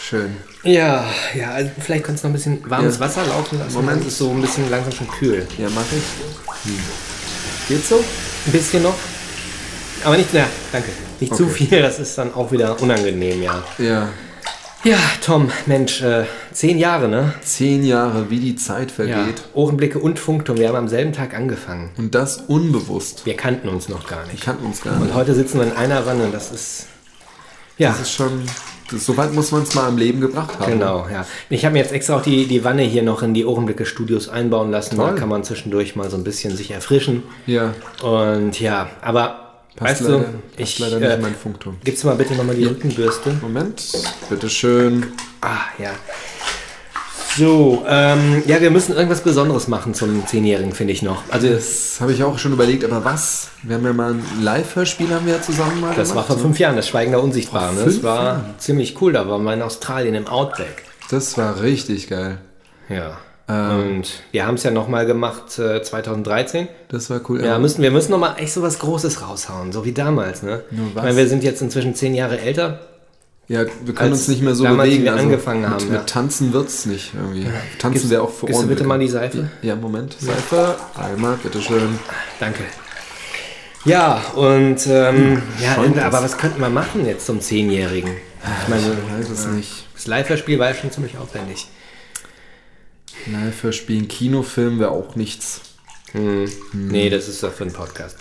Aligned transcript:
Schön. 0.00 0.36
Ja, 0.62 1.04
ja, 1.34 1.50
also 1.50 1.70
vielleicht 1.78 2.04
kannst 2.04 2.24
du 2.24 2.28
noch 2.28 2.32
ein 2.32 2.36
bisschen 2.36 2.70
warmes 2.70 2.94
Ja. 2.94 3.00
Wasser 3.00 3.24
laufen 3.26 3.58
lassen. 3.58 3.74
Moment. 3.74 4.00
Das 4.00 4.08
ist 4.08 4.18
so 4.18 4.30
ein 4.30 4.40
bisschen 4.40 4.68
langsam 4.70 4.92
schon 4.92 5.08
kühl. 5.08 5.46
Ja, 5.58 5.68
mach 5.74 5.82
ich. 5.92 6.64
Hm. 6.72 6.78
Geht's 7.68 7.88
so? 7.90 7.96
Ein 8.46 8.52
bisschen 8.52 8.82
noch. 8.82 8.94
Aber 10.04 10.16
nicht, 10.16 10.30
na, 10.32 10.44
danke. 10.72 10.88
Nicht 11.20 11.34
zu 11.34 11.44
Okay. 11.44 11.66
viel, 11.66 11.82
das 11.82 11.98
ist 11.98 12.16
dann 12.16 12.32
auch 12.34 12.50
wieder 12.52 12.80
unangenehm, 12.80 13.42
ja. 13.42 13.62
Ja. 13.78 14.08
Ja, 14.84 14.96
Tom, 15.20 15.50
Mensch, 15.66 16.00
äh, 16.02 16.24
zehn 16.52 16.78
Jahre, 16.78 17.08
ne? 17.08 17.34
Zehn 17.42 17.84
Jahre, 17.84 18.30
wie 18.30 18.38
die 18.38 18.54
Zeit 18.54 18.90
Ja. 18.90 18.94
vergeht. 18.94 19.42
Ohrenblicke 19.52 19.98
und 19.98 20.20
Funkturm, 20.20 20.56
wir 20.58 20.68
haben 20.68 20.76
am 20.76 20.88
selben 20.88 21.12
Tag 21.12 21.34
angefangen. 21.34 21.90
Und 21.98 22.14
das 22.14 22.36
unbewusst. 22.46 23.26
Wir 23.26 23.36
kannten 23.36 23.68
uns 23.68 23.88
noch 23.88 24.06
gar 24.06 24.24
Wir 24.26 24.32
nicht. 24.32 24.44
kannten 24.44 24.64
uns 24.64 24.80
gar 24.80 24.94
Und 24.94 25.06
nicht. 25.06 25.14
heute 25.14 25.34
sitzen 25.34 25.58
wir 25.58 25.66
in 25.66 25.72
einer 25.76 26.06
Wanne, 26.06 26.28
das 26.32 26.52
ist. 26.52 26.86
Ja, 27.76 27.90
Das 27.90 28.00
ist 28.02 28.12
schon. 28.12 28.42
Das, 28.90 29.04
so 29.04 29.16
weit 29.16 29.32
muss 29.34 29.50
man 29.52 29.62
es 29.62 29.74
mal 29.74 29.88
im 29.88 29.98
Leben 29.98 30.20
gebracht 30.20 30.58
haben. 30.58 30.72
genau, 30.72 31.06
ja. 31.12 31.26
Ich 31.50 31.64
habe 31.64 31.74
mir 31.74 31.80
jetzt 31.80 31.92
extra 31.92 32.16
auch 32.16 32.22
die, 32.22 32.46
die 32.46 32.64
Wanne 32.64 32.82
hier 32.82 33.02
noch 33.02 33.22
in 33.22 33.34
die 33.34 33.44
Ohrenblicke-Studios 33.44 34.28
einbauen 34.28 34.70
lassen. 34.70 34.96
Da 34.96 35.08
Toll. 35.08 35.14
kann 35.16 35.28
man 35.28 35.44
zwischendurch 35.44 35.94
mal 35.96 36.08
so 36.10 36.16
ein 36.16 36.24
bisschen 36.24 36.56
sich 36.56 36.70
erfrischen. 36.70 37.22
Ja. 37.46 37.74
Und 38.02 38.58
ja, 38.60 38.88
aber 39.02 39.44
Passt 39.76 39.90
weißt 39.92 40.00
leider, 40.10 40.18
du, 40.20 40.24
ich. 40.62 40.78
leider 40.78 40.98
nicht 41.00 41.08
Äh, 41.08 41.14
in 41.16 41.20
mein 41.20 41.34
Funkturm. 41.34 41.76
gibst 41.84 42.02
du 42.02 42.08
mal 42.08 42.16
bitte 42.16 42.34
nochmal 42.34 42.56
die 42.56 42.64
Rückenbürste? 42.64 43.36
Moment. 43.42 43.82
Bitteschön. 44.28 45.06
Ah, 45.40 45.58
ja. 45.78 45.90
So, 47.38 47.84
ähm, 47.86 48.42
ja, 48.46 48.60
wir 48.60 48.72
müssen 48.72 48.96
irgendwas 48.96 49.20
Besonderes 49.20 49.68
machen 49.68 49.94
zum 49.94 50.26
Zehnjährigen, 50.26 50.72
finde 50.72 50.92
ich 50.92 51.02
noch. 51.02 51.22
Also, 51.30 51.48
das, 51.48 52.00
habe 52.00 52.12
ich 52.12 52.24
auch 52.24 52.36
schon 52.36 52.52
überlegt, 52.52 52.84
aber 52.84 53.04
was? 53.04 53.50
Wir 53.62 53.76
haben 53.76 53.84
ja 53.84 53.92
mal 53.92 54.14
ein 54.14 54.24
Live-Hörspiel 54.42 55.14
haben 55.14 55.24
wir 55.24 55.34
ja 55.34 55.40
zusammen 55.40 55.80
mal 55.80 55.94
das 55.94 56.08
war 56.08 56.14
gemacht. 56.14 56.26
vor 56.26 56.38
fünf 56.38 56.58
Jahren, 56.58 56.74
das 56.74 56.88
Schweigen 56.88 57.12
der 57.12 57.22
Unsichtbaren. 57.22 57.76
Ne? 57.76 57.84
Das 57.84 58.02
war 58.02 58.24
Jahren? 58.24 58.54
ziemlich 58.58 59.00
cool, 59.00 59.12
da 59.12 59.28
waren 59.28 59.44
wir 59.44 59.54
in 59.54 59.62
Australien 59.62 60.16
im 60.16 60.26
Outback. 60.26 60.82
Das 61.12 61.38
war 61.38 61.62
richtig 61.62 62.08
geil. 62.08 62.38
Ja. 62.88 63.18
Ähm. 63.48 63.98
Und 63.98 64.22
wir 64.32 64.44
haben 64.44 64.56
es 64.56 64.64
ja 64.64 64.72
nochmal 64.72 65.06
gemacht 65.06 65.60
äh, 65.60 65.80
2013. 65.80 66.66
Das 66.88 67.08
war 67.08 67.20
cool. 67.28 67.44
Ja, 67.44 67.60
müssen, 67.60 67.82
wir 67.82 67.92
müssen 67.92 68.10
nochmal 68.10 68.34
echt 68.38 68.52
so 68.52 68.62
was 68.62 68.80
Großes 68.80 69.22
raushauen, 69.22 69.70
so 69.70 69.84
wie 69.84 69.92
damals. 69.92 70.42
Ne? 70.42 70.64
Nur 70.72 70.88
Ich 70.88 70.94
meine, 70.94 71.16
wir 71.16 71.28
sind 71.28 71.44
jetzt 71.44 71.62
inzwischen 71.62 71.94
zehn 71.94 72.14
Jahre 72.14 72.40
älter. 72.40 72.80
Ja, 73.48 73.64
wir 73.84 73.94
können 73.94 74.12
uns 74.12 74.28
nicht 74.28 74.42
mehr 74.42 74.54
so 74.54 74.64
damals, 74.64 74.88
bewegen. 74.88 75.02
wie 75.02 75.04
wir 75.06 75.12
also 75.12 75.24
angefangen 75.24 75.60
mit, 75.62 75.70
haben, 75.70 75.84
Mit 75.86 75.94
ja. 75.94 76.00
Tanzen 76.04 76.52
wird's 76.52 76.84
nicht 76.84 77.12
irgendwie. 77.14 77.46
Tanzen 77.78 77.94
Gibst- 77.94 78.10
wir 78.10 78.22
auch 78.22 78.30
vor 78.30 78.46
gibst 78.46 78.62
du 78.62 78.66
bitte 78.66 78.84
mal 78.84 78.98
die 78.98 79.08
Seife? 79.08 79.48
Ja, 79.62 79.74
Moment. 79.74 80.16
Seife. 80.20 80.76
Einmal, 80.94 81.36
bitteschön. 81.42 81.98
Danke. 82.38 82.62
Ja, 83.86 84.20
und 84.34 84.86
ähm, 84.86 85.40
ja, 85.62 85.74
schäumt 85.76 85.96
es. 85.96 86.02
aber 86.02 86.22
was 86.22 86.36
könnten 86.36 86.60
wir 86.60 86.68
machen 86.68 87.06
jetzt 87.06 87.24
zum 87.24 87.40
Zehnjährigen? 87.40 88.10
Ich 88.62 88.68
meine, 88.68 88.82
Ich 88.82 89.18
weiß 89.18 89.30
es 89.30 89.46
nicht. 89.46 89.86
das 89.94 90.06
Live-Hörspiel 90.06 90.58
war 90.58 90.68
ja 90.68 90.74
schon 90.74 90.90
ziemlich 90.90 91.16
aufwendig. 91.16 91.68
Live-Hörspielen, 93.26 94.08
Kinofilm 94.08 94.78
wäre 94.78 94.90
auch 94.90 95.16
nichts. 95.16 95.62
Hm. 96.12 96.48
Nee, 96.72 97.08
das 97.10 97.28
ist 97.28 97.42
doch 97.42 97.52
für 97.52 97.64
einen 97.64 97.72
Podcast 97.72 98.16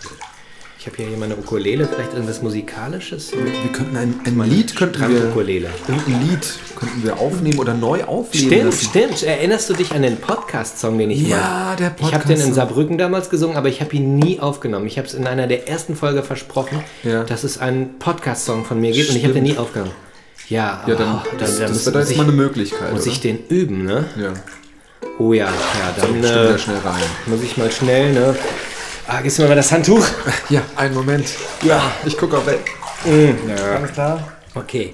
habe 0.88 0.98
hier 1.10 1.18
meine 1.18 1.36
Ukulele, 1.36 1.88
vielleicht 1.88 2.14
irgendwas 2.14 2.42
Musikalisches? 2.42 3.32
Wir 3.34 3.72
könnten 3.72 3.96
ein, 3.98 4.20
ein 4.26 4.50
Lied 4.50 4.76
könnten 4.76 5.08
wir, 5.10 5.26
Ukulele. 5.30 5.70
irgendein 5.88 6.28
Lied 6.30 6.54
könnten 6.76 7.04
wir 7.04 7.20
aufnehmen 7.20 7.60
oder 7.60 7.74
neu 7.74 8.04
aufnehmen 8.06 8.48
Stimmt, 8.48 8.64
lassen. 8.66 8.86
stimmt. 8.86 9.24
Erinnerst 9.24 9.70
du 9.70 9.74
dich 9.74 9.92
an 9.92 10.02
den 10.02 10.18
Podcast-Song, 10.18 10.98
den 10.98 11.12
ich 11.12 11.28
Ja, 11.28 11.38
mal... 11.38 11.76
der 11.76 11.96
Ich 12.00 12.14
habe 12.14 12.28
den 12.28 12.40
in. 12.40 12.54
Saarbrücken 12.54 12.98
damals 12.98 13.30
gesungen, 13.30 13.58
aber 13.58 13.68
ich 13.70 13.82
habe 13.82 13.96
ihn 13.96 14.16
nie 14.18 14.40
aufgenommen. 14.40 14.88
Ich 14.88 14.98
habe 14.98 15.08
es 15.08 15.14
in 15.14 15.28
einer 15.28 15.48
der 15.48 15.68
ersten 15.68 15.96
Folge 15.96 16.24
versprochen, 16.24 16.82
Ja. 17.04 17.24
dass 17.24 17.44
es 17.44 17.58
einen 17.60 18.00
Podcast-Song 18.00 18.66
von 18.66 18.80
mir 18.80 18.92
gibt 18.92 19.10
und 19.10 19.16
ich 19.18 19.24
habe 19.24 19.34
den 19.34 19.44
nie 19.44 19.58
aufgenommen. 19.58 19.92
Ja, 20.50 20.84
Ja, 20.88 20.96
dann, 20.96 21.16
oh, 21.16 21.28
das, 21.38 21.58
dann 21.58 21.62
das 21.68 21.72
muss, 21.72 21.86
wäre 21.88 21.94
da 21.94 22.00
jetzt 22.00 22.16
mal 22.18 22.24
eine 22.24 22.32
Möglichkeit. 22.32 22.94
muss 22.94 23.02
oder? 23.04 23.12
ich 23.12 23.20
den 23.20 23.40
üben, 23.50 23.84
ne? 23.86 24.06
ja, 24.18 24.34
Oh 25.20 25.34
ja, 25.34 25.46
ja, 25.46 25.52
dann 25.96 26.06
stimmt 26.10 26.26
äh, 26.26 26.52
ja 26.52 26.58
schnell 26.58 26.78
rein. 26.78 27.02
muss 27.26 27.42
ich 27.44 27.58
mal 27.58 27.72
schnell, 27.72 28.14
ne? 28.14 28.36
Ah, 29.10 29.22
gibst 29.22 29.38
du 29.38 29.44
mir 29.44 29.50
mal 29.50 29.56
das 29.56 29.72
Handtuch? 29.72 30.06
Ja, 30.50 30.62
einen 30.76 30.94
Moment. 30.94 31.30
Ja, 31.62 31.82
ich 32.06 32.18
gucke 32.18 32.38
auch 32.38 32.46
weg. 32.46 32.72
Ja. 33.06 33.76
Alles 33.76 33.94
klar. 33.94 34.20
Okay. 34.54 34.94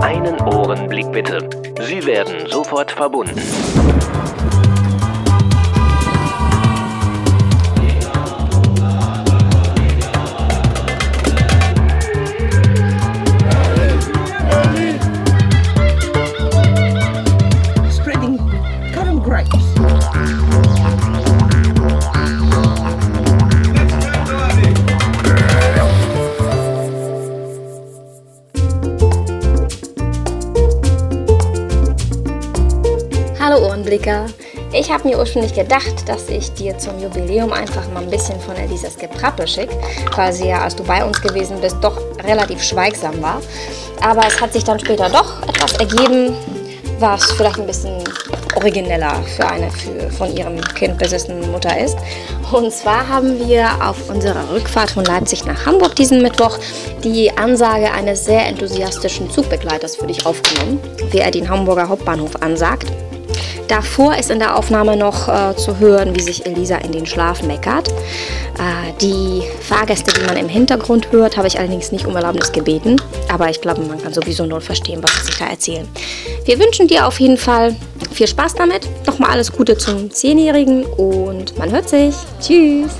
Einen 0.00 0.40
Ohrenblick 0.42 1.10
bitte. 1.10 1.48
Sie 1.80 2.04
werden 2.06 2.46
sofort 2.48 2.92
verbunden. 2.92 3.40
Hallo 33.90 33.98
Ohrenblicker. 33.98 34.26
Ich 34.72 34.90
habe 34.92 35.08
mir 35.08 35.18
ursprünglich 35.18 35.52
gedacht, 35.52 36.08
dass 36.08 36.28
ich 36.28 36.52
dir 36.52 36.78
zum 36.78 37.00
Jubiläum 37.00 37.52
einfach 37.52 37.90
mal 37.92 38.04
ein 38.04 38.10
bisschen 38.10 38.38
von 38.40 38.54
Elisas 38.54 38.96
Geprappel 38.96 39.48
schicke, 39.48 39.76
weil 40.14 40.32
sie 40.32 40.48
ja, 40.48 40.62
als 40.62 40.76
du 40.76 40.84
bei 40.84 41.04
uns 41.04 41.20
gewesen 41.20 41.60
bist, 41.60 41.76
doch 41.80 42.00
relativ 42.22 42.62
schweigsam 42.62 43.20
war. 43.20 43.42
Aber 44.00 44.22
es 44.28 44.40
hat 44.40 44.52
sich 44.52 44.62
dann 44.62 44.78
später 44.78 45.08
doch 45.08 45.42
etwas 45.42 45.72
ergeben, 45.72 46.36
was 47.00 47.32
vielleicht 47.32 47.58
ein 47.58 47.66
bisschen 47.66 48.04
origineller 48.54 49.22
für 49.36 49.46
eine 49.48 49.70
für 49.70 50.08
von 50.10 50.36
ihrem 50.36 50.60
Kind 50.74 50.96
besessene 50.96 51.44
Mutter 51.48 51.76
ist. 51.76 51.96
Und 52.52 52.72
zwar 52.72 53.08
haben 53.08 53.40
wir 53.48 53.66
auf 53.82 54.08
unserer 54.08 54.52
Rückfahrt 54.52 54.92
von 54.92 55.04
Leipzig 55.04 55.44
nach 55.46 55.66
Hamburg 55.66 55.96
diesen 55.96 56.22
Mittwoch 56.22 56.58
die 57.02 57.36
Ansage 57.36 57.90
eines 57.90 58.24
sehr 58.24 58.46
enthusiastischen 58.46 59.30
Zugbegleiters 59.30 59.96
für 59.96 60.06
dich 60.06 60.24
aufgenommen, 60.26 60.78
wie 61.10 61.18
er 61.18 61.32
den 61.32 61.48
Hamburger 61.48 61.88
Hauptbahnhof 61.88 62.40
ansagt. 62.40 62.86
Davor 63.70 64.16
ist 64.16 64.32
in 64.32 64.40
der 64.40 64.56
Aufnahme 64.56 64.96
noch 64.96 65.28
äh, 65.28 65.54
zu 65.54 65.78
hören, 65.78 66.16
wie 66.16 66.20
sich 66.22 66.44
Elisa 66.44 66.78
in 66.78 66.90
den 66.90 67.06
Schlaf 67.06 67.44
meckert. 67.44 67.88
Äh, 67.88 68.92
die 69.00 69.44
Fahrgäste, 69.60 70.12
die 70.12 70.26
man 70.26 70.36
im 70.36 70.48
Hintergrund 70.48 71.12
hört, 71.12 71.36
habe 71.36 71.46
ich 71.46 71.56
allerdings 71.56 71.92
nicht 71.92 72.04
um 72.04 72.16
Erlaubnis 72.16 72.50
gebeten. 72.50 73.00
Aber 73.32 73.48
ich 73.48 73.60
glaube, 73.60 73.82
man 73.82 74.02
kann 74.02 74.12
sowieso 74.12 74.44
nur 74.44 74.60
verstehen, 74.60 75.00
was 75.04 75.24
sie 75.24 75.38
da 75.38 75.46
erzählen. 75.46 75.86
Wir 76.46 76.58
wünschen 76.58 76.88
dir 76.88 77.06
auf 77.06 77.20
jeden 77.20 77.36
Fall 77.36 77.76
viel 78.10 78.26
Spaß 78.26 78.54
damit. 78.54 78.88
Nochmal 79.06 79.30
alles 79.30 79.52
Gute 79.52 79.78
zum 79.78 80.10
Zehnjährigen 80.10 80.84
und 80.84 81.56
man 81.56 81.70
hört 81.70 81.88
sich. 81.88 82.16
Tschüss. 82.40 82.90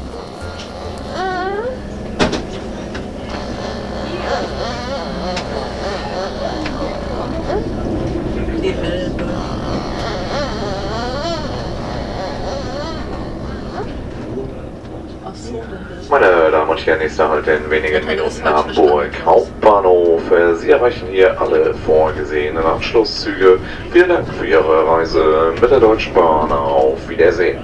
Meine 16.10 16.50
Damen 16.50 16.59
und 16.70 16.86
Herren, 16.86 17.00
nächster 17.00 17.28
Halt 17.28 17.48
in 17.48 17.69
wenigen 17.69 18.06
Minuten 18.06 18.44
Hamburg 18.44 19.10
Hauptbahnhof. 19.25 20.22
Sie 20.54 20.70
erreichen 20.70 21.08
hier 21.10 21.41
alle 21.41 21.75
vorgesehenen 21.75 22.64
Anschlusszüge. 22.64 23.58
Vielen 23.92 24.08
Dank 24.08 24.28
für 24.34 24.47
Ihre 24.47 24.86
Reise 24.86 25.53
mit 25.60 25.70
der 25.70 25.80
Deutschen 25.80 26.14
Bahn. 26.14 26.53
Auf 26.53 27.09
Wiedersehen. 27.09 27.59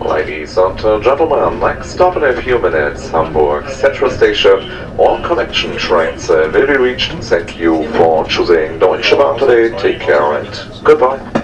Ladies 0.00 0.56
and 0.56 0.80
gentlemen, 1.02 1.58
next 1.60 1.94
stop 1.94 2.16
in 2.16 2.24
a 2.24 2.32
few 2.32 2.58
minutes, 2.58 3.12
Hamburg 3.12 3.68
Central 3.68 4.10
Station. 4.10 4.70
All 4.98 5.20
connection 5.22 5.76
trains 5.76 6.30
uh, 6.30 6.50
will 6.52 6.66
be 6.66 6.76
reached. 6.76 7.12
Thank 7.24 7.58
you 7.58 7.88
for 7.92 8.24
choosing 8.26 8.78
Deutsche 8.78 9.16
Bahn 9.16 9.38
today. 9.38 9.76
Take 9.78 10.00
care 10.00 10.34
and 10.34 10.84
goodbye. 10.84 11.43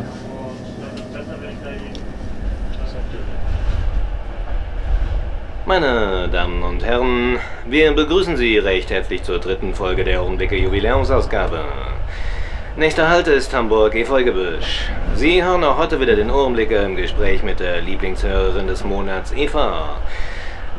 Meine 5.70 6.28
Damen 6.32 6.64
und 6.64 6.84
Herren, 6.84 7.38
wir 7.64 7.93
begrüßen 7.93 8.37
Sie 8.37 8.58
recht 8.58 8.90
herzlich 8.90 9.22
zur 9.22 9.38
dritten 9.38 9.72
Folge 9.72 10.02
der 10.02 10.20
Augenblicke 10.20 10.56
Jubiläumsausgabe. 10.56 11.61
Nächster 12.76 13.08
Halt 13.08 13.28
ist 13.28 13.55
Hamburg 13.55 13.94
Efeugebüsch. 13.94 14.90
Sie 15.14 15.44
hören 15.44 15.62
auch 15.62 15.78
heute 15.78 16.00
wieder 16.00 16.17
den 16.17 16.28
Ohrenblicker 16.28 16.82
im 16.82 16.96
Gespräch 16.96 17.44
mit 17.44 17.61
der 17.61 17.82
Lieblingshörerin 17.82 18.67
des 18.67 18.82
Monats, 18.82 19.32
Eva. 19.32 19.99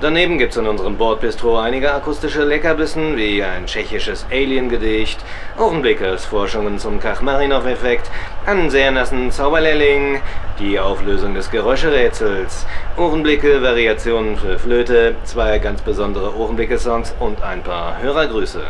Daneben 0.01 0.39
gibt's 0.39 0.57
in 0.57 0.65
unserem 0.65 0.97
Bordbistro 0.97 1.59
einige 1.59 1.93
akustische 1.93 2.43
Leckerbissen 2.43 3.17
wie 3.17 3.43
ein 3.43 3.67
tschechisches 3.67 4.25
Alien-Gedicht, 4.31 5.19
Augenblickes 5.59 6.25
Forschungen 6.25 6.79
zum 6.79 6.99
Kachmarinov-Effekt, 6.99 8.09
einen 8.47 8.71
sehr 8.71 8.89
nassen 8.89 9.29
Zauberlehrling, 9.29 10.19
die 10.57 10.79
Auflösung 10.79 11.35
des 11.35 11.51
Geräuscherätsels, 11.51 12.65
Ohrenblicke, 12.97 13.61
Variationen 13.61 14.37
für 14.37 14.57
Flöte, 14.57 15.13
zwei 15.23 15.59
ganz 15.59 15.83
besondere 15.83 16.35
Ohrenblicke-Songs 16.35 17.13
und 17.19 17.43
ein 17.43 17.61
paar 17.61 18.01
Hörergrüße. 18.01 18.63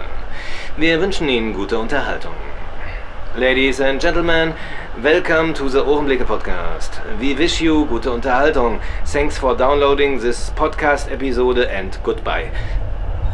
Wir 0.75 0.99
wünschen 0.99 1.29
Ihnen 1.29 1.53
gute 1.53 1.79
Unterhaltung. 1.79 2.33
Ladies 3.37 3.79
and 3.79 4.01
gentlemen, 4.01 4.53
welcome 5.01 5.53
to 5.53 5.69
the 5.69 5.81
Ohrenblicke 5.81 6.25
podcast. 6.25 6.99
We 7.17 7.33
wish 7.33 7.61
you 7.61 7.85
gute 7.85 8.09
Unterhaltung. 8.09 8.81
Thanks 9.05 9.37
for 9.37 9.55
downloading 9.55 10.19
this 10.19 10.49
podcast 10.49 11.09
episode 11.09 11.59
and 11.59 11.97
goodbye. 12.03 12.51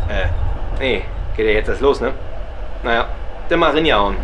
Äh, 0.08 0.28
nee, 0.78 1.04
geht 1.36 1.48
ja 1.48 1.52
jetzt 1.54 1.70
erst 1.70 1.82
los, 1.82 2.00
ne? 2.00 2.14
Naja, 2.84 3.10
dann 3.50 3.60
mal 3.60 3.72
reinjauen. 3.72 4.18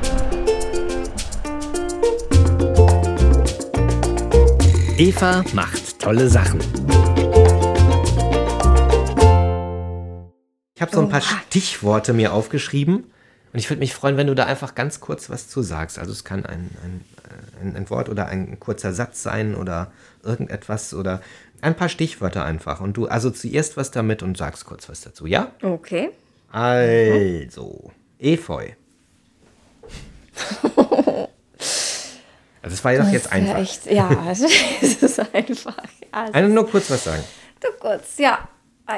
Eva 5.00 5.44
macht 5.54 6.00
tolle 6.00 6.30
Sachen. 6.30 6.60
Ich 10.76 10.82
habe 10.84 10.92
so 10.92 11.02
ein 11.02 11.10
paar 11.10 11.22
Stichworte 11.22 12.14
mir 12.14 12.32
aufgeschrieben 12.32 13.12
und 13.54 13.60
ich 13.60 13.70
würde 13.70 13.80
mich 13.80 13.94
freuen, 13.94 14.18
wenn 14.18 14.26
du 14.26 14.34
da 14.34 14.46
einfach 14.46 14.74
ganz 14.74 15.00
kurz 15.00 15.30
was 15.30 15.48
zu 15.48 15.62
sagst. 15.62 16.00
Also 16.00 16.12
es 16.12 16.24
kann 16.24 16.44
ein, 16.44 16.72
ein, 17.62 17.76
ein, 17.76 17.90
Wort 17.92 18.10
oder 18.10 18.26
ein 18.26 18.60
kurzer 18.60 18.94
Satz 18.94 19.22
sein 19.22 19.54
oder 19.54 19.92
irgendetwas 20.24 20.96
oder 20.96 21.22
ein 21.62 21.76
paar 21.76 21.88
Stichwörter 21.88 22.44
einfach. 22.46 22.82
Und 22.82 22.98
du 22.98 23.08
assoziierst 23.08 23.78
was 23.78 23.92
damit 23.92 24.24
und 24.24 24.38
sagst 24.38 24.66
kurz 24.66 24.90
was 24.90 25.02
dazu, 25.02 25.28
ja? 25.28 25.52
Okay. 25.62 26.10
Also, 26.52 27.92
Efeu. 28.20 28.70
Also 32.64 32.76
es 32.76 32.84
war 32.84 32.94
ja 32.94 33.04
doch 33.04 33.12
jetzt 33.12 33.32
einfach. 33.32 33.58
Echt, 33.58 33.92
ja, 33.92 34.08
also, 34.26 34.48
es 34.82 35.04
ist 35.04 35.20
einfach. 35.36 35.78
Ja, 36.12 36.26
es 36.28 36.34
Eine 36.34 36.48
ist 36.48 36.54
nur 36.54 36.68
kurz 36.68 36.90
was 36.90 37.04
sagen. 37.04 37.24
so 37.62 37.68
kurz, 37.80 38.18
ja. 38.18 38.48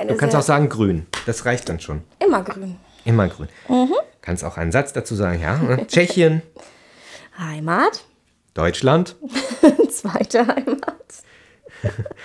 Du 0.08 0.16
kannst 0.16 0.36
auch 0.36 0.42
sagen 0.42 0.70
grün. 0.70 1.08
Das 1.26 1.46
reicht 1.46 1.68
dann 1.68 1.80
schon. 1.80 2.04
Immer 2.20 2.44
grün. 2.44 2.78
Immer 3.06 3.28
grün. 3.28 3.50
Mhm. 3.68 3.94
Kannst 4.26 4.44
auch 4.44 4.58
einen 4.58 4.72
Satz 4.72 4.92
dazu 4.92 5.16
sagen, 5.16 5.40
ja. 5.40 5.58
ne? 5.58 5.86
Tschechien, 5.88 6.42
Heimat. 7.38 8.04
Deutschland. 8.56 9.16
Zweite 9.90 10.48
Heimat. 10.48 10.96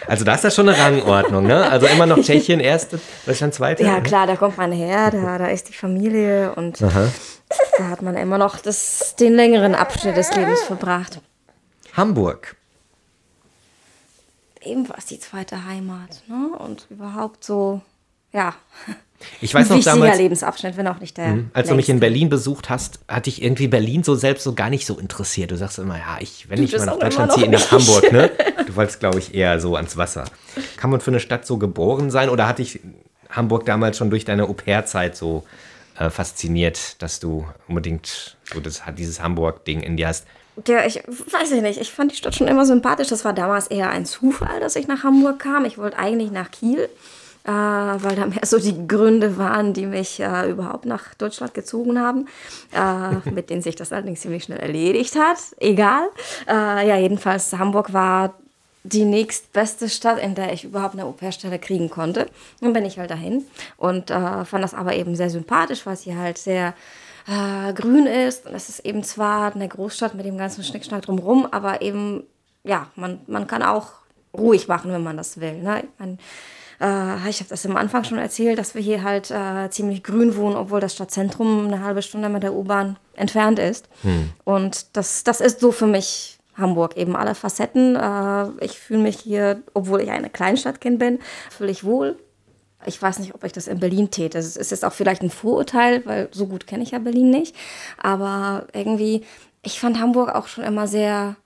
Also 0.06 0.24
da 0.24 0.34
ist 0.34 0.44
das 0.44 0.54
schon 0.54 0.68
eine 0.68 0.78
Rangordnung, 0.78 1.46
ne? 1.46 1.68
Also 1.68 1.86
immer 1.86 2.06
noch 2.06 2.18
Tschechien, 2.22 2.60
erste, 2.60 2.98
Deutschland, 3.26 3.52
zweite. 3.52 3.82
Ja, 3.82 4.00
klar, 4.00 4.26
da 4.26 4.36
kommt 4.36 4.56
man 4.56 4.72
her, 4.72 5.10
da, 5.10 5.36
da 5.36 5.48
ist 5.48 5.68
die 5.68 5.74
Familie 5.74 6.54
und 6.54 6.80
da 6.80 7.10
hat 7.90 8.00
man 8.00 8.16
immer 8.16 8.38
noch 8.38 8.58
das, 8.58 9.16
den 9.18 9.34
längeren 9.34 9.74
Abschnitt 9.74 10.16
des 10.16 10.34
Lebens 10.34 10.62
verbracht. 10.62 11.20
Hamburg. 11.94 12.56
Ebenfalls 14.62 15.06
die 15.06 15.18
zweite 15.18 15.66
Heimat. 15.66 16.22
Ne? 16.28 16.56
Und 16.58 16.86
überhaupt 16.90 17.44
so, 17.44 17.82
ja, 18.32 18.54
Ich 19.40 19.54
weiß 19.54 19.70
ein 19.70 19.78
noch 19.78 19.84
damals. 19.84 20.18
Lebensabschnitt, 20.18 20.76
wenn 20.76 20.86
auch 20.88 21.00
nicht 21.00 21.16
der. 21.16 21.44
als 21.52 21.68
du 21.68 21.74
mich 21.74 21.88
in 21.88 21.96
längste. 21.96 22.00
Berlin 22.00 22.28
besucht 22.28 22.70
hast, 22.70 23.00
hatte 23.08 23.30
ich 23.30 23.42
irgendwie 23.42 23.68
Berlin 23.68 24.02
so 24.02 24.14
selbst 24.14 24.44
so 24.44 24.54
gar 24.54 24.70
nicht 24.70 24.86
so 24.86 24.98
interessiert. 24.98 25.50
Du 25.50 25.56
sagst 25.56 25.78
immer, 25.78 25.98
ja, 25.98 26.18
ich, 26.20 26.48
wenn 26.48 26.62
ich 26.62 26.70
das 26.70 26.84
mal 26.84 26.92
nach 26.92 26.98
Deutschland 26.98 27.32
ziehe, 27.32 27.48
nach 27.48 27.70
Hamburg, 27.70 28.12
ne? 28.12 28.30
Du 28.66 28.76
wolltest, 28.76 29.00
glaube 29.00 29.18
ich, 29.18 29.34
eher 29.34 29.60
so 29.60 29.76
ans 29.76 29.96
Wasser. 29.96 30.24
Kann 30.76 30.90
man 30.90 31.00
für 31.00 31.10
eine 31.10 31.20
Stadt 31.20 31.46
so 31.46 31.58
geboren 31.58 32.10
sein 32.10 32.28
oder 32.28 32.46
hatte 32.46 32.62
ich 32.62 32.80
Hamburg 33.30 33.66
damals 33.66 33.96
schon 33.96 34.10
durch 34.10 34.24
deine 34.24 34.44
Au-pair-Zeit 34.44 35.16
so 35.16 35.44
äh, 35.98 36.10
fasziniert, 36.10 37.00
dass 37.02 37.20
du 37.20 37.46
unbedingt 37.68 38.36
so 38.52 38.60
das, 38.60 38.82
dieses 38.96 39.22
Hamburg-Ding 39.22 39.80
in 39.80 39.96
dir 39.96 40.08
hast? 40.08 40.26
Der, 40.66 40.86
ich 40.86 40.96
weiß 40.96 41.52
ich 41.52 41.62
nicht, 41.62 41.80
ich 41.80 41.90
fand 41.90 42.12
die 42.12 42.16
Stadt 42.16 42.34
schon 42.34 42.48
immer 42.48 42.66
sympathisch. 42.66 43.08
Das 43.08 43.24
war 43.24 43.32
damals 43.32 43.68
eher 43.68 43.90
ein 43.90 44.04
Zufall, 44.04 44.60
dass 44.60 44.76
ich 44.76 44.88
nach 44.88 45.04
Hamburg 45.04 45.38
kam. 45.38 45.64
Ich 45.64 45.78
wollte 45.78 45.98
eigentlich 45.98 46.30
nach 46.32 46.50
Kiel, 46.50 46.88
äh, 47.44 47.50
weil 47.50 48.16
da 48.16 48.26
mehr 48.26 48.44
so 48.44 48.58
die 48.58 48.86
Gründe 48.86 49.38
waren, 49.38 49.72
die 49.72 49.86
mich 49.86 50.20
äh, 50.20 50.50
überhaupt 50.50 50.84
nach 50.84 51.14
Deutschland 51.14 51.54
gezogen 51.54 51.98
haben, 51.98 52.28
äh, 52.72 53.30
mit 53.30 53.50
denen 53.50 53.62
sich 53.62 53.76
das 53.76 53.92
allerdings 53.92 54.20
ziemlich 54.20 54.44
schnell 54.44 54.60
erledigt 54.60 55.16
hat. 55.16 55.38
Egal. 55.58 56.08
Äh, 56.48 56.88
ja, 56.88 56.96
jedenfalls 56.96 57.52
Hamburg 57.52 57.92
war 57.92 58.34
die 58.82 59.04
nächstbeste 59.04 59.88
Stadt, 59.88 60.18
in 60.18 60.34
der 60.34 60.52
ich 60.52 60.64
überhaupt 60.64 60.94
eine 60.94 61.04
Au-pair-Stelle 61.04 61.58
kriegen 61.58 61.90
konnte. 61.90 62.26
Dann 62.60 62.72
bin 62.72 62.84
ich 62.84 62.98
halt 62.98 63.10
dahin 63.10 63.44
und 63.76 64.10
äh, 64.10 64.44
fand 64.44 64.64
das 64.64 64.74
aber 64.74 64.94
eben 64.94 65.14
sehr 65.16 65.30
sympathisch, 65.30 65.84
weil 65.84 65.96
sie 65.96 66.16
halt 66.16 66.38
sehr 66.38 66.74
äh, 67.26 67.72
grün 67.74 68.06
ist. 68.06 68.46
Und 68.46 68.54
es 68.54 68.68
ist 68.68 68.80
eben 68.80 69.02
zwar 69.02 69.54
eine 69.54 69.68
Großstadt 69.68 70.14
mit 70.14 70.24
dem 70.24 70.38
ganzen 70.38 70.64
Schnickschnack 70.64 71.02
drumherum, 71.02 71.46
aber 71.50 71.82
eben, 71.82 72.24
ja, 72.64 72.88
man, 72.96 73.20
man 73.26 73.46
kann 73.46 73.62
auch 73.62 73.92
ruhig 74.36 74.68
machen, 74.68 74.92
wenn 74.92 75.02
man 75.02 75.16
das 75.16 75.40
will. 75.40 75.62
Ne? 75.62 75.80
Ich, 75.80 75.88
mein, 75.98 76.18
äh, 76.80 77.28
ich 77.28 77.40
habe 77.40 77.48
das 77.48 77.66
am 77.66 77.76
Anfang 77.76 78.04
schon 78.04 78.18
erzählt, 78.18 78.58
dass 78.58 78.74
wir 78.74 78.82
hier 78.82 79.02
halt 79.02 79.30
äh, 79.30 79.68
ziemlich 79.70 80.02
grün 80.02 80.36
wohnen, 80.36 80.56
obwohl 80.56 80.80
das 80.80 80.94
Stadtzentrum 80.94 81.66
eine 81.66 81.84
halbe 81.84 82.02
Stunde 82.02 82.28
mit 82.28 82.42
der 82.42 82.54
U-Bahn 82.54 82.98
entfernt 83.14 83.58
ist. 83.58 83.88
Und 84.44 84.96
das, 84.96 85.24
das 85.24 85.40
ist 85.40 85.60
so 85.60 85.72
für 85.72 85.86
mich 85.86 86.38
Hamburg, 86.56 86.96
eben 86.96 87.16
alle 87.16 87.34
Facetten. 87.34 87.96
Äh, 87.96 88.64
ich 88.64 88.78
fühle 88.78 89.00
mich 89.00 89.18
hier, 89.18 89.62
obwohl 89.74 90.00
ich 90.00 90.10
eine 90.10 90.30
Kleinstadtkind 90.30 90.98
bin, 90.98 91.18
fühle 91.50 91.70
ich 91.70 91.84
wohl. 91.84 92.18
Ich 92.86 93.00
weiß 93.00 93.18
nicht, 93.18 93.34
ob 93.34 93.44
ich 93.44 93.52
das 93.52 93.66
in 93.66 93.78
Berlin 93.78 94.10
täte. 94.10 94.38
Es 94.38 94.56
ist 94.56 94.70
jetzt 94.70 94.84
auch 94.84 94.92
vielleicht 94.92 95.22
ein 95.22 95.30
Vorurteil, 95.30 96.04
weil 96.06 96.28
so 96.32 96.46
gut 96.46 96.66
kenne 96.66 96.82
ich 96.82 96.92
ja 96.92 96.98
Berlin 96.98 97.30
nicht. 97.30 97.54
Aber 97.98 98.66
irgendwie, 98.72 99.24
ich 99.62 99.78
fand 99.78 100.00
Hamburg 100.00 100.34
auch 100.34 100.46
schon 100.46 100.64
immer 100.64 100.86
sehr 100.86 101.36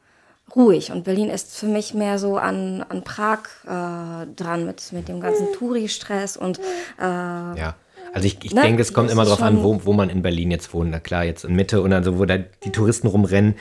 ruhig. 0.57 0.93
Und 0.93 1.05
Berlin 1.05 1.29
ist 1.31 1.57
für 1.57 1.67
mich 1.67 1.95
mehr 1.95 2.19
so 2.19 2.37
an, 2.37 2.85
an 2.89 3.03
Prag 3.05 3.41
äh, 3.65 4.27
dran 4.37 4.67
mit, 4.67 4.93
mit 4.93 5.09
dem 5.09 5.21
ganzen 5.21 5.53
Touri-Stress 5.53 6.37
und 6.37 6.59
äh, 6.99 7.03
Ja. 7.03 7.75
Also 8.13 8.27
ich, 8.29 8.39
ich 8.45 8.55
Ne? 8.55 8.63
denke, 8.63 8.81
es 8.83 8.93
kommt 8.93 9.09
Das 9.09 9.15
immer 9.15 9.25
darauf 9.25 9.43
an, 9.43 9.63
wo, 9.65 9.81
wo 9.85 9.93
man 9.93 10.09
in 10.09 10.23
Berlin 10.23 10.53
jetzt 10.53 10.73
wohnt. 10.73 10.91
Na 10.93 11.01
klar, 11.01 11.25
jetzt 11.25 11.45
in 11.45 11.57
Mitte 11.57 11.83
und 11.83 11.91
dann 11.91 12.05
so, 12.05 12.19
wo 12.19 12.25
da 12.25 12.39
die 12.39 12.71
Touristen 12.71 13.09
rumrennen. 13.09 13.57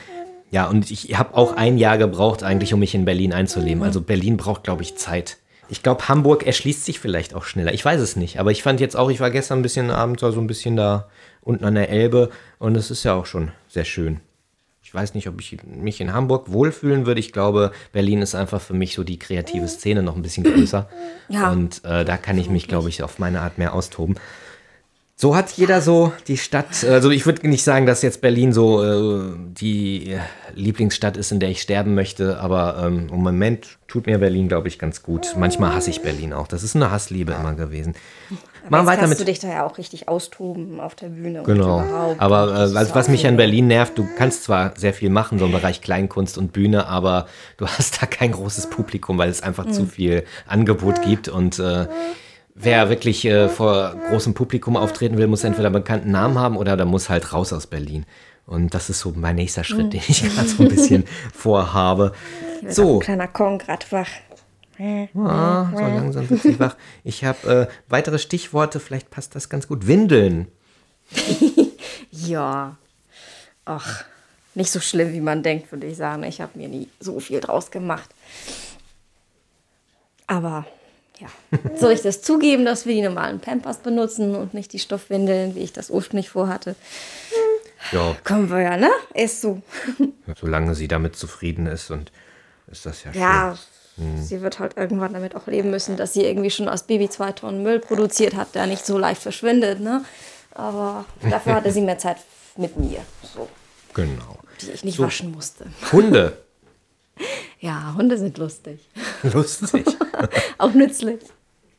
Ja, 0.52 0.68
und 0.68 0.92
ich 0.92 1.18
habe 1.18 1.36
auch 1.36 1.56
ein 1.56 1.76
Jahr 1.78 1.98
gebraucht 1.98 2.44
eigentlich, 2.44 2.72
um 2.72 2.78
mich 2.78 2.94
in 2.94 3.04
Berlin 3.04 3.32
einzuleben. 3.32 3.82
Also 3.82 4.00
Berlin 4.00 4.36
braucht, 4.36 4.62
glaube 4.62 4.82
ich, 4.82 4.96
Zeit. 4.96 5.38
Ich 5.68 5.82
glaube, 5.82 6.06
Hamburg 6.08 6.46
erschließt 6.46 6.84
sich 6.84 7.00
vielleicht 7.00 7.34
auch 7.34 7.42
schneller. 7.44 7.74
Ich 7.74 7.84
weiß 7.84 8.00
es 8.00 8.14
nicht. 8.14 8.38
Aber 8.38 8.52
ich 8.52 8.62
fand 8.62 8.78
jetzt 8.78 8.96
auch, 8.96 9.10
ich 9.10 9.18
war 9.18 9.30
gestern 9.30 9.58
ein 9.58 9.62
bisschen 9.62 9.90
abends 9.90 10.20
so 10.20 10.28
ein 10.38 10.46
bisschen 10.46 10.76
da 10.76 11.08
unten 11.40 11.64
an 11.64 11.74
der 11.74 11.88
Elbe 11.88 12.30
und 12.60 12.76
es 12.76 12.92
ist 12.92 13.02
ja 13.02 13.14
auch 13.14 13.26
schon 13.26 13.50
sehr 13.68 13.84
schön. 13.84 14.20
Ich 14.94 15.00
weiß 15.00 15.14
nicht, 15.14 15.28
ob 15.28 15.40
ich 15.40 15.56
mich 15.64 16.00
in 16.00 16.12
Hamburg 16.12 16.52
wohlfühlen 16.52 17.04
würde. 17.04 17.18
Ich 17.18 17.32
glaube, 17.32 17.72
Berlin 17.90 18.22
ist 18.22 18.36
einfach 18.36 18.60
für 18.60 18.74
mich 18.74 18.94
so 18.94 19.02
die 19.02 19.18
kreative 19.18 19.66
Szene 19.66 20.04
noch 20.04 20.14
ein 20.14 20.22
bisschen 20.22 20.44
größer. 20.44 20.88
Ja. 21.28 21.50
Und 21.50 21.84
äh, 21.84 22.04
da 22.04 22.16
kann 22.16 22.38
ich 22.38 22.48
mich, 22.48 22.68
glaube 22.68 22.90
ich, 22.90 23.02
auf 23.02 23.18
meine 23.18 23.40
Art 23.40 23.58
mehr 23.58 23.74
austoben. 23.74 24.14
So 25.16 25.36
hat 25.36 25.52
jeder 25.52 25.80
so 25.80 26.12
die 26.26 26.36
Stadt, 26.36 26.82
also 26.82 27.10
ich 27.10 27.24
würde 27.24 27.48
nicht 27.48 27.62
sagen, 27.62 27.86
dass 27.86 28.02
jetzt 28.02 28.20
Berlin 28.20 28.52
so 28.52 28.82
äh, 28.82 29.32
die 29.36 30.16
Lieblingsstadt 30.56 31.16
ist, 31.16 31.30
in 31.30 31.38
der 31.38 31.50
ich 31.50 31.62
sterben 31.62 31.94
möchte, 31.94 32.40
aber 32.40 32.82
ähm, 32.84 33.08
im 33.12 33.22
Moment 33.22 33.78
tut 33.86 34.06
mir 34.06 34.18
Berlin, 34.18 34.48
glaube 34.48 34.66
ich, 34.66 34.76
ganz 34.76 35.04
gut. 35.04 35.36
Manchmal 35.38 35.72
hasse 35.72 35.90
ich 35.90 36.02
Berlin 36.02 36.32
auch. 36.32 36.48
Das 36.48 36.64
ist 36.64 36.74
eine 36.74 36.90
Hassliebe 36.90 37.32
immer 37.32 37.54
gewesen. 37.54 37.94
Machen 38.68 38.86
jetzt 38.86 38.86
weiter 38.86 39.00
kannst 39.02 39.20
du 39.20 39.24
dich 39.24 39.38
da 39.38 39.48
ja 39.48 39.64
auch 39.64 39.78
richtig 39.78 40.08
austoben 40.08 40.80
auf 40.80 40.96
der 40.96 41.08
Bühne. 41.08 41.44
Genau. 41.44 41.84
Aber 42.18 42.52
äh, 42.62 42.82
ist 42.82 42.94
was, 42.96 43.08
mich 43.08 43.24
an 43.26 43.36
Berlin 43.36 43.68
nervt, 43.68 43.96
du 43.96 44.08
kannst 44.18 44.42
zwar 44.42 44.72
sehr 44.76 44.94
viel 44.94 45.10
machen, 45.10 45.38
so 45.38 45.46
im 45.46 45.52
Bereich 45.52 45.80
Kleinkunst 45.80 46.38
und 46.38 46.52
Bühne, 46.52 46.88
aber 46.88 47.28
du 47.56 47.66
hast 47.68 48.02
da 48.02 48.06
kein 48.06 48.32
großes 48.32 48.68
Publikum, 48.68 49.16
weil 49.18 49.30
es 49.30 49.42
einfach 49.42 49.66
Hm. 49.66 49.72
zu 49.72 49.86
viel 49.86 50.24
Angebot 50.48 51.02
gibt. 51.02 51.28
Und 51.28 51.60
äh, 51.60 51.86
wer 52.54 52.88
wirklich 52.88 53.24
äh, 53.24 53.48
vor 53.48 53.94
großem 54.10 54.34
Publikum 54.34 54.76
auftreten 54.76 55.16
will, 55.18 55.26
muss 55.26 55.44
entweder 55.44 55.66
einen 55.66 55.74
bekannten 55.74 56.10
Namen 56.10 56.38
haben 56.38 56.56
oder 56.56 56.76
der 56.76 56.86
muss 56.86 57.08
halt 57.08 57.32
raus 57.32 57.52
aus 57.52 57.66
Berlin. 57.66 58.06
Und 58.46 58.74
das 58.74 58.90
ist 58.90 59.00
so 59.00 59.12
mein 59.16 59.36
nächster. 59.36 59.64
Schritt, 59.64 59.92
den 59.92 60.02
ich 60.06 60.22
gerade 60.22 60.48
so 60.48 60.62
ein 60.62 60.68
bisschen 60.68 61.04
vorhabe. 61.34 62.12
So, 62.68 62.96
Ein 62.96 63.00
kleiner 63.00 63.28
Kong 63.28 63.58
grad 63.58 63.90
wach. 63.90 64.08
ah, 64.78 65.70
so 65.72 65.78
langsam 65.80 66.28
wird 66.28 66.42
sie 66.42 66.58
wach. 66.58 66.76
Ich 67.04 67.24
habe 67.24 67.68
äh, 67.70 67.74
weitere 67.88 68.18
Stichworte, 68.18 68.80
vielleicht 68.80 69.10
passt 69.10 69.34
das 69.34 69.48
ganz 69.48 69.66
gut. 69.68 69.86
Windeln. 69.86 70.48
Ja. 72.10 72.76
Ach, 73.64 74.04
nicht 74.54 74.70
so 74.70 74.78
schlimm, 74.78 75.12
wie 75.12 75.20
man 75.20 75.42
denkt, 75.42 75.72
würde 75.72 75.86
ich 75.88 75.96
sagen. 75.96 76.22
Ich 76.22 76.40
habe 76.40 76.56
mir 76.56 76.68
nie 76.68 76.88
so 77.00 77.18
viel 77.18 77.40
draus 77.40 77.70
gemacht. 77.72 78.08
Aber 80.26 80.64
ja, 81.20 81.28
soll 81.76 81.92
ich 81.92 82.02
das 82.02 82.22
zugeben, 82.22 82.64
dass 82.64 82.86
wir 82.86 82.94
die 82.94 83.02
normalen 83.02 83.40
Pampers 83.40 83.78
benutzen 83.78 84.34
und 84.34 84.52
nicht 84.54 84.72
die 84.72 84.78
Stoffwindeln, 84.78 85.54
wie 85.54 85.60
ich 85.60 85.72
das 85.72 85.90
ursprünglich 85.90 86.28
vorhatte? 86.30 86.74
Ja, 87.92 88.16
Können 88.24 88.50
wir 88.50 88.60
ja, 88.60 88.76
ne? 88.76 88.90
Ist 89.14 89.40
so. 89.42 89.60
solange 90.40 90.74
sie 90.74 90.88
damit 90.88 91.16
zufrieden 91.16 91.66
ist 91.66 91.90
und 91.90 92.10
ist 92.70 92.86
das 92.86 93.04
ja 93.04 93.12
schön. 93.12 93.20
Ja, 93.22 93.58
sie 94.20 94.40
wird 94.40 94.58
halt 94.58 94.76
irgendwann 94.76 95.12
damit 95.12 95.36
auch 95.36 95.46
leben 95.46 95.70
müssen, 95.70 95.96
dass 95.96 96.14
sie 96.14 96.24
irgendwie 96.24 96.50
schon 96.50 96.68
als 96.68 96.82
Baby 96.84 97.08
zwei 97.10 97.32
Tonnen 97.32 97.62
Müll 97.62 97.78
produziert 97.78 98.34
hat, 98.34 98.54
der 98.54 98.66
nicht 98.66 98.84
so 98.86 98.98
leicht 98.98 99.22
verschwindet. 99.22 99.80
Ne? 99.80 100.04
Aber 100.54 101.04
dafür 101.28 101.54
hatte 101.56 101.70
sie 101.72 101.80
mehr 101.82 101.98
Zeit 101.98 102.16
mit 102.56 102.76
mir, 102.76 103.00
so, 103.34 103.48
Genau. 103.92 104.38
die 104.62 104.70
ich 104.70 104.84
nicht 104.84 104.96
So. 104.96 105.04
waschen 105.04 105.30
musste. 105.32 105.66
Hunde. 105.92 106.38
Ja, 107.60 107.94
Hunde 107.96 108.18
sind 108.18 108.36
lustig. 108.38 108.80
Lustig. 109.22 109.84
auch 110.58 110.72
nützlich. 110.74 111.20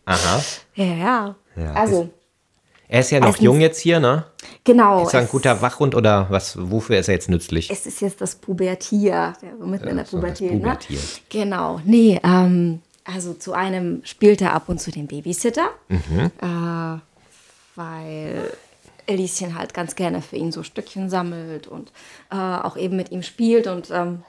Aha. 0.06 0.42
Ja, 0.76 0.86
ja. 0.86 1.36
Ja, 1.56 1.74
also, 1.74 2.10
Er 2.88 3.00
ist 3.02 3.12
ja 3.12 3.20
noch 3.20 3.38
jung 3.38 3.60
jetzt 3.62 3.80
hier, 3.80 4.00
ne? 4.00 4.26
genau. 4.64 5.04
Ist 5.06 5.14
er 5.14 5.22
ein 5.22 5.28
guter 5.30 5.62
Wachhund 5.62 5.96
oder 5.96 6.28
was? 6.30 6.58
Wofür 6.60 6.98
ist 7.00 7.08
er 7.08 7.14
jetzt 7.16 7.30
nützlich? 7.30 7.70
Es 7.72 7.86
ist 7.86 8.02
jetzt 8.02 8.20
das 8.22 8.36
Pubertier, 8.36 9.34
der 9.42 9.54
mitten 9.66 9.88
in 9.88 9.96
der 9.98 10.06
so, 10.06 10.20
das 10.20 10.40
Pubertät. 10.40 10.52
Ne? 10.54 10.58
Pubertier. 10.60 11.00
Genau. 11.30 11.80
Nee, 11.86 12.20
ähm, 12.24 12.82
also 13.04 13.34
zu 13.34 13.54
einem 13.54 14.02
spielt 14.06 14.42
er 14.42 14.54
ab 14.54 14.70
und 14.70 14.80
zu 14.82 14.92
den 14.92 15.08
Babysitter, 15.08 15.70
Mhm. 15.88 16.32
äh, 16.42 17.00
weil 17.76 18.52
Elischen 19.08 19.58
halt 19.58 19.74
ganz 19.74 19.96
gerne 19.96 20.22
für 20.22 20.36
ihn 20.36 20.52
so 20.52 20.64
Stückchen 20.64 21.10
sammelt 21.10 21.68
und 21.68 21.92
äh, 22.32 22.36
auch 22.36 22.76
eben 22.78 22.96
mit 22.96 23.12
ihm 23.12 23.22
spielt 23.24 23.68
und 23.68 23.90
ähm, 23.92 24.24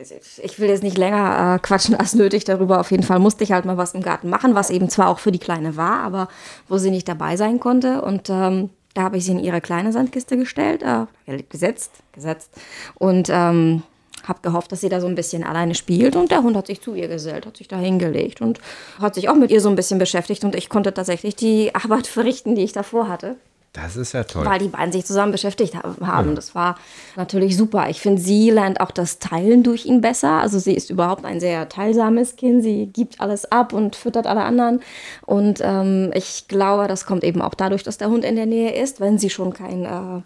ich 0.00 0.60
will 0.60 0.68
jetzt 0.68 0.84
nicht 0.84 0.96
länger 0.96 1.56
äh, 1.56 1.58
quatschen 1.58 1.96
als 1.96 2.14
nötig 2.14 2.44
darüber. 2.44 2.78
Auf 2.78 2.92
jeden 2.92 3.02
Fall 3.02 3.18
musste 3.18 3.42
ich 3.42 3.50
halt 3.50 3.64
mal 3.64 3.76
was 3.76 3.94
im 3.94 4.02
Garten 4.02 4.30
machen, 4.30 4.54
was 4.54 4.70
eben 4.70 4.88
zwar 4.88 5.08
auch 5.08 5.18
für 5.18 5.32
die 5.32 5.40
Kleine 5.40 5.76
war, 5.76 6.00
aber 6.00 6.28
wo 6.68 6.78
sie 6.78 6.90
nicht 6.90 7.08
dabei 7.08 7.36
sein 7.36 7.58
konnte. 7.58 8.02
Und 8.02 8.30
ähm, 8.30 8.70
da 8.94 9.02
habe 9.02 9.16
ich 9.16 9.24
sie 9.24 9.32
in 9.32 9.40
ihre 9.40 9.60
kleine 9.60 9.92
Sandkiste 9.92 10.36
gestellt, 10.36 10.82
äh, 10.84 11.42
gesetzt, 11.48 11.90
gesetzt 12.12 12.50
und 12.94 13.28
ähm, 13.28 13.82
habe 14.22 14.40
gehofft, 14.42 14.70
dass 14.70 14.82
sie 14.82 14.88
da 14.88 15.00
so 15.00 15.08
ein 15.08 15.16
bisschen 15.16 15.42
alleine 15.42 15.74
spielt. 15.74 16.14
Und 16.14 16.30
der 16.30 16.44
Hund 16.44 16.56
hat 16.56 16.68
sich 16.68 16.80
zu 16.80 16.94
ihr 16.94 17.08
gesellt, 17.08 17.46
hat 17.46 17.56
sich 17.56 17.66
da 17.66 17.78
hingelegt 17.78 18.40
und 18.40 18.60
hat 19.00 19.16
sich 19.16 19.28
auch 19.28 19.34
mit 19.34 19.50
ihr 19.50 19.60
so 19.60 19.68
ein 19.68 19.76
bisschen 19.76 19.98
beschäftigt. 19.98 20.44
Und 20.44 20.54
ich 20.54 20.68
konnte 20.68 20.94
tatsächlich 20.94 21.34
die 21.34 21.74
Arbeit 21.74 22.06
verrichten, 22.06 22.54
die 22.54 22.62
ich 22.62 22.72
davor 22.72 23.08
hatte 23.08 23.36
Das 23.72 23.96
ist 23.96 24.12
ja 24.12 24.24
toll. 24.24 24.44
weil 24.46 24.58
die 24.58 24.68
beiden 24.68 24.92
sich 24.92 25.04
zusammen 25.04 25.30
beschäftigt 25.30 25.74
ha- 25.76 25.94
haben. 26.00 26.34
Das 26.34 26.54
war 26.54 26.76
natürlich 27.16 27.56
super. 27.56 27.88
Ich 27.90 28.00
finde, 28.00 28.20
sie 28.20 28.50
lernt 28.50 28.80
auch 28.80 28.90
das 28.90 29.18
Teilen 29.18 29.62
durch 29.62 29.84
ihn 29.86 30.00
besser. 30.00 30.40
Also 30.40 30.58
sie 30.58 30.72
ist 30.74 30.90
überhaupt 30.90 31.24
ein 31.24 31.38
sehr 31.38 31.68
teilsames 31.68 32.36
Kind. 32.36 32.62
Sie 32.62 32.86
gibt 32.86 33.20
alles 33.20 33.44
ab 33.52 33.72
und 33.72 33.94
füttert 33.94 34.26
alle 34.26 34.42
anderen. 34.42 34.80
Und 35.26 35.60
ähm, 35.62 36.10
ich 36.14 36.48
glaube, 36.48 36.88
das 36.88 37.04
kommt 37.06 37.22
eben 37.24 37.42
auch 37.42 37.54
dadurch, 37.54 37.82
dass 37.82 37.98
der 37.98 38.08
Hund 38.08 38.24
in 38.24 38.36
der 38.36 38.46
Nähe 38.46 38.74
ist, 38.74 39.00
wenn 39.00 39.18
sie 39.18 39.30
schon 39.30 39.52
kein, 39.52 39.84
äh, 39.84 40.22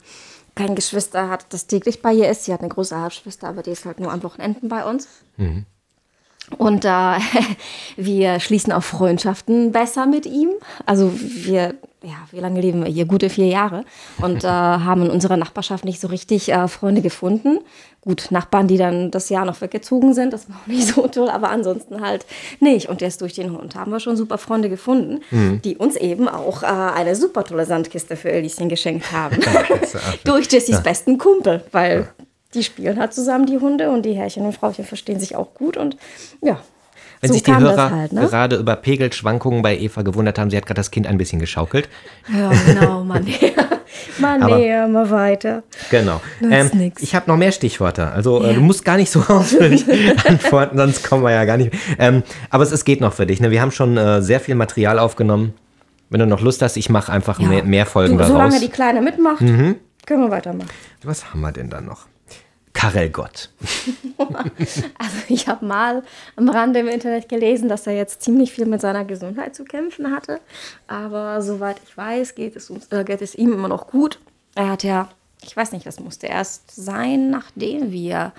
kein 0.54 0.74
Geschwister 0.74 1.28
hat, 1.28 1.46
das 1.50 1.66
täglich 1.66 2.00
bei 2.00 2.12
ihr 2.12 2.30
ist. 2.30 2.44
Sie 2.44 2.52
hat 2.52 2.60
eine 2.60 2.68
große 2.70 2.98
Halbschwester, 2.98 3.48
aber 3.48 3.62
die 3.62 3.70
ist 3.72 3.84
halt 3.84 4.00
nur 4.00 4.12
an 4.12 4.22
Wochenenden 4.22 4.68
bei 4.68 4.84
uns. 4.88 5.08
Und 6.58 6.84
äh, 6.84 6.88
wir 7.96 8.40
schließen 8.40 8.72
auch 8.72 8.82
Freundschaften 8.82 9.72
besser 9.72 10.06
mit 10.06 10.26
ihm. 10.26 10.50
Also 10.86 11.12
wir, 11.14 11.74
ja, 12.02 12.16
wie 12.30 12.40
lange 12.40 12.60
leben 12.60 12.84
wir 12.84 12.90
hier? 12.90 13.06
Gute 13.06 13.30
vier 13.30 13.46
Jahre. 13.46 13.84
Und 14.20 14.44
äh, 14.44 14.48
haben 14.48 15.02
in 15.02 15.10
unserer 15.10 15.36
Nachbarschaft 15.36 15.84
nicht 15.84 16.00
so 16.00 16.08
richtig 16.08 16.50
äh, 16.52 16.68
Freunde 16.68 17.02
gefunden. 17.02 17.58
Gut, 18.00 18.28
Nachbarn, 18.30 18.66
die 18.66 18.78
dann 18.78 19.12
das 19.12 19.28
Jahr 19.28 19.44
noch 19.44 19.60
weggezogen 19.60 20.12
sind, 20.12 20.32
das 20.32 20.48
war 20.48 20.56
auch 20.56 20.66
nicht 20.66 20.88
so 20.88 21.06
toll, 21.06 21.28
aber 21.28 21.50
ansonsten 21.50 22.00
halt 22.00 22.26
nicht. 22.58 22.88
Und 22.88 23.00
jetzt 23.00 23.20
durch 23.20 23.32
den 23.32 23.56
Hund 23.56 23.76
haben 23.76 23.92
wir 23.92 24.00
schon 24.00 24.16
super 24.16 24.38
Freunde 24.38 24.68
gefunden, 24.68 25.20
die 25.62 25.76
uns 25.76 25.94
eben 25.94 26.28
auch 26.28 26.64
äh, 26.64 26.66
eine 26.66 27.14
super 27.14 27.44
tolle 27.44 27.64
Sandkiste 27.64 28.16
für 28.16 28.32
Elischen 28.32 28.68
geschenkt 28.68 29.12
haben. 29.12 29.38
durch 30.24 30.50
Jessys 30.50 30.82
besten 30.82 31.16
Kumpel, 31.16 31.62
weil 31.70 32.08
die 32.54 32.62
spielen 32.62 32.98
halt 32.98 33.12
zusammen, 33.14 33.46
die 33.46 33.58
Hunde, 33.58 33.90
und 33.90 34.02
die 34.04 34.12
Herrchen 34.14 34.44
und 34.44 34.54
Frauchen 34.54 34.84
verstehen 34.84 35.18
sich 35.20 35.36
auch 35.36 35.54
gut. 35.54 35.76
Und 35.76 35.96
ja, 36.42 36.60
Wenn 37.20 37.28
so 37.28 37.34
sich 37.34 37.42
die 37.42 37.56
Hörer 37.56 37.90
halt, 37.90 38.12
ne? 38.12 38.20
gerade 38.26 38.56
über 38.56 38.76
Pegelschwankungen 38.76 39.62
bei 39.62 39.76
Eva 39.78 40.02
gewundert 40.02 40.38
haben, 40.38 40.50
sie 40.50 40.56
hat 40.56 40.66
gerade 40.66 40.78
das 40.80 40.90
Kind 40.90 41.06
ein 41.06 41.18
bisschen 41.18 41.38
geschaukelt. 41.40 41.88
Ja, 42.32 42.50
genau, 42.66 43.04
mal 43.04 43.20
näher, 43.20 43.52
mal 44.18 44.38
näher, 44.38 44.88
mal 44.88 45.10
weiter. 45.10 45.62
Genau. 45.90 46.20
Ähm, 46.42 46.92
ich 47.00 47.14
habe 47.14 47.30
noch 47.30 47.36
mehr 47.36 47.52
Stichworte. 47.52 48.10
Also 48.10 48.42
äh, 48.42 48.48
Ja. 48.48 48.52
du 48.54 48.60
musst 48.60 48.84
gar 48.84 48.96
nicht 48.96 49.10
so 49.10 49.20
ausführlich 49.28 49.84
antworten, 50.28 50.76
sonst 50.76 51.08
kommen 51.08 51.22
wir 51.24 51.30
ja 51.32 51.44
gar 51.44 51.56
nicht. 51.56 51.72
Ähm, 51.98 52.22
aber 52.50 52.64
es, 52.64 52.72
es 52.72 52.84
geht 52.84 53.00
noch 53.00 53.12
für 53.14 53.26
dich. 53.26 53.40
Ne? 53.40 53.50
Wir 53.50 53.60
haben 53.62 53.70
schon 53.72 53.96
äh, 53.96 54.20
sehr 54.22 54.40
viel 54.40 54.54
Material 54.54 54.98
aufgenommen. 54.98 55.54
Wenn 56.10 56.20
du 56.20 56.26
noch 56.26 56.42
Lust 56.42 56.60
hast, 56.60 56.76
ich 56.76 56.90
mache 56.90 57.10
einfach 57.10 57.40
Ja. 57.40 57.48
mehr, 57.48 57.64
mehr 57.64 57.86
Folgen 57.86 58.12
du, 58.12 58.18
daraus. 58.18 58.32
Mhm. 58.34 58.36
Solange 58.36 58.60
die 58.60 58.68
Kleine 58.68 59.00
mitmacht, 59.00 59.38
können 59.38 59.76
wir 60.06 60.30
weitermachen. 60.30 60.68
Was 61.04 61.30
haben 61.32 61.40
wir 61.40 61.52
denn 61.52 61.70
da 61.70 61.80
noch? 61.80 62.06
Karel 62.72 63.10
Gott. 63.10 63.50
Also 64.98 65.16
ich 65.28 65.48
habe 65.48 65.64
mal 65.66 66.02
am 66.36 66.48
Rande 66.48 66.78
im 66.80 66.88
Internet 66.88 67.28
gelesen, 67.28 67.68
dass 67.68 67.86
er 67.86 67.94
jetzt 67.94 68.22
ziemlich 68.22 68.52
viel 68.52 68.66
mit 68.66 68.80
seiner 68.80 69.04
Gesundheit 69.04 69.54
zu 69.54 69.64
kämpfen 69.64 70.10
hatte. 70.12 70.40
Aber 70.86 71.42
soweit 71.42 71.76
ich 71.86 71.96
weiß, 71.96 72.34
geht 72.34 72.54
es, 72.56 72.70
uns, 72.70 72.86
äh, 72.92 73.02
geht 73.04 73.20
es 73.20 73.34
ihm 73.34 73.52
immer 73.52 73.68
noch 73.68 73.88
gut. 73.88 74.20
Er 74.54 74.70
hat 74.70 74.84
ja, 74.84 75.08
ich 75.42 75.56
weiß 75.56 75.72
nicht, 75.72 75.86
das 75.86 75.98
musste 76.00 76.28
erst 76.28 76.70
sein, 76.74 77.30
nachdem 77.30 77.90
wir 77.90 78.32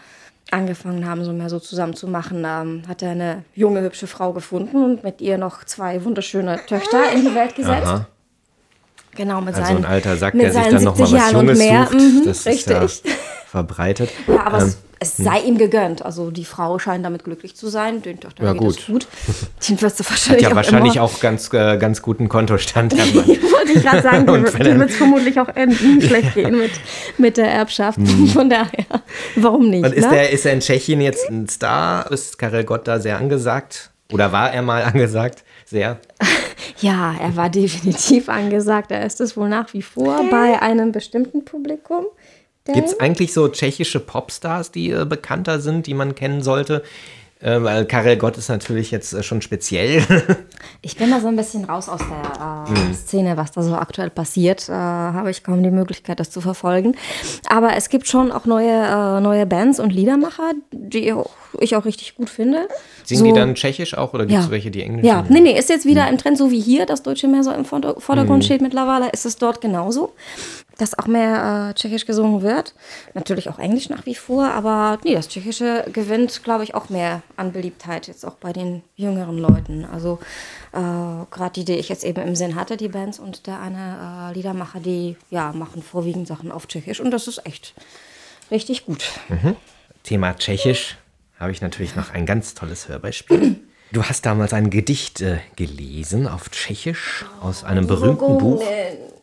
angefangen 0.52 1.08
haben, 1.08 1.24
so 1.26 1.34
mehr 1.34 1.50
so 1.50 1.60
zusammen 1.60 1.96
zu 1.96 2.08
machen, 2.08 2.44
ähm, 2.46 2.84
hat 2.88 3.02
er 3.02 3.12
eine 3.12 3.44
junge, 3.56 3.82
hübsche 3.82 4.08
Frau 4.08 4.34
gefunden 4.34 4.84
und 4.84 5.04
mit 5.04 5.20
ihr 5.22 5.38
noch 5.38 5.64
zwei 5.66 6.04
wunderschöne 6.06 6.60
Töchter 6.68 7.12
in 7.12 7.22
die 7.26 7.36
Welt 7.36 7.56
gesetzt. 7.56 7.88
Aha. 7.88 8.08
Genau, 9.16 9.42
mit 9.42 9.54
Also 9.56 9.68
seinen, 9.68 9.86
ein 9.86 9.92
alter 9.92 10.18
Sack, 10.18 10.34
mit 10.34 10.44
der 10.46 10.54
sich 10.54 10.64
dann 10.64 10.84
nochmal 10.84 11.08
70 11.08 11.14
was 11.14 11.20
Jahren 11.22 11.36
und 11.36 11.42
Junges 11.48 11.58
mehr. 11.60 11.84
sucht. 11.86 11.94
Mhm, 11.94 12.22
das 12.26 12.46
richtig. 12.46 12.78
ist 12.84 13.06
ja 13.06 13.12
verbreitet. 13.54 14.10
Ja, 14.28 14.48
aber 14.48 14.62
Ähm, 14.64 14.74
es, 15.00 15.16
es 15.16 15.18
sei 15.18 15.42
ihm 15.42 15.60
gegönnt. 15.60 16.04
Also 16.04 16.32
die 16.32 16.44
Frau 16.44 16.80
scheint 16.80 17.06
damit 17.06 17.24
glücklich 17.24 17.56
zu 17.56 17.68
sein. 17.68 18.02
Den 18.02 18.20
Töchtern 18.20 18.48
Ja, 18.48 18.54
geht 18.54 18.62
gut. 18.62 18.80
es 18.80 18.86
gut. 18.88 19.08
Den 19.70 19.80
wirst 19.80 20.00
du 20.00 20.04
hat 20.04 20.10
wahrscheinlich 20.12 20.42
ja 20.44 20.50
auch 20.50 20.56
wahrscheinlich 20.56 20.96
immer. 20.96 21.06
auch 21.06 21.20
ganz, 21.20 21.54
äh, 21.54 21.78
ganz 21.78 22.02
guten 22.02 22.30
Kontostand. 22.30 22.98
Mann. 23.16 23.28
Wollte 23.28 23.72
ich 23.76 23.84
gerade 23.84 24.02
sagen, 24.02 24.26
dem 24.64 24.80
wird 24.80 24.90
es 24.90 24.96
vermutlich 24.96 25.40
auch 25.40 25.50
enden, 25.50 26.02
schlecht 26.02 26.34
gehen 26.34 26.58
mit, 26.58 26.72
mit 27.20 27.38
der 27.38 27.52
Erbschaft. 27.52 28.00
Von 28.34 28.50
daher, 28.50 28.86
warum 29.36 29.70
nicht? 29.70 29.82
Mhm. 29.82 29.86
Und 29.86 29.94
ist, 29.94 30.10
ne? 30.10 30.18
er, 30.18 30.30
ist 30.32 30.46
er 30.48 30.54
in 30.54 30.60
Tschechien 30.62 31.00
jetzt 31.00 31.30
ein 31.30 31.48
Star? 31.48 32.12
Ist 32.12 32.40
Karel 32.40 32.64
Gott 32.64 32.88
da 32.88 33.00
sehr 33.00 33.18
angesagt? 33.20 33.92
Oder 34.12 34.32
war 34.32 34.52
er 34.52 34.64
mal 34.64 34.82
angesagt? 34.84 35.44
Sehr. 35.66 36.00
Ja, 36.80 37.14
er 37.22 37.36
war 37.36 37.50
definitiv 37.50 38.30
angesagt. 38.30 38.92
Er 38.92 39.06
ist 39.06 39.22
es 39.22 39.38
wohl 39.38 39.48
nach 39.50 39.74
wie 39.74 39.82
vor 39.84 40.24
bei 40.32 40.60
einem 40.62 40.92
bestimmten 40.92 41.46
Publikum. 41.46 42.06
Gibt 42.66 42.88
es 42.88 43.00
eigentlich 43.00 43.34
so 43.34 43.48
tschechische 43.50 44.00
Popstars, 44.00 44.72
die 44.72 44.92
äh, 44.92 45.06
bekannter 45.06 45.60
sind, 45.60 45.86
die 45.86 45.94
man 45.94 46.16
kennen 46.16 46.42
sollte? 46.42 46.82
Äh, 47.42 47.62
weil 47.62 47.86
Karel 47.86 48.16
Gott 48.16 48.38
ist 48.38 48.48
natürlich 48.48 48.90
jetzt 48.92 49.12
äh, 49.14 49.22
schon 49.22 49.42
speziell. 49.42 50.02
Ich 50.86 50.98
bin 50.98 51.12
da 51.12 51.20
so 51.22 51.28
ein 51.28 51.36
bisschen 51.38 51.64
raus 51.66 51.88
aus 51.90 52.00
der 52.00 52.68
äh, 52.68 52.72
Mhm. 52.72 52.94
Szene, 52.94 53.38
was 53.38 53.52
da 53.52 53.62
so 53.62 53.76
aktuell 53.76 54.10
passiert. 54.10 54.68
Äh, 54.70 54.74
habe 54.74 55.30
ich 55.32 55.44
kaum 55.44 55.62
die 55.64 55.72
Möglichkeit, 55.72 56.20
das 56.22 56.30
zu 56.30 56.40
verfolgen. 56.42 56.96
Aber 57.50 57.76
es 57.76 57.88
gibt 57.90 58.08
schon 58.08 58.32
auch 58.34 58.46
neue, 58.46 58.70
äh, 58.72 59.20
neue 59.22 59.46
Bands 59.46 59.80
und 59.80 59.92
Liedermacher, 59.94 60.52
die 60.72 61.14
ich 61.60 61.76
auch 61.76 61.86
richtig 61.86 62.16
gut 62.16 62.30
finde. 62.30 62.68
Singen 63.06 63.20
so, 63.20 63.26
die 63.26 63.34
dann 63.34 63.56
tschechisch 63.56 63.98
auch 63.98 64.14
oder 64.14 64.26
gibt 64.26 64.40
es 64.40 64.46
Ja. 64.46 64.52
welche, 64.52 64.72
die 64.72 64.82
englisch 64.84 65.06
Ja, 65.06 65.26
nee, 65.30 65.40
nee, 65.42 65.58
ist 65.58 65.70
jetzt 65.70 65.86
wieder 65.86 66.08
im 66.10 66.18
Trend, 66.18 66.38
so 66.38 66.50
wie 66.52 66.60
hier 66.62 66.86
das 66.86 67.04
Deutsche 67.04 67.28
mehr 67.28 67.44
so 67.44 67.52
im 67.52 67.64
Vorder- 67.66 68.00
Vordergrund 68.00 68.44
steht 68.46 68.62
mittlerweile, 68.62 69.10
ist 69.12 69.26
es 69.26 69.36
dort 69.38 69.60
genauso, 69.62 70.14
dass 70.78 70.98
auch 70.98 71.08
mehr 71.08 71.70
äh, 71.70 71.74
Tschechisch 71.74 72.06
gesungen 72.06 72.42
wird. 72.42 72.74
Natürlich 73.14 73.50
auch 73.50 73.60
Englisch 73.60 73.90
nach 73.90 74.06
wie 74.06 74.16
vor, 74.16 74.46
aber 74.46 75.00
nee, 75.04 75.14
das 75.14 75.28
Tschechische 75.28 75.86
gewinnt, 75.92 76.44
glaube 76.44 76.64
ich, 76.64 76.76
auch 76.76 76.90
mehr 76.90 77.22
an 77.36 77.52
Beliebtheit, 77.52 78.08
jetzt 78.08 78.26
auch 78.26 78.36
bei 78.36 78.54
den 78.54 78.82
jüngeren 78.96 79.38
Leuten. 79.38 79.86
Also 79.86 80.20
äh, 80.72 80.78
gerade 80.78 81.52
die, 81.56 81.66
die 81.66 81.74
ich 81.74 81.90
jetzt 81.90 82.04
eben 82.04 82.22
im 82.22 82.36
Sinn 82.36 82.56
hatte, 82.56 82.78
die 82.78 82.88
Bands 82.88 83.20
und 83.20 83.48
der 83.48 83.60
eine 83.60 84.32
äh, 84.32 84.34
Liedermacher, 84.34 84.80
die 84.80 85.16
ja 85.30 85.52
machen 85.54 85.84
vorwiegend 85.84 86.28
Sachen 86.28 86.52
auf 86.52 86.68
Tschechisch 86.68 87.00
und 87.00 87.12
das 87.12 87.28
ist 87.28 87.46
echt 87.46 87.74
richtig 88.52 88.86
gut. 88.86 89.04
Thema 90.04 90.36
Tschechisch 90.36 90.98
habe 91.40 91.52
ich 91.52 91.62
natürlich 91.62 91.96
noch 91.96 92.12
ein 92.12 92.26
ganz 92.26 92.54
tolles 92.54 92.88
Hörbeispiel. 92.88 93.60
Du 93.92 94.04
hast 94.04 94.26
damals 94.26 94.54
ein 94.54 94.72
Gedicht 94.72 95.22
äh, 95.22 95.38
gelesen 95.56 96.28
auf 96.28 96.50
Tschechisch 96.50 97.26
aus 97.42 97.64
einem 97.64 97.86
berühmten 97.86 98.40
Buch. 98.40 98.64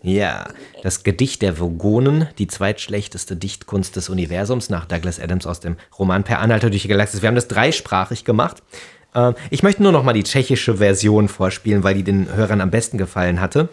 Ja, 0.03 0.49
das 0.83 1.03
Gedicht 1.03 1.43
der 1.43 1.59
Vogonen, 1.59 2.29
die 2.39 2.47
zweitschlechteste 2.47 3.37
Dichtkunst 3.37 3.97
des 3.97 4.09
Universums 4.09 4.71
nach 4.71 4.87
Douglas 4.87 5.21
Adams 5.21 5.47
aus 5.47 5.61
dem 5.61 5.77
Roman 5.99 6.25
Per 6.25 6.39
Anhalter 6.39 6.71
durch 6.71 6.83
die 6.83 6.89
Galaxis. 6.89 7.21
Wir 7.21 7.29
haben 7.29 7.35
das 7.35 7.49
dreisprachig 7.49 8.25
gemacht. 8.25 8.63
Äh, 9.15 9.35
ich 9.51 9.63
möchte 9.63 9.83
nur 9.83 9.93
noch 9.93 10.03
mal 10.03 10.15
die 10.15 10.25
tschechische 10.25 10.79
Version 10.79 11.29
vorspielen, 11.29 11.85
weil 11.85 11.95
die 11.95 12.03
den 12.03 12.35
Hörern 12.35 12.63
am 12.63 12.71
besten 12.71 12.97
gefallen 12.97 13.43
hatte. 13.43 13.69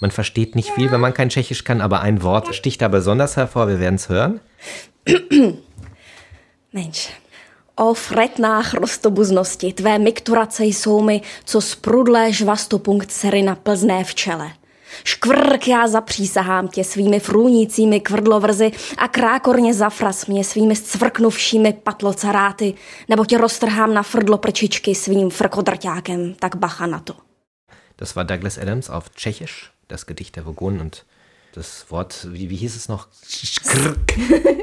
Man 0.00 0.10
versteht 0.10 0.56
nicht 0.56 0.70
viel, 0.70 0.90
wenn 0.90 1.00
man 1.00 1.14
kein 1.14 1.28
Tschechisch 1.28 1.64
kann, 1.64 1.80
aber 1.82 2.00
ein 2.00 2.22
Wort 2.22 2.54
sticht 2.54 2.80
da 2.80 2.88
besonders 2.88 3.36
hervor. 3.36 3.68
Wir 3.68 3.78
werden 3.78 3.96
es 3.96 4.08
hören. 4.08 4.40
Mensch. 6.72 7.10
O 7.76 7.94
fretnách 7.94 8.74
rostobuznosti, 8.74 9.72
tvé 9.72 9.98
mikturace 9.98 10.64
jsou 10.64 11.02
mi, 11.02 11.22
co 11.44 11.60
sprudlé 11.60 12.32
žvastopunkt 12.32 13.10
sery 13.10 13.42
na 13.42 13.54
plzné 13.54 14.04
včele. 14.04 14.52
Škvrk, 15.04 15.68
já 15.68 15.88
zapřísahám 15.88 16.68
tě 16.68 16.84
svými 16.84 17.20
frůnícími 17.20 18.00
kvrdlovrzy 18.00 18.72
a 18.98 19.08
krákorně 19.08 19.74
zafras 19.74 20.26
mě 20.26 20.44
svými 20.44 20.76
scvrknuvšími 20.76 21.72
patlocaráty, 21.72 22.74
nebo 23.08 23.24
tě 23.24 23.38
roztrhám 23.38 23.94
na 23.94 24.02
frdlo 24.02 24.38
prčičky 24.38 24.94
svým 24.94 25.30
frkodrťákem, 25.30 26.34
tak 26.34 26.56
bacha 26.56 26.86
na 26.86 26.98
to. 26.98 27.14
Das 27.98 28.16
war 28.16 28.24
Douglas 28.24 28.58
Adams 28.58 28.90
auf 28.90 29.10
Tschechisch, 29.10 29.70
das 29.88 30.06
Gedicht 30.06 30.36
der 30.36 30.44
Vogonen 30.44 30.80
und 30.80 31.04
das 31.54 31.86
Wort, 31.90 32.26
wie, 32.32 32.48
wie 32.50 32.56
hieß 32.56 32.76
es 32.76 32.88
noch? 32.88 33.08
Skrrk. 33.22 34.14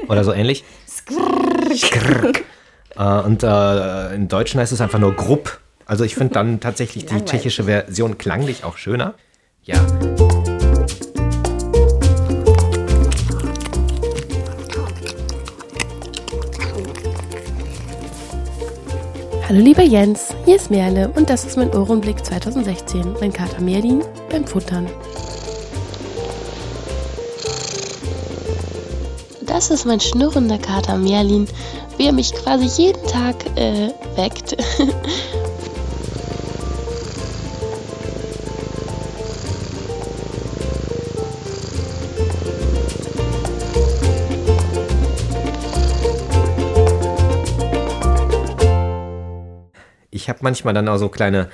Oder 0.08 0.24
so 0.24 0.32
ähnlich. 0.32 0.64
Skrrk. 0.88 2.44
Äh, 2.96 3.20
und 3.22 3.42
äh, 3.42 4.14
im 4.14 4.28
Deutschen 4.28 4.60
heißt 4.60 4.72
es 4.72 4.80
einfach 4.80 4.98
nur 4.98 5.14
Grupp. 5.14 5.60
Also 5.86 6.04
ich 6.04 6.14
finde 6.14 6.34
dann 6.34 6.60
tatsächlich 6.60 7.06
die 7.06 7.24
tschechische 7.24 7.64
Version 7.64 8.18
klanglich 8.18 8.64
auch 8.64 8.76
schöner. 8.76 9.14
Ja. 9.64 9.76
Hallo 19.46 19.60
lieber 19.60 19.82
Jens, 19.82 20.34
hier 20.46 20.56
ist 20.56 20.70
Merle 20.70 21.10
und 21.14 21.28
das 21.28 21.44
ist 21.44 21.58
mein 21.58 21.74
Ohrenblick 21.74 22.24
2016, 22.24 23.16
mein 23.20 23.32
Kater 23.32 23.60
Merlin 23.60 24.02
beim 24.30 24.46
Futtern. 24.46 24.88
Das 29.46 29.70
ist 29.70 29.84
mein 29.84 30.00
schnurrender 30.00 30.58
Kater 30.58 30.96
Merlin, 30.96 31.46
wie 31.98 32.06
er 32.06 32.12
mich 32.12 32.32
quasi 32.32 32.82
jeden 32.82 33.04
Tag 33.06 33.44
äh, 33.56 33.90
weckt. 34.16 34.56
habe 50.30 50.38
manchmal 50.42 50.72
dann 50.72 50.88
auch 50.88 50.96
so 50.96 51.10
kleine 51.10 51.50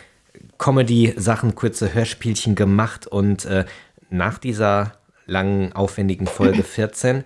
Comedy-Sachen, 0.58 1.56
kurze 1.56 1.92
Hörspielchen 1.92 2.54
gemacht 2.54 3.08
und 3.08 3.44
äh, 3.46 3.64
nach 4.10 4.38
dieser 4.38 4.92
langen, 5.26 5.72
aufwendigen 5.72 6.28
Folge 6.28 6.62
14 6.62 7.24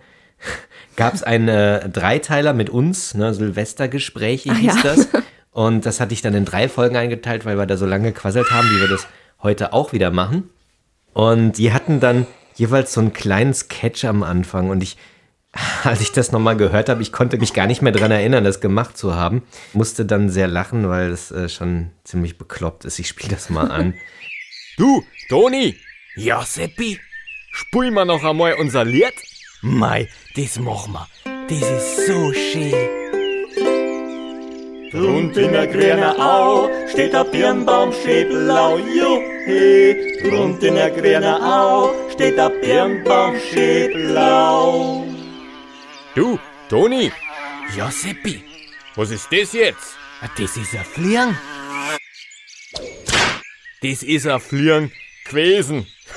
gab 0.96 1.14
es 1.14 1.22
einen 1.22 1.48
äh, 1.48 1.88
Dreiteiler 1.88 2.52
mit 2.52 2.70
uns, 2.70 3.14
ne, 3.14 3.34
Silvestergespräche 3.34 4.54
hieß 4.54 4.76
ja. 4.76 4.82
das. 4.82 5.08
Und 5.52 5.84
das 5.84 5.98
hatte 5.98 6.14
ich 6.14 6.22
dann 6.22 6.34
in 6.34 6.44
drei 6.44 6.68
Folgen 6.68 6.96
eingeteilt, 6.96 7.44
weil 7.44 7.58
wir 7.58 7.66
da 7.66 7.76
so 7.76 7.84
lange 7.84 8.12
quasselt 8.12 8.52
haben, 8.52 8.68
wie 8.70 8.80
wir 8.80 8.88
das 8.88 9.08
heute 9.42 9.72
auch 9.72 9.92
wieder 9.92 10.10
machen. 10.10 10.48
Und 11.12 11.58
die 11.58 11.72
hatten 11.72 11.98
dann 11.98 12.26
jeweils 12.54 12.92
so 12.92 13.00
einen 13.00 13.12
kleinen 13.12 13.52
Sketch 13.52 14.04
am 14.04 14.22
Anfang 14.22 14.70
und 14.70 14.82
ich, 14.82 14.96
als 15.84 16.00
ich 16.00 16.12
das 16.12 16.32
nochmal 16.32 16.56
gehört 16.56 16.88
habe, 16.88 17.02
ich 17.02 17.12
konnte 17.12 17.38
mich 17.38 17.52
gar 17.54 17.66
nicht 17.66 17.82
mehr 17.82 17.92
dran 17.92 18.10
erinnern, 18.10 18.44
das 18.44 18.60
gemacht 18.60 18.96
zu 18.96 19.14
haben. 19.14 19.42
Musste 19.72 20.04
dann 20.04 20.30
sehr 20.30 20.46
lachen, 20.46 20.88
weil 20.88 21.10
das 21.10 21.30
äh, 21.30 21.48
schon 21.48 21.90
ziemlich 22.04 22.38
bekloppt 22.38 22.84
ist. 22.84 22.98
Ich 22.98 23.08
spiele 23.08 23.30
das 23.34 23.50
mal 23.50 23.70
an. 23.70 23.94
Du, 24.76 25.04
Toni! 25.28 25.76
Ja, 26.16 26.42
Seppi? 26.42 26.98
Spul 27.50 27.90
mal 27.90 28.06
noch 28.06 28.24
einmal 28.24 28.54
unser 28.54 28.82
Lied? 28.82 29.12
Mei, 29.60 30.08
das 30.36 30.58
machen 30.58 30.94
wir. 30.94 31.06
Das 31.48 31.60
ist 31.60 32.06
so 32.06 32.32
schön. 32.32 32.72
Rund 34.94 35.36
in 35.36 35.52
der 35.52 35.66
grünen 35.66 36.02
Au 36.02 36.70
steht 36.88 37.12
der 37.12 37.24
Birnbaum 37.24 37.92
schön 37.92 38.28
blau, 38.28 38.78
juhe. 38.78 40.32
Rund 40.32 40.62
in 40.62 40.76
der 40.76 40.90
grünen 40.90 41.24
Au 41.24 41.90
steht 42.12 42.38
der 42.38 42.48
Birnbaum 42.48 43.34
schön 43.52 43.92
blau. 43.92 45.09
Du, 46.14 46.40
Toni! 46.68 47.12
Ja, 47.76 47.88
Seppi! 47.90 48.42
Was 48.96 49.12
ist 49.12 49.28
das 49.30 49.52
jetzt? 49.52 49.96
Das 50.36 50.56
ist 50.56 50.74
ein 50.74 50.84
Fliegen. 50.84 51.38
Das 53.80 54.02
ist 54.02 54.26
ein 54.26 54.40
Fliegen 54.40 54.90
gewesen. 55.24 55.86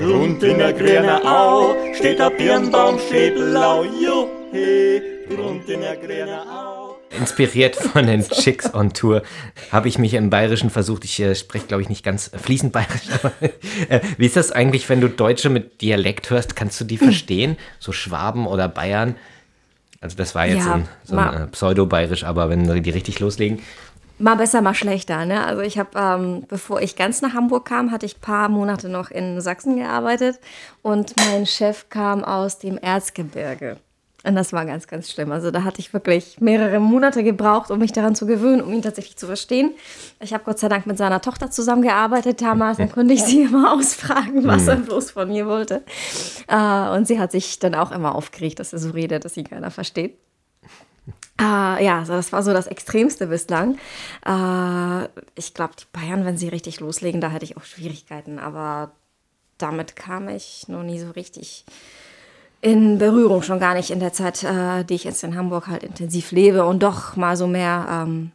Rund 0.00 0.42
in 0.42 0.58
der 0.58 0.72
grünen 0.72 1.24
Au 1.24 1.76
steht 1.94 2.18
der 2.18 2.30
Birnbaum 2.30 2.98
schön 3.08 3.34
blau, 3.34 3.84
juhe. 3.84 5.02
Rund 5.30 5.68
in 5.68 5.80
der 5.80 5.96
grünen 5.96 6.40
Au. 6.48 6.81
Inspiriert 7.18 7.76
von 7.76 8.06
den 8.06 8.22
Chicks 8.28 8.72
on 8.74 8.92
Tour 8.92 9.22
habe 9.70 9.88
ich 9.88 9.98
mich 9.98 10.14
im 10.14 10.30
Bayerischen 10.30 10.70
versucht. 10.70 11.04
Ich 11.04 11.20
äh, 11.20 11.34
spreche, 11.34 11.66
glaube 11.66 11.82
ich, 11.82 11.88
nicht 11.88 12.04
ganz 12.04 12.30
fließend 12.34 12.72
Bayerisch. 12.72 13.08
Aber, 13.12 13.32
äh, 13.88 14.00
wie 14.16 14.26
ist 14.26 14.36
das 14.36 14.52
eigentlich, 14.52 14.88
wenn 14.88 15.00
du 15.00 15.08
Deutsche 15.08 15.50
mit 15.50 15.80
Dialekt 15.80 16.30
hörst? 16.30 16.56
Kannst 16.56 16.80
du 16.80 16.84
die 16.84 16.98
verstehen? 16.98 17.56
So 17.78 17.92
Schwaben 17.92 18.46
oder 18.46 18.68
Bayern? 18.68 19.16
Also 20.00 20.16
das 20.16 20.34
war 20.34 20.46
jetzt 20.46 20.58
Ja, 20.58 20.64
so 20.64 20.70
ein, 20.70 20.88
so 21.04 21.16
ein 21.16 21.42
äh, 21.42 21.46
Pseudo-Bayerisch, 21.46 22.24
aber 22.24 22.50
wenn 22.50 22.82
die 22.82 22.90
richtig 22.90 23.20
loslegen. 23.20 23.60
Mal 24.18 24.36
besser, 24.36 24.60
mal 24.60 24.74
schlechter. 24.74 25.24
Ne? 25.24 25.44
Also 25.44 25.62
ich 25.62 25.78
habe, 25.78 25.90
ähm, 25.98 26.44
bevor 26.48 26.80
ich 26.80 26.96
ganz 26.96 27.22
nach 27.22 27.34
Hamburg 27.34 27.64
kam, 27.66 27.90
hatte 27.90 28.06
ich 28.06 28.16
ein 28.16 28.20
paar 28.20 28.48
Monate 28.48 28.88
noch 28.88 29.10
in 29.10 29.40
Sachsen 29.40 29.76
gearbeitet 29.76 30.38
und 30.82 31.14
mein 31.16 31.46
Chef 31.46 31.88
kam 31.88 32.22
aus 32.24 32.58
dem 32.58 32.78
Erzgebirge. 32.78 33.78
Und 34.24 34.36
das 34.36 34.52
war 34.52 34.64
ganz, 34.64 34.86
ganz 34.86 35.10
schlimm. 35.10 35.32
Also 35.32 35.50
da 35.50 35.64
hatte 35.64 35.80
ich 35.80 35.92
wirklich 35.92 36.40
mehrere 36.40 36.78
Monate 36.78 37.24
gebraucht, 37.24 37.70
um 37.70 37.78
mich 37.78 37.92
daran 37.92 38.14
zu 38.14 38.26
gewöhnen, 38.26 38.62
um 38.62 38.72
ihn 38.72 38.82
tatsächlich 38.82 39.16
zu 39.16 39.26
verstehen. 39.26 39.72
Ich 40.20 40.32
habe 40.32 40.44
Gott 40.44 40.58
sei 40.58 40.68
Dank 40.68 40.86
mit 40.86 40.96
seiner 40.96 41.20
Tochter 41.20 41.50
zusammengearbeitet 41.50 42.40
damals, 42.40 42.78
dann 42.78 42.92
konnte 42.92 43.14
ich 43.14 43.22
sie 43.22 43.42
immer 43.44 43.72
ausfragen, 43.72 44.46
was 44.46 44.68
er 44.68 44.76
bloß 44.76 45.10
von 45.10 45.28
mir 45.28 45.46
wollte. 45.46 45.82
Äh, 46.46 46.96
und 46.96 47.06
sie 47.06 47.18
hat 47.18 47.32
sich 47.32 47.58
dann 47.58 47.74
auch 47.74 47.90
immer 47.90 48.14
aufgeregt, 48.14 48.60
dass 48.60 48.72
er 48.72 48.78
so 48.78 48.90
redet, 48.90 49.24
dass 49.24 49.36
ihn 49.36 49.48
keiner 49.48 49.70
versteht. 49.70 50.16
Äh, 51.40 51.84
ja, 51.84 51.98
also 51.98 52.12
das 52.12 52.32
war 52.32 52.42
so 52.42 52.52
das 52.52 52.68
Extremste 52.68 53.26
bislang. 53.26 53.78
Äh, 54.24 55.08
ich 55.34 55.54
glaube, 55.54 55.74
die 55.78 55.86
Bayern, 55.92 56.24
wenn 56.24 56.36
sie 56.36 56.48
richtig 56.48 56.78
loslegen, 56.78 57.20
da 57.20 57.32
hatte 57.32 57.44
ich 57.44 57.56
auch 57.56 57.64
Schwierigkeiten. 57.64 58.38
Aber 58.38 58.92
damit 59.58 59.96
kam 59.96 60.28
ich 60.28 60.68
noch 60.68 60.84
nie 60.84 61.00
so 61.00 61.10
richtig 61.10 61.64
in 62.62 62.98
Berührung, 62.98 63.42
schon 63.42 63.58
gar 63.60 63.74
nicht 63.74 63.90
in 63.90 64.00
der 64.00 64.12
Zeit, 64.12 64.42
äh, 64.44 64.84
die 64.84 64.94
ich 64.94 65.04
jetzt 65.04 65.22
in 65.24 65.36
Hamburg 65.36 65.66
halt 65.66 65.82
intensiv 65.82 66.30
lebe 66.30 66.64
und 66.64 66.82
doch 66.82 67.16
mal 67.16 67.36
so 67.36 67.46
mehr 67.46 67.86
ähm, 67.90 68.30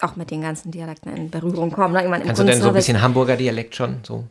auch 0.00 0.16
mit 0.16 0.30
den 0.30 0.42
ganzen 0.42 0.72
Dialekten 0.72 1.16
in 1.16 1.30
Berührung 1.30 1.70
kommen. 1.70 1.94
Ne? 1.94 2.02
Ich 2.02 2.10
meine, 2.10 2.24
im 2.24 2.26
Kannst 2.26 2.42
du 2.42 2.44
denn 2.46 2.60
so 2.60 2.68
ein 2.68 2.74
bisschen 2.74 3.00
Hamburger 3.00 3.36
Dialekt 3.36 3.76
schon? 3.76 4.00
So? 4.02 4.24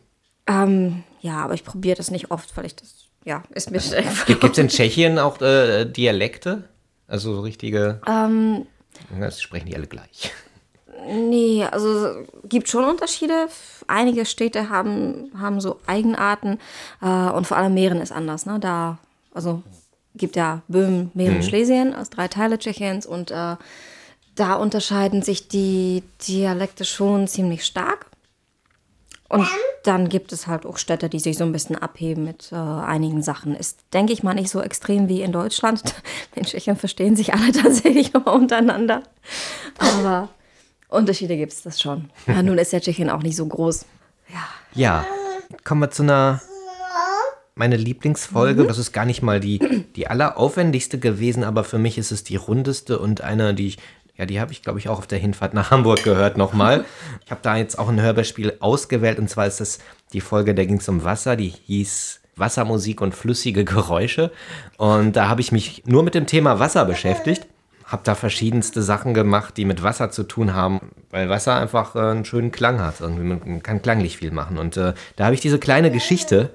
Ähm, 0.47 1.03
ja, 1.21 1.37
aber 1.37 1.53
ich 1.53 1.63
probiere 1.63 1.95
das 1.95 2.11
nicht 2.11 2.29
oft, 2.29 2.55
weil 2.57 2.65
ich 2.65 2.75
das, 2.75 3.07
ja, 3.23 3.41
ist 3.51 3.71
mir 3.71 3.79
Gibt 4.27 4.43
es 4.43 4.57
in 4.57 4.67
Tschechien 4.69 5.17
auch 5.17 5.41
äh, 5.41 5.85
Dialekte? 5.85 6.65
Also 7.07 7.35
so 7.35 7.41
richtige. 7.41 8.01
ähm, 8.07 8.65
Das 9.19 9.41
sprechen 9.41 9.67
die 9.67 9.75
alle 9.75 9.87
gleich. 9.87 10.31
Nee, 11.07 11.63
also 11.71 12.25
gibt 12.49 12.67
schon 12.67 12.83
Unterschiede. 12.83 13.47
Einige 13.87 14.25
Städte 14.25 14.69
haben, 14.69 15.31
haben 15.39 15.61
so 15.61 15.79
Eigenarten 15.85 16.59
äh, 17.01 17.05
und 17.29 17.47
vor 17.47 17.57
allem 17.57 17.73
Mähren 17.75 18.01
ist 18.01 18.11
anders. 18.11 18.45
Ne? 18.45 18.59
Da, 18.59 18.97
also 19.35 19.61
gibt 20.15 20.35
ja 20.35 20.61
Böhmen, 20.67 21.11
Mähren, 21.13 21.37
Mhm. 21.37 21.43
Schlesien 21.43 21.93
als 21.93 22.09
drei 22.09 22.27
Teile 22.27 22.57
Tschechiens 22.57 23.05
und 23.05 23.31
äh, 23.31 23.55
da 24.35 24.53
unterscheiden 24.55 25.21
sich 25.21 25.47
die 25.47 26.03
Dialekte 26.27 26.85
schon 26.85 27.27
ziemlich 27.27 27.65
stark. 27.65 28.07
Und 29.27 29.47
dann 29.83 30.07
gibt 30.07 30.31
es 30.31 30.45
halt 30.45 30.65
auch 30.65 30.77
Städte, 30.77 31.09
die 31.09 31.19
sich 31.19 31.37
so 31.37 31.43
ein 31.43 31.51
bisschen 31.51 31.75
abheben 31.75 32.23
mit 32.25 32.51
äh, 32.51 32.55
einigen 32.55 33.23
Sachen. 33.23 33.55
Ist, 33.55 33.79
denke 33.91 34.13
ich 34.13 34.21
mal, 34.23 34.35
nicht 34.35 34.49
so 34.49 34.61
extrem 34.61 35.09
wie 35.09 35.21
in 35.21 35.31
Deutschland. 35.31 35.81
In 36.35 36.43
Tschechien 36.43 36.75
verstehen 36.75 37.15
sich 37.15 37.33
alle 37.33 37.51
tatsächlich 37.63 38.13
noch 38.13 38.25
untereinander. 38.27 39.01
Aber 39.79 40.29
Unterschiede 40.89 41.35
gibt 41.37 41.53
es 41.53 41.63
das 41.63 41.81
schon. 41.81 42.09
Ja, 42.27 42.43
nun 42.43 42.57
ist 42.57 42.71
ja 42.71 42.79
Tschechien 42.79 43.09
auch 43.09 43.23
nicht 43.23 43.35
so 43.35 43.45
groß. 43.45 43.85
Ja, 44.73 45.05
kommen 45.63 45.81
wir 45.81 45.91
zu 45.91 46.03
einer. 46.03 46.41
Meine 47.57 47.77
Lieblingsfolge, 47.77 48.63
Mhm. 48.63 48.67
das 48.67 48.77
ist 48.77 48.91
gar 48.91 49.05
nicht 49.05 49.21
mal 49.21 49.39
die, 49.39 49.59
die 49.95 50.07
alleraufwendigste 50.07 50.99
gewesen, 50.99 51.45
aber 51.45 51.63
für 51.63 51.77
mich 51.77 51.97
ist 51.97 52.11
es 52.11 52.23
die 52.25 52.35
rundeste 52.35 52.99
und 52.99 53.21
eine, 53.21 53.53
die 53.53 53.67
ich, 53.67 53.77
ja, 54.17 54.25
die 54.25 54.41
habe 54.41 54.51
ich, 54.51 54.61
glaube 54.61 54.77
ich, 54.79 54.89
auch 54.89 54.97
auf 54.97 55.07
der 55.07 55.19
Hinfahrt 55.19 55.53
nach 55.53 55.71
Hamburg 55.71 56.03
gehört 56.03 56.37
nochmal. 56.37 56.83
Ich 57.25 57.31
habe 57.31 57.39
da 57.41 57.55
jetzt 57.55 57.79
auch 57.79 57.87
ein 57.87 58.01
Hörspiel 58.01 58.57
ausgewählt 58.59 59.19
und 59.19 59.29
zwar 59.29 59.47
ist 59.47 59.61
das 59.61 59.79
die 60.11 60.19
Folge, 60.21 60.53
da 60.53 60.65
ging 60.65 60.77
es 60.79 60.89
um 60.89 61.03
Wasser, 61.05 61.35
die 61.37 61.47
hieß 61.47 62.19
Wassermusik 62.35 62.99
und 62.99 63.15
flüssige 63.15 63.63
Geräusche. 63.63 64.31
Und 64.77 65.15
da 65.15 65.29
habe 65.29 65.39
ich 65.39 65.53
mich 65.53 65.83
nur 65.85 66.03
mit 66.03 66.13
dem 66.13 66.27
Thema 66.27 66.59
Wasser 66.59 66.83
beschäftigt. 66.83 67.47
Habe 67.85 68.01
da 68.03 68.15
verschiedenste 68.15 68.81
Sachen 68.81 69.13
gemacht, 69.13 69.55
die 69.55 69.63
mit 69.63 69.81
Wasser 69.81 70.11
zu 70.11 70.23
tun 70.23 70.53
haben, 70.53 70.81
weil 71.11 71.29
Wasser 71.29 71.55
einfach 71.55 71.95
äh, 71.95 71.99
einen 71.99 72.25
schönen 72.25 72.51
Klang 72.51 72.81
hat. 72.81 72.99
Irgendwie 72.99 73.23
man 73.23 73.39
man 73.45 73.63
kann 73.63 73.81
klanglich 73.81 74.17
viel 74.17 74.31
machen. 74.31 74.57
Und 74.57 74.75
äh, 74.75 74.93
da 75.15 75.25
habe 75.25 75.35
ich 75.35 75.41
diese 75.41 75.59
kleine 75.59 75.89
Geschichte 75.91 76.49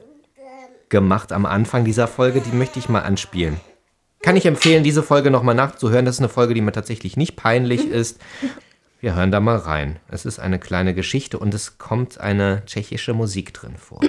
gemacht 0.91 1.33
am 1.33 1.47
Anfang 1.47 1.85
dieser 1.85 2.07
Folge, 2.07 2.41
die 2.41 2.53
möchte 2.53 2.79
ich 2.79 2.89
mal 2.89 3.01
anspielen. 3.01 3.61
Kann 4.23 4.37
ich 4.37 4.45
empfehlen, 4.45 4.85
diese 4.85 5.03
Folge 5.03 5.31
nochmal 5.31 5.55
nachzuhören. 5.55 6.05
Das 6.05 6.17
ist 6.17 6.21
eine 6.21 6.29
Folge, 6.29 6.53
die 6.53 6.61
mir 6.61 6.73
tatsächlich 6.73 7.17
nicht 7.17 7.37
peinlich 7.37 7.87
ist. 7.89 8.21
Wir 9.01 9.15
hören 9.15 9.33
da 9.33 9.41
mal 9.41 9.57
rein. 9.57 9.99
Es 10.09 10.27
ist 10.27 10.39
eine 10.39 10.59
kleine 10.59 10.93
Geschichte 10.93 11.39
und 11.39 11.55
es 11.55 11.79
kommt 11.79 12.21
eine 12.21 12.63
tschechische 12.67 13.15
Musik 13.15 13.55
drin 13.55 13.79
vor. 13.79 14.01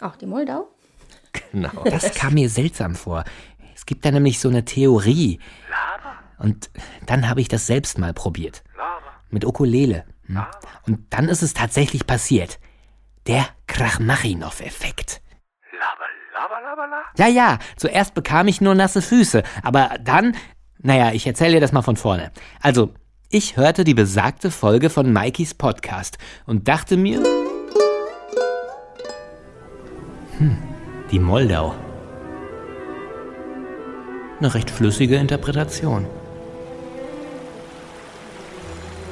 Auch 0.00 0.14
die 0.14 0.26
Moldau? 0.26 0.68
Genau. 1.50 1.84
Das 1.84 2.14
kam 2.14 2.34
mir 2.34 2.48
seltsam 2.48 2.94
vor. 2.94 3.24
Es 3.74 3.86
gibt 3.86 4.04
da 4.04 4.10
nämlich 4.12 4.38
so 4.38 4.48
eine 4.48 4.64
Theorie. 4.64 5.40
Und 6.38 6.70
dann 7.06 7.28
habe 7.28 7.40
ich 7.40 7.48
das 7.48 7.66
selbst 7.66 7.98
mal 7.98 8.14
probiert. 8.14 8.62
Mit 9.30 9.44
Ukulele. 9.44 10.04
Hm. 10.26 10.44
Und 10.86 11.00
dann 11.10 11.28
ist 11.28 11.42
es 11.42 11.54
tatsächlich 11.54 12.06
passiert. 12.06 12.60
Der 13.26 13.46
Krachmachinow-Effekt. 13.66 15.22
Ja, 17.16 17.26
ja, 17.26 17.58
zuerst 17.76 18.14
bekam 18.14 18.48
ich 18.48 18.60
nur 18.60 18.74
nasse 18.74 19.02
Füße, 19.02 19.42
aber 19.62 19.90
dann, 20.02 20.36
naja, 20.78 21.12
ich 21.12 21.26
erzähle 21.26 21.54
dir 21.54 21.60
das 21.60 21.72
mal 21.72 21.82
von 21.82 21.96
vorne. 21.96 22.30
Also, 22.60 22.92
ich 23.28 23.56
hörte 23.56 23.84
die 23.84 23.94
besagte 23.94 24.50
Folge 24.50 24.88
von 24.90 25.12
Mikeys 25.12 25.54
Podcast 25.54 26.18
und 26.46 26.68
dachte 26.68 26.96
mir, 26.96 27.22
hm, 30.38 30.58
die 31.10 31.18
Moldau. 31.18 31.74
Eine 34.38 34.54
recht 34.54 34.70
flüssige 34.70 35.16
Interpretation. 35.16 36.06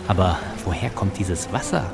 Aber 0.06 0.38
woher 0.64 0.90
kommt 0.90 1.18
dieses 1.18 1.50
Wasser? 1.52 1.90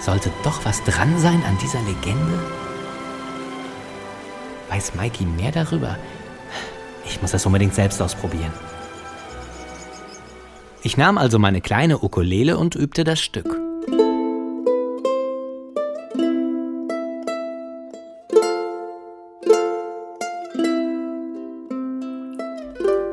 Sollte 0.00 0.30
doch 0.44 0.64
was 0.64 0.82
dran 0.84 1.18
sein 1.18 1.42
an 1.44 1.58
dieser 1.58 1.80
Legende? 1.80 2.38
Weiß 4.68 4.94
Mikey 4.94 5.24
mehr 5.24 5.52
darüber? 5.52 5.96
Ich 7.04 7.20
muss 7.22 7.32
das 7.32 7.46
unbedingt 7.46 7.74
selbst 7.74 8.00
ausprobieren. 8.02 8.52
Ich 10.82 10.96
nahm 10.96 11.18
also 11.18 11.38
meine 11.38 11.60
kleine 11.60 11.98
Ukulele 11.98 12.58
und 12.58 12.74
übte 12.74 13.04
das 13.04 13.20
Stück. 13.20 13.56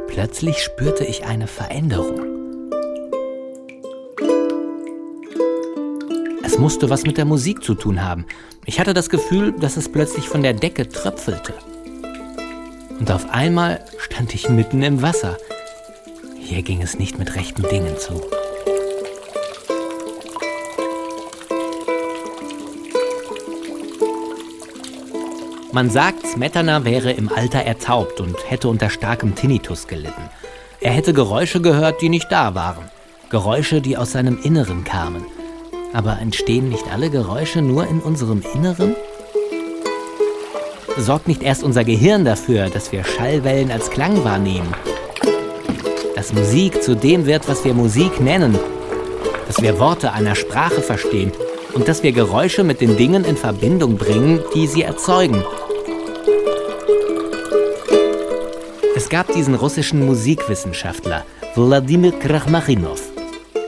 Plötzlich 0.07 0.63
spürte 0.63 1.05
ich 1.05 1.25
eine 1.25 1.47
Veränderung. 1.47 2.34
Es 6.55 6.61
musste 6.61 6.89
was 6.89 7.03
mit 7.03 7.17
der 7.17 7.25
Musik 7.25 7.65
zu 7.65 7.73
tun 7.73 8.01
haben. 8.01 8.25
Ich 8.65 8.79
hatte 8.79 8.93
das 8.93 9.09
Gefühl, 9.09 9.51
dass 9.59 9.75
es 9.75 9.91
plötzlich 9.91 10.29
von 10.29 10.41
der 10.41 10.53
Decke 10.53 10.87
tröpfelte. 10.87 11.53
Und 12.97 13.11
auf 13.11 13.29
einmal 13.29 13.83
stand 13.97 14.33
ich 14.33 14.47
mitten 14.47 14.81
im 14.81 15.01
Wasser. 15.01 15.35
Hier 16.39 16.61
ging 16.61 16.81
es 16.81 16.97
nicht 16.97 17.19
mit 17.19 17.35
rechten 17.35 17.63
Dingen 17.63 17.97
zu. 17.97 18.21
Man 25.73 25.89
sagt, 25.89 26.25
Smetana 26.25 26.85
wäre 26.85 27.11
im 27.11 27.27
Alter 27.27 27.59
ertaubt 27.59 28.21
und 28.21 28.37
hätte 28.49 28.69
unter 28.69 28.89
starkem 28.89 29.35
Tinnitus 29.35 29.87
gelitten. 29.87 30.29
Er 30.79 30.93
hätte 30.93 31.11
Geräusche 31.11 31.59
gehört, 31.59 32.01
die 32.01 32.07
nicht 32.07 32.31
da 32.31 32.55
waren. 32.55 32.89
Geräusche, 33.29 33.81
die 33.81 33.97
aus 33.97 34.13
seinem 34.13 34.41
Inneren 34.41 34.85
kamen. 34.85 35.25
Aber 35.95 36.19
entstehen 36.19 36.67
nicht 36.67 36.91
alle 36.91 37.09
Geräusche 37.09 37.61
nur 37.61 37.87
in 37.87 38.01
unserem 38.01 38.43
Inneren? 38.53 38.97
Sorgt 40.97 41.29
nicht 41.29 41.41
erst 41.41 41.63
unser 41.63 41.85
Gehirn 41.85 42.25
dafür, 42.25 42.69
dass 42.69 42.91
wir 42.91 43.05
Schallwellen 43.05 43.71
als 43.71 43.89
Klang 43.89 44.25
wahrnehmen? 44.25 44.67
Dass 46.13 46.33
Musik 46.33 46.83
zu 46.83 46.97
dem 46.97 47.25
wird, 47.25 47.47
was 47.47 47.63
wir 47.63 47.73
Musik 47.73 48.19
nennen? 48.19 48.59
Dass 49.47 49.61
wir 49.61 49.79
Worte 49.79 50.11
einer 50.11 50.35
Sprache 50.35 50.81
verstehen 50.81 51.31
und 51.73 51.87
dass 51.87 52.03
wir 52.03 52.11
Geräusche 52.11 52.65
mit 52.65 52.81
den 52.81 52.97
Dingen 52.97 53.23
in 53.23 53.37
Verbindung 53.37 53.95
bringen, 53.95 54.41
die 54.53 54.67
sie 54.67 54.81
erzeugen? 54.81 55.45
Es 58.97 59.07
gab 59.07 59.31
diesen 59.31 59.55
russischen 59.55 60.05
Musikwissenschaftler, 60.05 61.25
Wladimir 61.55 62.11
Krachmachinow. 62.19 63.04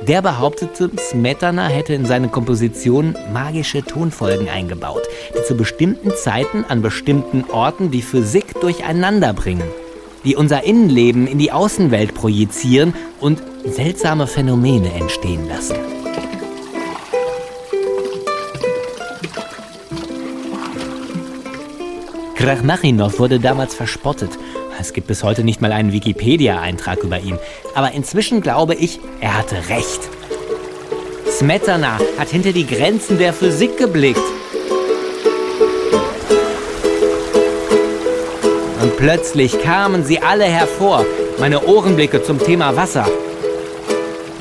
Der 0.08 0.22
behauptete, 0.22 0.90
Smetana 0.98 1.68
hätte 1.68 1.94
in 1.94 2.06
seine 2.06 2.30
Komposition 2.30 3.18
magische 3.34 3.84
Tonfolgen 3.84 4.48
eingebaut, 4.48 5.04
die 5.38 5.44
zu 5.44 5.58
bestimmten 5.58 6.12
Zeiten 6.16 6.64
an 6.70 6.82
bestimmten 6.82 7.44
Orten 7.52 7.92
die 7.92 8.02
Physik 8.02 8.54
durcheinander 8.62 9.34
bringen, 9.34 9.68
die 10.24 10.38
unser 10.38 10.64
Innenleben 10.64 11.28
in 11.28 11.40
die 11.40 11.52
Außenwelt 11.52 12.14
projizieren 12.14 12.94
und 13.20 13.44
seltsame 13.66 14.28
Phänomene 14.28 14.94
entstehen 14.94 15.46
lassen. 15.50 15.76
Krachmachinow 22.38 23.20
wurde 23.20 23.40
damals 23.40 23.74
verspottet 23.76 24.32
es 24.80 24.94
gibt 24.94 25.08
bis 25.08 25.24
heute 25.24 25.44
nicht 25.44 25.60
mal 25.62 25.72
einen 25.72 25.92
Wikipedia-Eintrag 25.92 27.00
über 27.00 27.20
ihn. 27.20 27.40
Aber 27.74 27.94
inzwischen 27.94 28.42
glaube 28.42 28.76
ich, 28.76 29.00
er 29.22 29.38
hatte 29.38 29.56
recht. 29.70 30.02
Smetana 31.30 32.00
hat 32.18 32.30
hinter 32.30 32.52
die 32.52 32.68
Grenzen 32.68 33.18
der 33.18 33.34
Physik 33.34 33.78
geblickt. 33.78 34.22
Und 38.82 38.98
plötzlich 38.98 39.62
kamen 39.64 40.06
sie 40.06 40.22
alle 40.22 40.46
hervor, 40.46 41.06
meine 41.40 41.66
Ohrenblicke 41.66 42.22
zum 42.22 42.40
Thema 42.40 42.76
Wasser. 42.76 43.08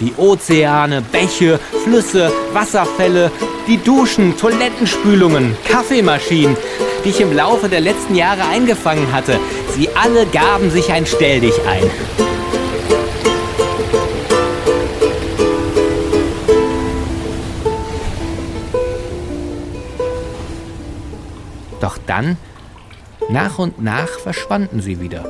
Die 0.00 0.12
Ozeane, 0.18 1.00
Bäche, 1.00 1.58
Flüsse, 1.84 2.30
Wasserfälle, 2.52 3.30
die 3.66 3.78
Duschen, 3.78 4.36
Toilettenspülungen, 4.36 5.56
Kaffeemaschinen, 5.66 6.56
die 7.04 7.10
ich 7.10 7.20
im 7.20 7.32
Laufe 7.32 7.68
der 7.68 7.80
letzten 7.80 8.14
Jahre 8.14 8.46
eingefangen 8.48 9.12
hatte. 9.12 9.38
Sie 9.76 9.88
alle 9.94 10.26
gaben 10.26 10.70
sich 10.70 10.92
ein 10.92 11.06
Stelldich 11.06 11.54
ein. 11.66 11.90
Doch 21.80 21.98
dann, 22.06 22.36
nach 23.28 23.58
und 23.58 23.80
nach, 23.80 24.08
verschwanden 24.08 24.80
sie 24.80 25.00
wieder. 25.00 25.24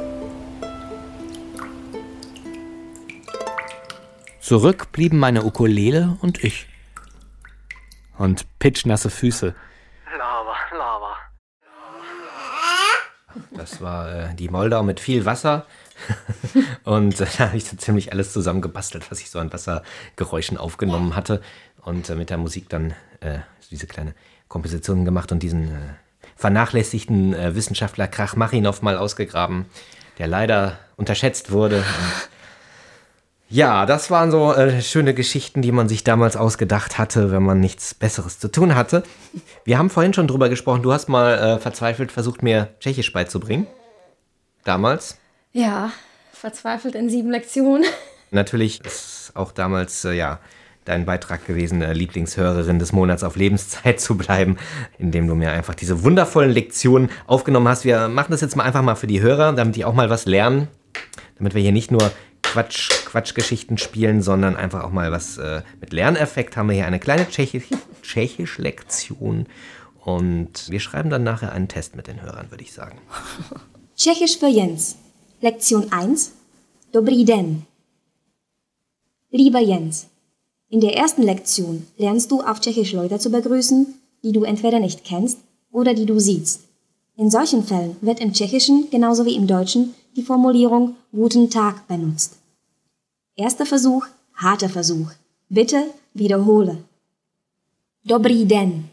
Zurück 4.40 4.92
blieben 4.92 5.18
meine 5.18 5.44
Ukulele 5.44 6.16
und 6.20 6.44
ich. 6.44 6.68
Und 8.16 8.46
pitschnasse 8.60 9.10
Füße. 9.10 9.56
Das 13.56 13.80
war 13.80 14.12
äh, 14.12 14.34
die 14.34 14.48
Moldau 14.48 14.82
mit 14.82 15.00
viel 15.00 15.24
Wasser. 15.24 15.66
und 16.84 17.20
äh, 17.20 17.26
da 17.38 17.46
habe 17.48 17.56
ich 17.56 17.64
so 17.64 17.76
ziemlich 17.76 18.12
alles 18.12 18.32
zusammengebastelt, 18.32 19.10
was 19.10 19.20
ich 19.20 19.30
so 19.30 19.38
an 19.38 19.52
Wassergeräuschen 19.52 20.58
aufgenommen 20.58 21.16
hatte. 21.16 21.40
Und 21.82 22.08
äh, 22.10 22.14
mit 22.14 22.30
der 22.30 22.38
Musik 22.38 22.68
dann 22.68 22.94
äh, 23.20 23.38
diese 23.70 23.86
kleine 23.86 24.14
Komposition 24.48 25.04
gemacht 25.04 25.32
und 25.32 25.42
diesen 25.42 25.68
äh, 25.68 25.78
vernachlässigten 26.36 27.34
Wissenschaftler 27.54 28.08
Krachmachinow 28.08 28.82
mal 28.82 28.98
ausgegraben, 28.98 29.64
der 30.18 30.26
leider 30.26 30.78
unterschätzt 30.96 31.50
wurde. 31.50 31.78
Und 31.78 32.35
ja, 33.48 33.86
das 33.86 34.10
waren 34.10 34.30
so 34.30 34.52
äh, 34.52 34.82
schöne 34.82 35.14
Geschichten, 35.14 35.62
die 35.62 35.70
man 35.70 35.88
sich 35.88 36.02
damals 36.02 36.36
ausgedacht 36.36 36.98
hatte, 36.98 37.30
wenn 37.30 37.44
man 37.44 37.60
nichts 37.60 37.94
Besseres 37.94 38.40
zu 38.40 38.48
tun 38.48 38.74
hatte. 38.74 39.04
Wir 39.64 39.78
haben 39.78 39.88
vorhin 39.88 40.12
schon 40.14 40.26
drüber 40.26 40.48
gesprochen. 40.48 40.82
Du 40.82 40.92
hast 40.92 41.08
mal 41.08 41.38
äh, 41.38 41.58
verzweifelt 41.58 42.10
versucht, 42.10 42.42
mir 42.42 42.70
Tschechisch 42.80 43.12
beizubringen. 43.12 43.68
Damals. 44.64 45.18
Ja, 45.52 45.92
verzweifelt 46.32 46.96
in 46.96 47.08
sieben 47.08 47.30
Lektionen. 47.30 47.84
Natürlich 48.32 48.84
ist 48.84 49.30
auch 49.34 49.52
damals, 49.52 50.04
äh, 50.04 50.12
ja, 50.12 50.40
dein 50.84 51.04
Beitrag 51.04 51.46
gewesen, 51.46 51.82
äh, 51.82 51.92
Lieblingshörerin 51.92 52.80
des 52.80 52.92
Monats 52.92 53.22
auf 53.22 53.36
Lebenszeit 53.36 54.00
zu 54.00 54.16
bleiben, 54.16 54.56
indem 54.98 55.28
du 55.28 55.36
mir 55.36 55.52
einfach 55.52 55.76
diese 55.76 56.02
wundervollen 56.02 56.50
Lektionen 56.50 57.10
aufgenommen 57.28 57.68
hast. 57.68 57.84
Wir 57.84 58.08
machen 58.08 58.32
das 58.32 58.40
jetzt 58.40 58.56
mal 58.56 58.64
einfach 58.64 58.82
mal 58.82 58.96
für 58.96 59.06
die 59.06 59.20
Hörer, 59.20 59.52
damit 59.52 59.76
die 59.76 59.84
auch 59.84 59.94
mal 59.94 60.10
was 60.10 60.26
lernen. 60.26 60.66
Damit 61.38 61.54
wir 61.54 61.62
hier 61.62 61.72
nicht 61.72 61.90
nur 61.90 62.10
Quatsch, 62.52 62.90
Quatschgeschichten 63.04 63.78
spielen, 63.78 64.22
sondern 64.22 64.56
einfach 64.56 64.84
auch 64.84 64.92
mal 64.92 65.10
was 65.12 65.38
äh, 65.38 65.62
mit 65.80 65.92
Lerneffekt. 65.92 66.56
Haben 66.56 66.68
wir 66.68 66.76
hier 66.76 66.86
eine 66.86 67.00
kleine 67.00 67.28
Tschechisch-Lektion. 67.28 69.46
Und 70.04 70.70
wir 70.70 70.80
schreiben 70.80 71.10
dann 71.10 71.24
nachher 71.24 71.52
einen 71.52 71.68
Test 71.68 71.96
mit 71.96 72.06
den 72.06 72.22
Hörern, 72.22 72.50
würde 72.50 72.62
ich 72.62 72.72
sagen. 72.72 72.98
Tschechisch 73.96 74.38
für 74.38 74.48
Jens. 74.48 74.96
Lektion 75.40 75.92
1. 75.92 76.32
Dobrý 76.92 77.24
den. 77.24 77.66
Lieber 79.30 79.60
Jens, 79.60 80.06
in 80.68 80.80
der 80.80 80.96
ersten 80.96 81.22
Lektion 81.22 81.86
lernst 81.96 82.30
du 82.30 82.40
auf 82.40 82.60
Tschechisch 82.60 82.92
Leute 82.92 83.18
zu 83.18 83.30
begrüßen, 83.30 83.94
die 84.22 84.32
du 84.32 84.44
entweder 84.44 84.80
nicht 84.80 85.04
kennst 85.04 85.38
oder 85.70 85.94
die 85.94 86.06
du 86.06 86.18
siehst. 86.18 86.62
In 87.18 87.30
solchen 87.30 87.64
Fällen 87.64 87.96
wird 88.02 88.20
im 88.20 88.34
Tschechischen 88.34 88.90
genauso 88.90 89.24
wie 89.24 89.36
im 89.36 89.46
Deutschen 89.46 89.94
die 90.16 90.22
Formulierung 90.22 90.96
Guten 91.12 91.48
Tag 91.48 91.88
benutzt. 91.88 92.36
Erster 93.36 93.64
Versuch, 93.64 94.06
harter 94.34 94.68
Versuch. 94.68 95.12
Bitte 95.48 95.86
wiederhole. 96.12 96.76
Dobrý 98.04 98.44
den. 98.44 98.90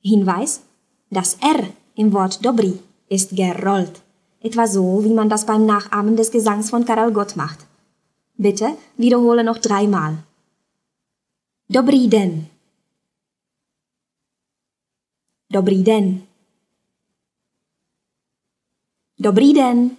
Hinweis: 0.00 0.62
Das 1.10 1.34
R 1.34 1.66
im 1.96 2.12
Wort 2.14 2.44
dobrý 2.44 2.78
ist 3.08 3.36
gerollt. 3.36 4.00
Etwa 4.40 4.66
so, 4.66 5.04
wie 5.04 5.12
man 5.12 5.28
das 5.28 5.44
beim 5.44 5.66
Nachahmen 5.66 6.16
des 6.16 6.30
Gesangs 6.30 6.70
von 6.70 6.84
Karel 6.86 7.12
Gott 7.12 7.36
macht. 7.36 7.66
Bitte 8.38 8.76
wiederhole 8.96 9.44
noch 9.44 9.58
dreimal. 9.58 10.18
Dobrý 11.68 12.08
den. 12.08 12.48
Dobrý 15.48 15.84
den. 15.84 16.26
Dobrý 19.18 19.52
den. 19.54 19.96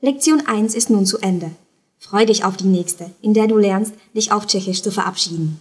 Lektion 0.00 0.46
1 0.46 0.74
ist 0.74 0.90
nun 0.90 1.04
zu 1.06 1.18
Ende. 1.18 1.50
Freu 1.98 2.24
dich 2.24 2.44
auf 2.44 2.56
die 2.56 2.64
nächste, 2.64 3.10
in 3.20 3.34
der 3.34 3.46
du 3.46 3.58
lernst, 3.58 3.94
dich 4.16 4.32
auf 4.32 4.46
Tschechisch 4.46 4.82
zu 4.82 4.90
verabschieden. 4.90 5.60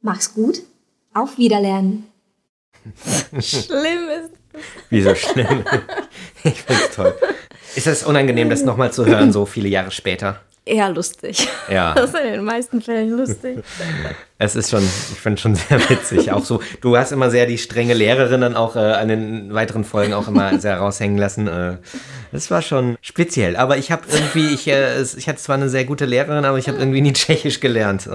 Mach's 0.00 0.32
gut. 0.32 0.62
Auf 1.12 1.36
Wiederlernen. 1.38 2.06
Schlimm 3.40 4.08
ist 4.08 4.40
Wieso 4.88 5.14
schlimm? 5.14 5.64
Ich 6.44 6.62
find's 6.62 6.94
toll. 6.94 7.14
Ist 7.74 7.86
es 7.86 8.04
unangenehm, 8.04 8.50
das 8.50 8.62
nochmal 8.62 8.92
zu 8.92 9.04
hören, 9.06 9.32
so 9.32 9.46
viele 9.46 9.68
Jahre 9.68 9.90
später? 9.90 10.40
Eher 10.70 10.88
lustig. 10.90 11.48
Ja. 11.70 11.94
Das 12.00 12.10
ist 12.10 12.20
in 12.20 12.32
den 12.32 12.44
meisten 12.44 12.80
Fällen 12.80 13.10
lustig. 13.10 13.58
Es 14.42 14.56
ist 14.56 14.70
schon, 14.70 14.82
ich 14.82 15.20
finde 15.20 15.38
schon 15.38 15.54
sehr 15.54 15.78
witzig. 15.90 16.32
Auch 16.32 16.46
so, 16.46 16.62
du 16.80 16.96
hast 16.96 17.12
immer 17.12 17.28
sehr 17.28 17.44
die 17.44 17.58
strenge 17.58 17.92
Lehrerin 17.92 18.40
dann 18.40 18.56
auch 18.56 18.74
äh, 18.74 18.78
an 18.78 19.08
den 19.08 19.52
weiteren 19.52 19.84
Folgen 19.84 20.14
auch 20.14 20.28
immer 20.28 20.58
sehr 20.58 20.78
raushängen 20.78 21.18
lassen. 21.18 21.46
Äh, 21.46 21.76
das 22.32 22.50
war 22.50 22.62
schon 22.62 22.96
speziell. 23.02 23.56
Aber 23.56 23.76
ich 23.76 23.92
habe 23.92 24.04
irgendwie, 24.10 24.48
ich, 24.54 24.66
äh, 24.66 25.02
ich 25.02 25.28
hatte 25.28 25.36
zwar 25.38 25.56
eine 25.56 25.68
sehr 25.68 25.84
gute 25.84 26.06
Lehrerin, 26.06 26.46
aber 26.46 26.56
ich 26.56 26.68
habe 26.68 26.78
irgendwie 26.78 27.02
nie 27.02 27.12
Tschechisch 27.12 27.60
gelernt. 27.60 28.08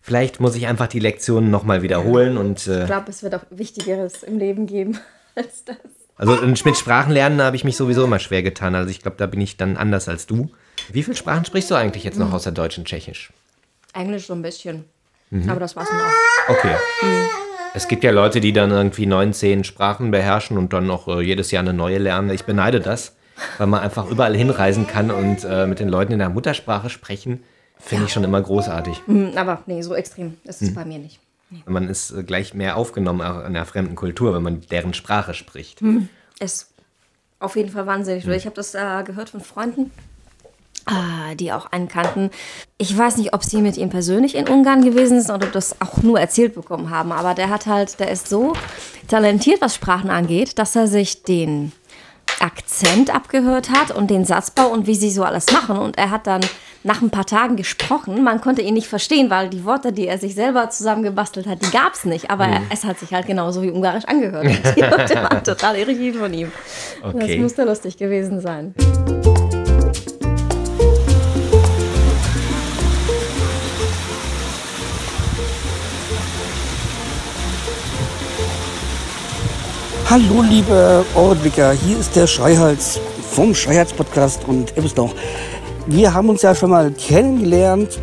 Vielleicht 0.00 0.40
muss 0.40 0.56
ich 0.56 0.66
einfach 0.66 0.86
die 0.86 1.00
Lektionen 1.00 1.50
nochmal 1.50 1.82
wiederholen 1.82 2.38
und 2.38 2.60
Ich 2.60 2.68
äh, 2.68 2.86
glaube, 2.86 3.10
es 3.10 3.22
wird 3.22 3.34
auch 3.34 3.44
Wichtigeres 3.50 4.22
im 4.22 4.38
Leben 4.38 4.66
geben 4.66 4.98
als 5.34 5.64
das. 5.64 5.76
also 6.16 6.36
mit 6.64 6.78
Sprachenlernen 6.78 7.42
habe 7.42 7.56
ich 7.56 7.64
mich 7.64 7.76
sowieso 7.76 8.04
immer 8.04 8.18
schwer 8.18 8.42
getan. 8.42 8.74
Also 8.74 8.88
ich 8.88 9.02
glaube, 9.02 9.18
da 9.18 9.26
bin 9.26 9.42
ich 9.42 9.58
dann 9.58 9.76
anders 9.76 10.08
als 10.08 10.26
du. 10.26 10.48
Wie 10.92 11.02
viele 11.02 11.16
Sprachen 11.16 11.44
sprichst 11.44 11.70
du 11.70 11.74
eigentlich 11.74 12.04
jetzt 12.04 12.18
noch 12.18 12.32
außer 12.32 12.52
Deutsch 12.52 12.78
und 12.78 12.86
Tschechisch? 12.86 13.32
Englisch 13.92 14.26
so 14.26 14.34
ein 14.34 14.42
bisschen. 14.42 14.84
Mhm. 15.30 15.48
Aber 15.50 15.60
das 15.60 15.74
war's 15.76 15.88
dann 15.88 16.00
auch. 16.00 16.50
Okay. 16.50 16.74
Es 17.74 17.88
gibt 17.88 18.04
ja 18.04 18.10
Leute, 18.10 18.40
die 18.40 18.52
dann 18.52 18.70
irgendwie 18.70 19.06
neun, 19.06 19.32
zehn 19.32 19.64
Sprachen 19.64 20.10
beherrschen 20.10 20.56
und 20.56 20.72
dann 20.72 20.86
noch 20.86 21.08
äh, 21.08 21.20
jedes 21.20 21.50
Jahr 21.50 21.62
eine 21.62 21.72
neue 21.72 21.98
lernen. 21.98 22.30
Ich 22.30 22.44
beneide 22.44 22.80
das, 22.80 23.16
weil 23.58 23.66
man 23.66 23.80
einfach 23.80 24.06
überall 24.08 24.34
hinreisen 24.36 24.86
kann 24.86 25.10
und 25.10 25.44
äh, 25.44 25.66
mit 25.66 25.78
den 25.80 25.88
Leuten 25.88 26.12
in 26.12 26.18
der 26.20 26.28
Muttersprache 26.30 26.88
sprechen, 26.90 27.42
finde 27.78 28.06
ich 28.06 28.12
schon 28.12 28.24
immer 28.24 28.40
großartig. 28.40 29.02
Hm, 29.06 29.32
Aber 29.36 29.62
nee, 29.66 29.82
so 29.82 29.94
extrem. 29.94 30.38
Ist 30.44 30.60
Hm. 30.62 30.74
bei 30.74 30.84
mir 30.84 30.98
nicht. 30.98 31.20
Man 31.66 31.88
ist 31.88 32.12
äh, 32.12 32.22
gleich 32.22 32.54
mehr 32.54 32.76
aufgenommen 32.76 33.20
auch 33.20 33.38
in 33.40 33.44
einer 33.46 33.66
fremden 33.66 33.94
Kultur, 33.94 34.34
wenn 34.34 34.42
man 34.42 34.60
deren 34.70 34.94
Sprache 34.94 35.34
spricht. 35.34 35.80
Hm. 35.80 36.08
Ist 36.40 36.72
auf 37.40 37.56
jeden 37.56 37.70
Fall 37.70 37.86
wahnsinnig. 37.86 38.24
Hm. 38.24 38.32
Ich 38.32 38.46
habe 38.46 38.56
das 38.56 38.74
äh, 38.74 39.02
gehört 39.04 39.28
von 39.30 39.40
Freunden, 39.40 39.90
die 41.38 41.52
auch 41.52 41.66
einen 41.72 41.88
kannten. 41.88 42.30
Ich 42.78 42.96
weiß 42.96 43.16
nicht, 43.16 43.34
ob 43.34 43.42
sie 43.42 43.60
mit 43.60 43.76
ihm 43.76 43.90
persönlich 43.90 44.34
in 44.36 44.48
Ungarn 44.48 44.84
gewesen 44.84 45.20
sind 45.20 45.34
oder 45.34 45.48
das 45.48 45.80
auch 45.80 46.02
nur 46.02 46.20
erzählt 46.20 46.54
bekommen 46.54 46.90
haben. 46.90 47.10
Aber 47.12 47.34
der 47.34 47.50
hat 47.50 47.66
halt, 47.66 47.98
der 47.98 48.10
ist 48.10 48.28
so 48.28 48.52
talentiert, 49.08 49.60
was 49.60 49.74
Sprachen 49.74 50.10
angeht, 50.10 50.58
dass 50.58 50.76
er 50.76 50.86
sich 50.86 51.24
den 51.24 51.72
Akzent 52.40 53.14
abgehört 53.14 53.70
hat 53.70 53.90
und 53.90 54.10
den 54.10 54.24
Satzbau 54.24 54.68
und 54.68 54.86
wie 54.86 54.94
sie 54.94 55.10
so 55.10 55.24
alles 55.24 55.46
machen. 55.52 55.76
Und 55.78 55.96
er 55.98 56.10
hat 56.10 56.26
dann 56.26 56.42
nach 56.84 57.02
ein 57.02 57.10
paar 57.10 57.26
Tagen 57.26 57.56
gesprochen. 57.56 58.22
Man 58.22 58.40
konnte 58.40 58.62
ihn 58.62 58.74
nicht 58.74 58.86
verstehen, 58.88 59.28
weil 59.30 59.48
die 59.48 59.64
Worte, 59.64 59.92
die 59.92 60.06
er 60.06 60.18
sich 60.18 60.34
selber 60.34 60.70
zusammengebastelt 60.70 61.46
hat, 61.48 61.62
die 61.66 61.70
gab 61.70 61.94
es 61.94 62.04
nicht. 62.04 62.30
Aber 62.30 62.44
er, 62.46 62.60
Mhm. 62.60 62.66
es 62.70 62.84
hat 62.84 62.98
sich 63.00 63.12
halt 63.12 63.26
genauso 63.26 63.62
wie 63.62 63.70
Ungarisch 63.70 64.04
angehört. 64.04 64.44
Und 64.46 64.60
die 64.76 64.80
Leute 64.82 65.14
waren 65.16 65.42
total 65.42 65.76
irritiert 65.76 66.16
von 66.16 66.32
ihm. 66.32 66.52
Okay. 67.02 67.26
Das 67.32 67.42
musste 67.42 67.64
lustig 67.64 67.96
gewesen 67.96 68.40
sein. 68.40 68.74
Hallo 80.08 80.40
liebe 80.40 81.04
Ohrenblicker, 81.16 81.72
hier 81.72 81.98
ist 81.98 82.14
der 82.14 82.28
Schreihals 82.28 83.00
vom 83.32 83.52
Schreihals-Podcast 83.52 84.46
und 84.46 84.78
eben 84.78 84.88
noch. 84.96 85.12
Wir 85.88 86.14
haben 86.14 86.28
uns 86.28 86.42
ja 86.42 86.54
schon 86.54 86.70
mal 86.70 86.92
kennengelernt 86.92 87.98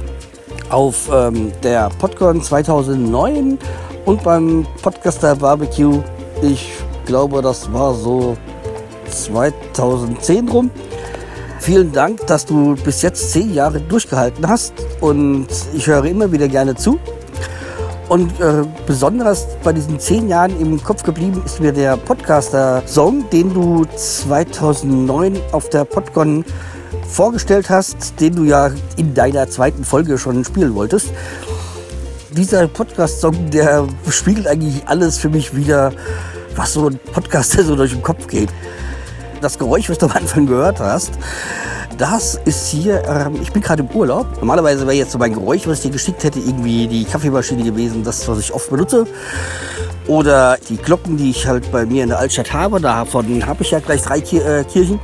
auf 0.70 1.10
ähm, 1.14 1.54
der 1.64 1.90
PodCon 2.00 2.42
2009 2.42 3.58
und 4.04 4.22
beim 4.22 4.68
Podcaster 4.82 5.38
Barbecue. 5.38 6.04
Ich 6.42 6.74
glaube, 7.06 7.42
das 7.42 7.72
war 7.72 7.94
so 7.94 8.36
2010 9.10 10.50
rum. 10.50 10.72
Vielen 11.60 11.94
Dank, 11.94 12.28
dass 12.28 12.46
du 12.46 12.76
bis 12.84 13.02
jetzt 13.02 13.32
zehn 13.32 13.54
Jahre 13.54 13.80
durchgehalten 13.80 14.46
hast 14.46 14.74
und 15.00 15.48
ich 15.74 15.88
höre 15.88 16.04
immer 16.04 16.30
wieder 16.34 16.50
gerne 16.50 16.76
zu. 16.76 17.00
Und 18.10 18.40
äh, 18.40 18.64
besonders 18.86 19.48
bei 19.64 19.72
diesen 19.72 20.00
zehn 20.00 20.28
Jahren 20.28 20.60
im 20.60 20.84
Kopf 20.84 21.04
geblieben 21.04 21.42
ist 21.46 21.60
mir 21.60 21.72
der 21.72 21.98
Podcaster-Song, 21.98 23.30
den 23.32 23.54
du 23.54 23.86
2009 23.86 25.40
auf 25.52 25.70
der 25.70 25.86
Podcon 25.86 26.44
vorgestellt 27.08 27.70
hast, 27.70 28.20
den 28.20 28.36
du 28.36 28.44
ja 28.44 28.72
in 28.98 29.14
deiner 29.14 29.50
zweiten 29.50 29.84
Folge 29.84 30.18
schon 30.18 30.44
spielen 30.44 30.76
wolltest. 30.76 31.12
Dieser 32.32 32.68
Podcast-Song, 32.68 33.52
der 33.52 33.88
spiegelt 34.10 34.48
eigentlich 34.48 34.88
alles 34.88 35.18
für 35.18 35.30
mich 35.30 35.56
wieder, 35.56 35.94
was 36.56 36.74
so 36.74 36.88
ein 36.90 37.00
Podcaster 37.14 37.64
so 37.66 37.76
durch 37.76 37.92
den 37.92 38.02
Kopf 38.02 38.28
geht. 38.28 38.50
Das 39.42 39.58
Geräusch, 39.58 39.90
was 39.90 39.98
du 39.98 40.08
am 40.08 40.14
Anfang 40.14 40.46
gehört 40.46 40.80
hast, 40.80 41.12
das 42.04 42.38
ist 42.44 42.68
hier, 42.68 43.02
ähm, 43.08 43.40
ich 43.42 43.54
bin 43.54 43.62
gerade 43.62 43.82
im 43.82 43.90
Urlaub. 43.96 44.28
Normalerweise 44.42 44.86
wäre 44.86 44.98
jetzt 44.98 45.14
so 45.14 45.18
mein 45.18 45.34
Geräusch, 45.34 45.66
was 45.68 45.78
ich 45.78 45.84
dir 45.84 45.92
geschickt 45.92 46.22
hätte, 46.26 46.38
irgendwie 46.38 46.86
die 46.86 47.06
Kaffeemaschine 47.06 47.64
gewesen, 47.64 48.04
das, 48.04 48.28
was 48.28 48.40
ich 48.40 48.54
oft 48.54 48.70
benutze. 48.70 49.08
Oder 50.08 50.58
die 50.68 50.76
Glocken, 50.76 51.16
die 51.16 51.30
ich 51.30 51.48
halt 51.48 51.72
bei 51.72 51.86
mir 51.86 52.04
in 52.04 52.10
der 52.10 52.20
Altstadt 52.20 52.52
habe. 52.52 52.82
Davon 52.82 53.46
habe 53.46 53.64
ich 53.64 53.72
ja 53.72 53.80
gleich 53.80 54.02
drei 54.02 54.20
Ki 54.20 54.40
äh, 54.40 54.66
Kirchen. 54.66 55.00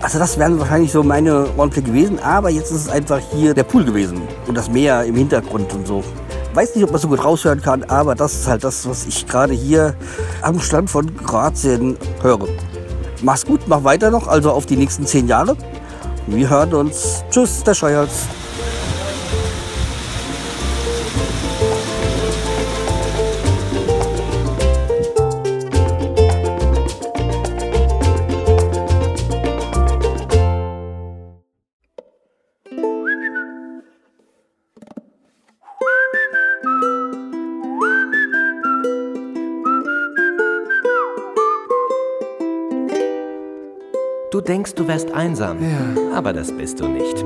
Also 0.00 0.18
das 0.18 0.36
wären 0.36 0.58
wahrscheinlich 0.58 0.90
so 0.90 1.04
meine 1.04 1.46
Orte 1.56 1.80
gewesen. 1.80 2.18
Aber 2.18 2.50
jetzt 2.50 2.72
ist 2.72 2.86
es 2.86 2.88
einfach 2.88 3.20
hier 3.32 3.54
der 3.54 3.62
Pool 3.62 3.84
gewesen 3.84 4.20
und 4.48 4.56
das 4.56 4.68
Meer 4.68 5.04
im 5.04 5.14
Hintergrund 5.14 5.72
und 5.72 5.86
so. 5.86 6.02
Weiß 6.54 6.74
nicht, 6.74 6.82
ob 6.82 6.90
man 6.90 7.00
so 7.00 7.06
gut 7.06 7.24
raushören 7.24 7.62
kann, 7.62 7.84
aber 7.84 8.16
das 8.16 8.34
ist 8.34 8.48
halt 8.48 8.64
das, 8.64 8.88
was 8.88 9.06
ich 9.06 9.28
gerade 9.28 9.54
hier 9.54 9.94
am 10.40 10.58
Strand 10.58 10.90
von 10.90 11.16
Kroatien 11.24 11.96
höre. 12.20 12.48
Mach's 13.22 13.46
gut, 13.46 13.60
mach 13.68 13.84
weiter 13.84 14.10
noch, 14.10 14.26
also 14.26 14.50
auf 14.50 14.66
die 14.66 14.76
nächsten 14.76 15.06
zehn 15.06 15.28
Jahre. 15.28 15.56
Wir 16.26 16.48
hören 16.48 16.72
uns. 16.74 17.24
Tschüss, 17.30 17.64
der 17.64 17.74
Scheuerz. 17.74 18.28
Denkst, 44.42 44.74
du 44.74 44.88
wärst 44.88 45.12
einsam, 45.12 45.58
aber 46.14 46.32
das 46.32 46.52
bist 46.52 46.80
du 46.80 46.88
nicht. 46.88 47.24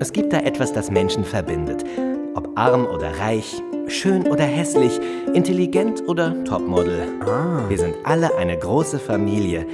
Es 0.00 0.12
gibt 0.12 0.32
da 0.32 0.38
etwas, 0.38 0.72
das 0.72 0.90
Menschen 0.90 1.24
verbindet. 1.24 1.84
Ob 2.34 2.56
arm 2.56 2.86
oder 2.86 3.18
reich, 3.18 3.62
schön 3.88 4.26
oder 4.26 4.44
hässlich, 4.44 5.00
intelligent 5.34 6.06
oder 6.08 6.44
Topmodel. 6.44 7.02
Wir 7.68 7.78
sind 7.78 7.96
alle 8.04 8.36
eine 8.36 8.56
große 8.56 8.98
Familie. 8.98 9.66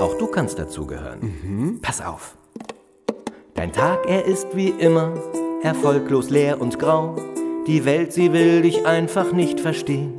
Auch 0.00 0.16
du 0.18 0.26
kannst 0.26 0.58
dazugehören. 0.58 1.78
Pass 1.82 2.00
auf. 2.00 2.36
Dein 3.54 3.72
Tag, 3.72 4.08
er 4.08 4.24
ist 4.24 4.56
wie 4.56 4.68
immer 4.68 5.12
erfolglos 5.62 6.30
leer 6.30 6.60
und 6.60 6.78
grau. 6.78 7.16
Die 7.66 7.84
Welt, 7.84 8.12
sie 8.12 8.32
will 8.32 8.62
dich 8.62 8.86
einfach 8.86 9.32
nicht 9.32 9.60
verstehen. 9.60 10.14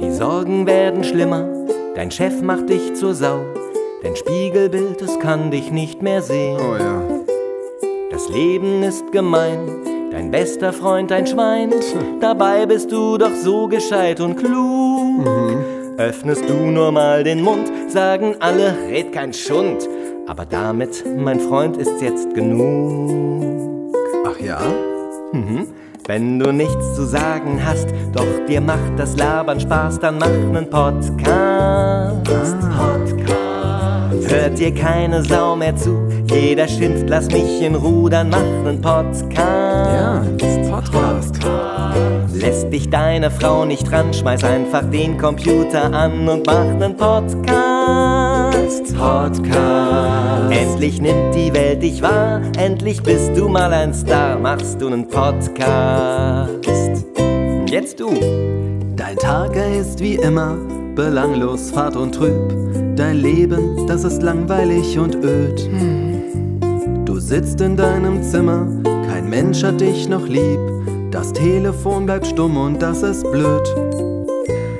Die 0.00 0.10
Sorgen 0.10 0.66
werden 0.66 1.04
schlimmer, 1.04 1.46
dein 1.94 2.10
Chef 2.10 2.42
macht 2.42 2.68
dich 2.68 2.94
zur 2.94 3.14
Sau. 3.14 3.44
Dein 4.04 4.16
Spiegelbild, 4.16 5.00
es 5.00 5.18
kann 5.18 5.50
dich 5.50 5.72
nicht 5.72 6.02
mehr 6.02 6.20
sehen. 6.20 6.58
Oh 6.60 6.76
ja. 6.76 7.02
Das 8.10 8.28
Leben 8.28 8.82
ist 8.82 9.10
gemein, 9.12 10.10
dein 10.10 10.30
bester 10.30 10.74
Freund 10.74 11.10
ein 11.10 11.26
Schwein. 11.26 11.72
Dabei 12.20 12.66
bist 12.66 12.92
du 12.92 13.16
doch 13.16 13.32
so 13.32 13.66
gescheit 13.66 14.20
und 14.20 14.36
klug. 14.36 15.26
Öffnest 15.96 16.46
du 16.46 16.52
nur 16.52 16.92
mal 16.92 17.24
den 17.24 17.40
Mund, 17.40 17.72
sagen 17.88 18.36
alle, 18.40 18.76
red 18.90 19.10
kein 19.12 19.32
Schund. 19.32 19.88
Aber 20.26 20.44
damit, 20.44 21.02
mein 21.16 21.40
Freund, 21.40 21.78
ist 21.78 22.02
jetzt 22.02 22.34
genug. 22.34 23.94
Ach 24.26 24.38
ja? 24.38 24.60
Mhm. 25.32 25.68
Wenn 26.06 26.38
du 26.38 26.52
nichts 26.52 26.94
zu 26.94 27.06
sagen 27.06 27.58
hast, 27.64 27.88
doch 28.12 28.44
dir 28.46 28.60
macht 28.60 28.98
das 28.98 29.16
Labern 29.16 29.60
Spaß, 29.60 29.98
dann 30.00 30.18
mach 30.18 30.28
nen 30.28 30.68
Podcast. 30.68 32.22
Podcast. 32.24 33.43
Hört 34.28 34.58
dir 34.58 34.74
keine 34.74 35.22
Sau 35.22 35.54
mehr 35.56 35.76
zu, 35.76 36.08
jeder 36.30 36.66
schimpft, 36.66 37.08
lass 37.08 37.26
mich 37.26 37.62
in 37.62 37.74
Ruhe, 37.74 38.10
dann 38.10 38.30
mach 38.30 38.40
nen 38.64 38.80
Podcast. 38.80 39.36
Ja, 39.38 40.24
Podcast. 40.70 41.36
Lässt 42.32 42.72
dich 42.72 42.90
deine 42.90 43.30
Frau 43.30 43.64
nicht 43.64 43.90
ran, 43.92 44.12
schmeiß 44.12 44.44
einfach 44.44 44.82
den 44.90 45.18
Computer 45.18 45.92
an 45.92 46.28
und 46.28 46.46
mach 46.46 46.64
nen 46.78 46.96
Podcast. 46.96 47.44
Podcast. 48.96 50.52
Endlich 50.52 51.00
nimmt 51.00 51.34
die 51.34 51.52
Welt 51.52 51.82
dich 51.82 52.00
wahr, 52.02 52.40
endlich 52.58 53.02
bist 53.02 53.36
du 53.36 53.48
mal 53.48 53.72
ein 53.72 53.92
Star, 53.92 54.38
machst 54.38 54.80
du 54.80 54.88
nen 54.88 55.08
Podcast. 55.08 56.50
Jetzt 57.66 58.00
du. 58.00 58.10
Dein 58.96 59.16
Tag 59.16 59.56
ist 59.56 60.00
wie 60.00 60.14
immer 60.14 60.56
belanglos, 60.94 61.70
fad 61.70 61.96
und 61.96 62.14
trüb. 62.14 62.83
Dein 62.96 63.16
Leben, 63.16 63.88
das 63.88 64.04
ist 64.04 64.22
langweilig 64.22 64.96
und 64.98 65.16
öd. 65.16 65.68
Du 67.04 67.18
sitzt 67.18 67.60
in 67.60 67.76
deinem 67.76 68.22
Zimmer, 68.22 68.68
kein 69.08 69.28
Mensch 69.28 69.64
hat 69.64 69.80
dich 69.80 70.08
noch 70.08 70.28
lieb. 70.28 70.60
Das 71.10 71.32
Telefon 71.32 72.06
bleibt 72.06 72.28
stumm 72.28 72.56
und 72.56 72.80
das 72.80 73.02
ist 73.02 73.28
blöd. 73.32 73.62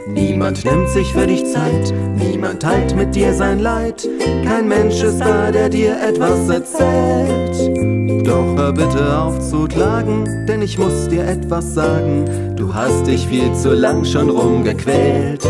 Niemand 0.06 0.64
nimmt 0.64 0.88
sich 0.90 1.12
für 1.12 1.26
dich 1.26 1.44
Zeit, 1.46 1.92
niemand 2.16 2.62
teilt 2.62 2.94
mit 2.94 3.16
dir 3.16 3.34
sein 3.34 3.58
Leid. 3.58 4.08
Kein 4.44 4.68
Mensch 4.68 5.02
ist 5.02 5.18
da, 5.18 5.50
der 5.50 5.68
dir 5.68 5.96
etwas 6.00 6.48
erzählt. 6.48 8.24
Doch 8.24 8.56
hör 8.56 8.72
bitte 8.72 9.18
auf 9.18 9.40
zu 9.40 9.64
klagen, 9.64 10.46
denn 10.46 10.62
ich 10.62 10.78
muss 10.78 11.08
dir 11.08 11.24
etwas 11.26 11.74
sagen. 11.74 12.54
Du 12.54 12.72
hast 12.72 13.08
dich 13.08 13.26
viel 13.26 13.52
zu 13.54 13.74
lang 13.74 14.04
schon 14.04 14.30
rumgequält. 14.30 15.44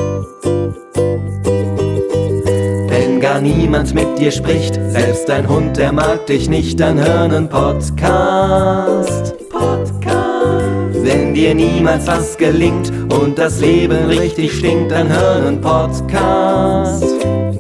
Gar 3.25 3.41
niemand 3.41 3.95
mit 3.95 4.19
dir 4.19 4.31
spricht, 4.31 4.79
selbst 4.91 5.31
dein 5.31 5.49
Hund, 5.49 5.79
der 5.79 5.93
mag 5.93 6.27
dich 6.27 6.51
nicht, 6.51 6.79
dann 6.79 7.03
hör 7.03 7.27
nen 7.27 7.49
Podcast. 7.49 9.35
Podcast. 9.49 11.03
Wenn 11.03 11.33
dir 11.33 11.55
niemals 11.55 12.07
was 12.07 12.37
gelingt 12.37 12.93
und 13.11 13.39
das 13.39 13.61
Leben 13.61 14.09
richtig 14.09 14.53
stinkt, 14.53 14.93
dann 14.93 15.09
hör 15.09 15.41
nen 15.41 15.59
Podcast. 15.59 17.03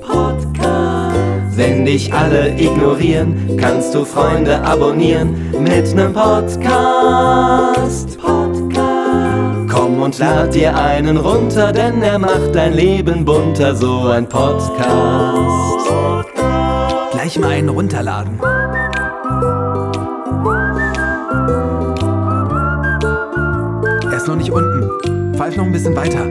Podcast. 0.02 1.56
Wenn 1.56 1.86
dich 1.86 2.12
alle 2.12 2.50
ignorieren, 2.58 3.56
kannst 3.56 3.94
du 3.94 4.04
Freunde 4.04 4.60
abonnieren 4.60 5.34
mit 5.58 5.94
nem 5.94 6.12
Podcast. 6.12 8.18
Komm 9.84 10.00
und 10.00 10.18
lad 10.18 10.54
dir 10.54 10.74
einen 10.74 11.18
runter, 11.18 11.70
denn 11.70 12.02
er 12.02 12.18
macht 12.18 12.54
dein 12.54 12.72
Leben 12.72 13.22
bunter, 13.22 13.76
so 13.76 14.08
ein 14.08 14.26
Podcast. 14.26 14.80
Gleich 17.12 17.38
mal 17.38 17.50
einen 17.50 17.68
runterladen. 17.68 18.40
Er 24.10 24.16
ist 24.16 24.26
noch 24.26 24.36
nicht 24.36 24.50
unten. 24.50 25.34
Pfeif 25.36 25.54
noch 25.54 25.66
ein 25.66 25.72
bisschen 25.72 25.94
weiter. 25.94 26.24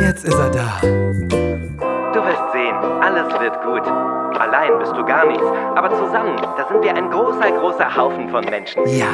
Jetzt 0.00 0.24
ist 0.24 0.34
er 0.34 0.50
da. 0.50 1.47
Gar 5.08 5.26
nichts, 5.26 5.44
aber 5.74 5.88
zusammen, 5.90 6.36
da 6.56 6.68
sind 6.68 6.82
wir 6.82 6.94
ein 6.94 7.10
großer, 7.10 7.50
großer 7.58 7.96
Haufen 7.96 8.28
von 8.28 8.44
Menschen. 8.44 8.86
Ja. 8.86 9.06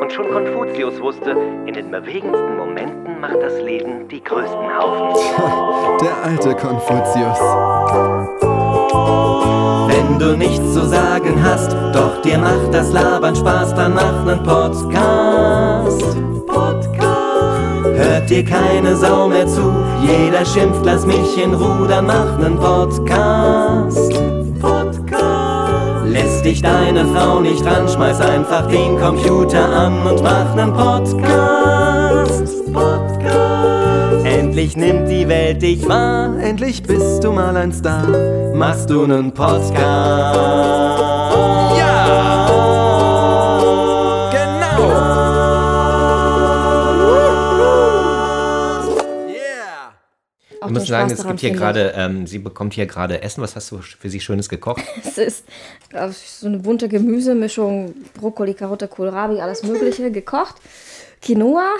Und 0.00 0.12
schon 0.12 0.28
Konfuzius 0.30 1.00
wusste, 1.00 1.30
in 1.64 1.74
den 1.74 1.90
bewegendsten 1.90 2.56
Momenten 2.56 3.20
macht 3.20 3.40
das 3.40 3.60
Leben 3.62 4.08
die 4.08 4.22
größten 4.22 4.78
Haufen. 4.78 5.14
Der 6.02 6.24
alte 6.24 6.54
Konfuzius. 6.56 7.38
Wenn 9.88 10.18
du 10.18 10.36
nichts 10.36 10.74
zu 10.74 10.84
sagen 10.84 11.42
hast, 11.42 11.72
doch 11.94 12.20
dir 12.22 12.38
macht 12.38 12.72
das 12.72 12.92
Labern 12.92 13.36
Spaß, 13.36 13.74
dann 13.74 13.94
mach 13.94 14.24
nen 14.24 14.42
Podcast. 14.42 16.16
Podcast. 16.46 16.98
Hört 17.84 18.28
dir 18.28 18.44
keine 18.44 18.96
Sau 18.96 19.28
mehr 19.28 19.46
zu, 19.46 19.72
jeder 20.02 20.44
schimpft, 20.44 20.84
lass 20.84 21.06
mich 21.06 21.42
in 21.42 21.54
Ruhe, 21.54 21.86
dann 21.88 22.06
mach 22.06 22.38
nen 22.38 22.56
Podcast. 22.56 24.07
Dich 26.48 26.62
deine 26.62 27.04
Frau 27.04 27.40
nicht 27.40 27.62
ran, 27.66 27.86
schmeiß 27.86 28.22
einfach 28.22 28.66
den 28.68 28.98
Computer 28.98 29.68
an 29.68 30.00
und 30.06 30.22
mach 30.22 30.54
nen 30.54 30.72
Podcast. 30.72 32.64
Podcast. 32.72 34.24
Endlich 34.24 34.74
nimmt 34.74 35.10
die 35.10 35.28
Welt 35.28 35.60
dich 35.60 35.86
wahr, 35.86 36.38
Endlich 36.40 36.82
bist 36.82 37.22
du 37.22 37.32
mal 37.32 37.54
ein 37.54 37.70
Star. 37.70 38.06
machst 38.54 38.88
du 38.88 39.06
nen 39.06 39.30
Podcast. 39.30 39.76
Ja! 41.76 41.87
Auch 50.68 50.72
Ich 50.72 50.78
muss 50.78 50.88
sagen, 50.88 51.10
es 51.10 51.26
gibt 51.26 51.40
hier 51.40 51.50
gerade, 51.52 51.92
ähm, 51.96 52.26
sie 52.26 52.38
bekommt 52.38 52.74
hier 52.74 52.86
gerade 52.86 53.22
Essen. 53.22 53.42
Was 53.42 53.56
hast 53.56 53.70
du 53.70 53.78
für 53.78 54.10
sie 54.10 54.20
Schönes 54.20 54.48
gekocht? 54.48 54.82
Es 55.04 55.16
ist 55.18 55.44
so 56.40 56.46
eine 56.46 56.58
bunte 56.58 56.88
Gemüsemischung, 56.88 57.94
Brokkoli, 58.14 58.54
Karotte, 58.54 58.86
Kohlrabi, 58.88 59.40
alles 59.40 59.62
Mögliche, 59.62 60.10
gekocht. 60.12 60.56
Quinoa, 61.22 61.70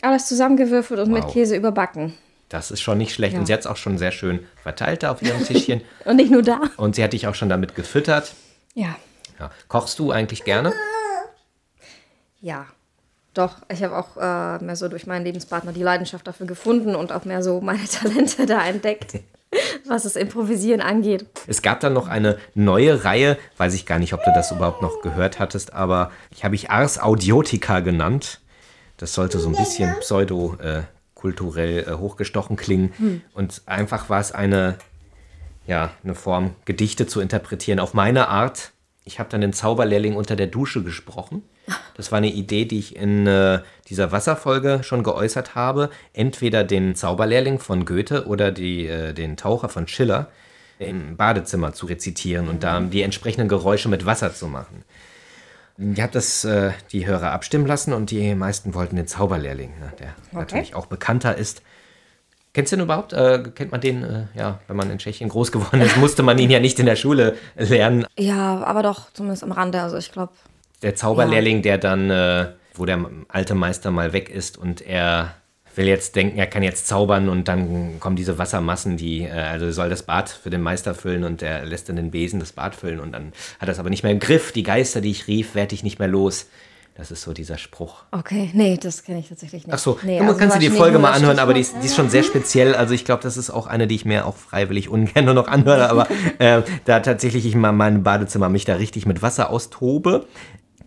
alles 0.00 0.26
zusammengewürfelt 0.26 1.00
und 1.00 1.12
mit 1.12 1.24
Wow. 1.24 1.32
Käse 1.32 1.56
überbacken. 1.56 2.14
Das 2.48 2.70
ist 2.70 2.80
schon 2.80 2.98
nicht 2.98 3.14
schlecht. 3.14 3.34
Ja. 3.34 3.38
Und 3.40 3.46
sie 3.46 3.52
hat 3.52 3.60
es 3.60 3.66
auch 3.66 3.76
schon 3.76 3.98
sehr 3.98 4.10
schön 4.10 4.40
verteilt 4.62 5.02
da 5.02 5.12
auf 5.12 5.22
ihrem 5.22 5.44
Tischchen. 5.44 5.82
Und 6.04 6.16
nicht 6.16 6.32
nur 6.32 6.42
da. 6.42 6.60
Und 6.78 6.96
sie 6.96 7.04
hat 7.04 7.12
dich 7.12 7.28
auch 7.28 7.34
schon 7.36 7.48
damit 7.48 7.76
gefüttert. 7.76 8.34
Ja, 8.74 8.96
Ja. 9.38 9.50
Kochst 9.68 9.98
du 10.00 10.10
eigentlich 10.10 10.42
gerne? 10.44 10.72
ja. 12.40 12.66
Doch, 13.34 13.58
ich 13.72 13.82
habe 13.84 13.96
auch 13.96 14.16
äh, 14.16 14.64
mehr 14.64 14.74
so 14.74 14.88
durch 14.88 15.06
meinen 15.06 15.24
Lebenspartner 15.24 15.72
die 15.72 15.82
Leidenschaft 15.82 16.26
dafür 16.26 16.46
gefunden 16.46 16.96
und 16.96 17.12
auch 17.12 17.24
mehr 17.24 17.42
so 17.42 17.60
meine 17.60 17.84
Talente 17.90 18.46
da 18.46 18.64
entdeckt, 18.66 19.20
was 19.86 20.02
das 20.02 20.16
Improvisieren 20.16 20.80
angeht. 20.80 21.26
Es 21.46 21.62
gab 21.62 21.80
dann 21.80 21.92
noch 21.92 22.08
eine 22.08 22.38
neue 22.54 23.04
Reihe, 23.04 23.38
weiß 23.56 23.74
ich 23.74 23.86
gar 23.86 24.00
nicht, 24.00 24.14
ob 24.14 24.24
du 24.24 24.32
das 24.34 24.50
überhaupt 24.50 24.82
noch 24.82 25.00
gehört 25.02 25.38
hattest, 25.38 25.72
aber 25.72 26.10
ich 26.30 26.44
habe 26.44 26.56
ich 26.56 26.70
Ars 26.70 27.00
Audiotica 27.00 27.80
genannt. 27.80 28.40
Das 28.96 29.14
sollte 29.14 29.38
so 29.38 29.48
ein 29.48 29.56
bisschen 29.56 29.94
pseudo-kulturell 30.00 31.84
äh, 31.88 31.92
hochgestochen 31.94 32.56
klingen. 32.56 32.92
Hm. 32.96 33.22
Und 33.32 33.62
einfach 33.66 34.10
war 34.10 34.20
es 34.20 34.32
eine, 34.32 34.76
ja, 35.66 35.92
eine 36.02 36.16
Form, 36.16 36.56
Gedichte 36.64 37.06
zu 37.06 37.20
interpretieren 37.20 37.78
auf 37.78 37.94
meine 37.94 38.28
Art. 38.28 38.72
Ich 39.04 39.20
habe 39.20 39.30
dann 39.30 39.40
den 39.40 39.52
Zauberlehrling 39.52 40.16
unter 40.16 40.36
der 40.36 40.48
Dusche 40.48 40.82
gesprochen. 40.82 41.42
Das 41.96 42.12
war 42.12 42.18
eine 42.18 42.30
Idee, 42.32 42.64
die 42.64 42.78
ich 42.78 42.96
in 42.96 43.26
äh, 43.26 43.60
dieser 43.88 44.12
Wasserfolge 44.12 44.80
schon 44.82 45.02
geäußert 45.02 45.54
habe. 45.54 45.90
Entweder 46.12 46.64
den 46.64 46.94
Zauberlehrling 46.94 47.58
von 47.58 47.84
Goethe 47.84 48.26
oder 48.26 48.52
die, 48.52 48.86
äh, 48.86 49.12
den 49.12 49.36
Taucher 49.36 49.68
von 49.68 49.86
Schiller 49.86 50.28
im 50.78 51.16
Badezimmer 51.16 51.72
zu 51.72 51.86
rezitieren 51.86 52.48
und 52.48 52.62
da 52.62 52.80
die 52.80 53.02
entsprechenden 53.02 53.48
Geräusche 53.48 53.88
mit 53.88 54.06
Wasser 54.06 54.34
zu 54.34 54.46
machen. 54.46 54.84
Ich 55.76 56.00
habe 56.00 56.12
das 56.12 56.44
äh, 56.44 56.72
die 56.92 57.06
Hörer 57.06 57.32
abstimmen 57.32 57.66
lassen 57.66 57.92
und 57.92 58.10
die 58.10 58.34
meisten 58.34 58.74
wollten 58.74 58.96
den 58.96 59.06
Zauberlehrling, 59.06 59.70
ne, 59.78 59.92
der 59.98 60.14
natürlich 60.32 60.74
auch 60.74 60.86
bekannter 60.86 61.36
ist. 61.36 61.62
Kennst 62.52 62.72
du 62.72 62.76
den 62.76 62.84
überhaupt? 62.84 63.12
Äh, 63.12 63.44
kennt 63.54 63.70
man 63.70 63.80
den? 63.80 64.02
Äh, 64.02 64.24
ja, 64.34 64.58
wenn 64.66 64.76
man 64.76 64.90
in 64.90 64.98
Tschechien 64.98 65.28
groß 65.28 65.52
geworden 65.52 65.80
ist, 65.80 65.96
musste 65.96 66.22
man 66.22 66.38
ihn 66.38 66.50
ja 66.50 66.60
nicht 66.60 66.78
in 66.80 66.86
der 66.86 66.96
Schule 66.96 67.36
lernen. 67.56 68.06
Ja, 68.18 68.62
aber 68.64 68.82
doch, 68.82 69.12
zumindest 69.12 69.44
am 69.44 69.52
Rande. 69.52 69.80
Also 69.80 69.96
ich 69.96 70.10
glaube, 70.10 70.32
Der 70.82 70.94
Zauberlehrling, 70.94 71.62
der 71.62 71.78
dann, 71.78 72.10
äh, 72.10 72.48
wo 72.74 72.86
der 72.86 73.04
alte 73.28 73.54
Meister 73.54 73.90
mal 73.90 74.12
weg 74.12 74.30
ist 74.30 74.56
und 74.56 74.80
er 74.80 75.34
will 75.76 75.86
jetzt 75.86 76.16
denken, 76.16 76.38
er 76.38 76.46
kann 76.46 76.62
jetzt 76.62 76.86
zaubern 76.88 77.28
und 77.28 77.48
dann 77.48 78.00
kommen 78.00 78.16
diese 78.16 78.38
Wassermassen, 78.38 78.96
die, 78.96 79.22
äh, 79.22 79.30
also 79.30 79.70
soll 79.70 79.88
das 79.88 80.02
Bad 80.02 80.28
für 80.28 80.50
den 80.50 80.62
Meister 80.62 80.94
füllen 80.94 81.24
und 81.24 81.42
er 81.42 81.64
lässt 81.64 81.88
dann 81.88 81.96
den 81.96 82.10
Besen 82.10 82.40
das 82.40 82.52
Bad 82.52 82.74
füllen 82.74 83.00
und 83.00 83.12
dann 83.12 83.32
hat 83.58 83.68
er 83.68 83.72
es 83.72 83.78
aber 83.78 83.90
nicht 83.90 84.02
mehr 84.02 84.12
im 84.12 84.18
Griff. 84.18 84.52
Die 84.52 84.62
Geister, 84.62 85.00
die 85.00 85.10
ich 85.10 85.26
rief, 85.26 85.54
werd 85.54 85.72
ich 85.72 85.82
nicht 85.82 85.98
mehr 85.98 86.08
los. 86.08 86.46
Das 86.96 87.10
ist 87.10 87.22
so 87.22 87.32
dieser 87.32 87.56
Spruch. 87.56 88.02
okay, 88.10 88.50
nee, 88.52 88.76
das 88.76 89.04
kenne 89.04 89.20
ich 89.20 89.28
tatsächlich 89.28 89.66
nicht. 89.66 89.72
Ach 89.72 89.78
so, 89.78 89.98
nee, 90.02 90.20
also 90.20 90.36
kannst 90.36 90.56
du 90.56 90.60
die 90.60 90.68
Folge 90.68 90.98
mal 90.98 91.12
anhören, 91.12 91.38
aber 91.38 91.54
die 91.54 91.60
ist, 91.60 91.76
die 91.80 91.86
ist 91.86 91.96
schon 91.96 92.10
sehr 92.10 92.22
speziell. 92.24 92.74
Also 92.74 92.92
ich 92.92 93.06
glaube, 93.06 93.22
das 93.22 93.38
ist 93.38 93.48
auch 93.48 93.66
eine, 93.66 93.86
die 93.86 93.94
ich 93.94 94.04
mir 94.04 94.26
auch 94.26 94.36
freiwillig 94.36 94.90
ungern 94.90 95.24
nur 95.24 95.32
noch 95.32 95.48
anhöre, 95.48 95.88
aber 95.88 96.08
äh, 96.38 96.62
da 96.84 97.00
tatsächlich 97.00 97.46
ich 97.46 97.54
mal 97.54 97.70
in 97.70 97.76
meinem 97.76 98.02
Badezimmer 98.02 98.50
mich 98.50 98.66
da 98.66 98.74
richtig 98.74 99.06
mit 99.06 99.22
Wasser 99.22 99.48
austobe. 99.48 100.26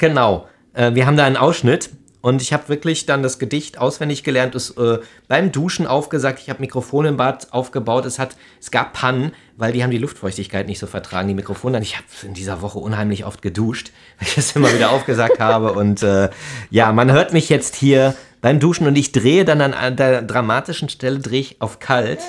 Genau, 0.04 0.50
äh, 0.74 0.96
wir 0.96 1.06
haben 1.08 1.16
da 1.16 1.24
einen 1.24 1.38
Ausschnitt 1.38 1.90
Und 2.20 2.42
ich 2.42 2.52
habe 2.52 2.68
wirklich 2.68 3.06
dann 3.06 3.24
das 3.24 3.40
Gedicht 3.40 3.78
auswendig 3.78 4.26
gelernt, 4.26 4.54
es 4.54 4.72
äh, 4.72 5.00
beim 5.30 5.54
Duschen 5.54 5.88
aufgesagt. 5.88 6.40
Ich 6.42 6.50
habe 6.50 6.60
Mikrofone 6.60 7.08
im 7.08 7.16
Bad 7.16 7.54
aufgebaut. 7.54 8.06
Es, 8.06 8.20
hat, 8.20 8.36
es 8.60 8.70
gab 8.70 8.92
Pannen, 8.92 9.32
weil 9.56 9.72
die 9.72 9.82
haben 9.82 9.92
die 9.92 9.98
Luftfeuchtigkeit 9.98 10.68
nicht 10.68 10.80
so 10.80 10.88
vertragen, 10.88 11.30
die 11.30 11.34
Mikrofone. 11.34 11.82
Ich 11.82 11.96
habe 11.96 12.06
in 12.24 12.34
dieser 12.34 12.62
Woche 12.62 12.80
unheimlich 12.80 13.24
oft 13.24 13.42
geduscht, 13.42 13.92
weil 14.20 14.28
ich 14.28 14.36
das 14.36 14.52
immer 14.58 14.74
wieder 14.74 14.92
aufgesagt 14.92 15.40
habe. 15.40 15.72
Und 15.72 16.04
äh, 16.04 16.30
ja, 16.70 16.92
man 16.92 17.10
hört 17.10 17.32
mich 17.32 17.48
jetzt 17.48 17.74
hier 17.74 18.14
beim 18.42 18.60
Duschen 18.60 18.88
und 18.88 18.98
ich 18.98 19.14
drehe 19.14 19.46
dann 19.46 19.62
an 19.62 19.96
der 19.96 20.22
dramatischen 20.22 20.90
Stelle 20.90 21.20
drehe 21.20 21.40
ich 21.40 21.62
auf 21.62 21.80
kalt. 21.80 22.20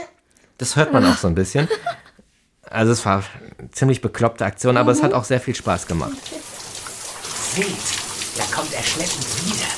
Das 0.59 0.77
hört 0.77 0.93
man 0.93 1.05
auch 1.05 1.17
so 1.17 1.27
ein 1.27 1.35
bisschen. 1.35 1.67
Also 2.63 2.93
es 2.93 3.05
war 3.05 3.25
eine 3.59 3.73
ziemlich 3.73 4.01
bekloppte 4.01 4.45
Aktion, 4.45 4.77
aber 4.77 4.93
es 4.93 5.03
hat 5.03 5.13
auch 5.13 5.25
sehr 5.25 5.41
viel 5.41 5.57
Spaß 5.57 5.89
gemacht. 5.89 6.19
Seht, 7.55 7.67
da 8.37 8.45
kommt 8.53 8.73
er 8.75 8.83
schleppend 8.83 9.25
wieder. 9.47 9.69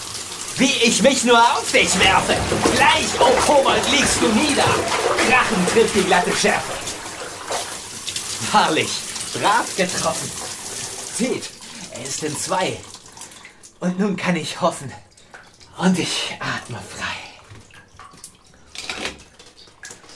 Wie 0.56 0.86
ich 0.86 1.02
mich 1.02 1.24
nur 1.24 1.38
auf 1.38 1.70
dich 1.70 1.98
werfe! 2.00 2.34
Gleich, 2.74 3.08
oh 3.20 3.30
Kobold, 3.46 3.82
liegst 3.90 4.18
du 4.22 4.28
nieder! 4.28 4.64
Krachen 5.28 5.66
trifft 5.70 5.94
die 5.94 6.04
glatte 6.04 6.34
Schärfe. 6.34 6.72
Wahrlich, 8.52 8.88
brav 9.34 9.76
getroffen. 9.76 10.30
Seht, 11.14 11.50
er 11.92 12.02
ist 12.02 12.22
in 12.22 12.34
zwei. 12.38 12.78
Und 13.80 13.98
nun 13.98 14.16
kann 14.16 14.36
ich 14.36 14.58
hoffen. 14.62 14.90
Und 15.76 15.98
ich 15.98 16.34
atme 16.40 16.78
frei. 16.78 17.26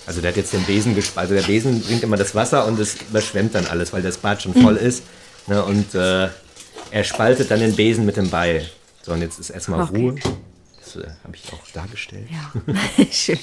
Also 0.06 0.22
der 0.22 0.30
hat 0.30 0.38
jetzt 0.38 0.54
den 0.54 0.64
Besen 0.64 0.94
gespalten. 0.94 1.36
Also 1.36 1.46
der 1.46 1.52
Besen 1.52 1.82
bringt 1.82 2.02
immer 2.02 2.16
das 2.16 2.34
Wasser 2.34 2.64
und 2.64 2.80
es 2.80 2.94
überschwemmt 2.94 3.54
dann 3.54 3.66
alles, 3.66 3.92
weil 3.92 4.00
das 4.00 4.16
Bad 4.16 4.40
schon 4.40 4.54
voll 4.54 4.76
ist. 4.76 5.02
Ne, 5.46 5.62
und 5.62 5.94
äh, 5.94 6.30
er 6.90 7.04
spaltet 7.04 7.50
dann 7.50 7.60
den 7.60 7.76
Besen 7.76 8.04
mit 8.04 8.16
dem 8.16 8.30
Beil. 8.30 8.68
So, 9.02 9.12
und 9.12 9.22
jetzt 9.22 9.38
ist 9.38 9.50
erstmal 9.50 9.82
Okay. 9.82 9.96
Ruhe. 9.96 10.14
Das 10.78 10.96
äh, 10.96 11.08
habe 11.24 11.36
ich 11.36 11.52
auch 11.52 11.66
dargestellt. 11.72 12.28
Ja, 12.30 12.52
schön. 13.10 13.38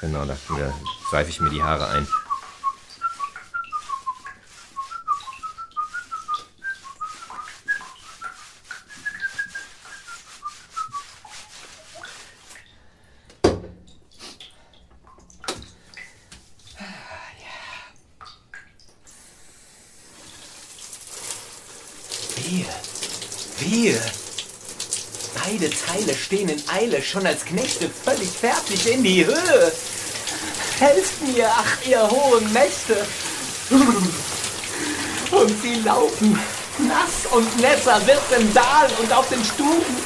Genau, 0.00 0.24
da 0.24 0.36
da 0.48 0.74
seife 1.10 1.30
ich 1.30 1.40
mir 1.40 1.50
die 1.50 1.62
Haare 1.62 1.88
ein. 1.88 2.06
Wir, 22.44 22.66
wir. 23.72 23.98
Beide 25.44 25.70
Teile 25.70 26.14
stehen 26.14 26.48
in 26.48 26.62
Eile, 26.68 27.02
schon 27.02 27.26
als 27.26 27.44
Knechte 27.44 27.88
völlig 27.88 28.28
fertig 28.28 28.92
in 28.92 29.02
die 29.02 29.24
Höhe. 29.24 29.72
Helft 30.78 31.22
mir, 31.26 31.48
ach 31.48 31.76
ihr 31.88 32.08
hohen 32.08 32.52
Mächte. 32.52 32.96
Und 35.30 35.62
sie 35.62 35.76
laufen, 35.84 36.38
nass 36.78 37.32
und 37.32 37.56
nässer 37.60 38.06
wird 38.06 38.22
im 38.38 38.52
Saal 38.52 38.90
und 39.00 39.12
auf 39.12 39.28
den 39.30 39.42
Stufen. 39.42 39.96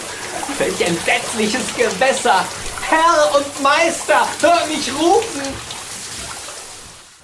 Welch 0.58 0.80
entsetzliches 0.80 1.74
Gewässer. 1.76 2.44
Herr 2.88 3.36
und 3.36 3.62
Meister, 3.62 4.28
hör 4.40 4.66
mich 4.68 4.92
rufen. 4.94 5.42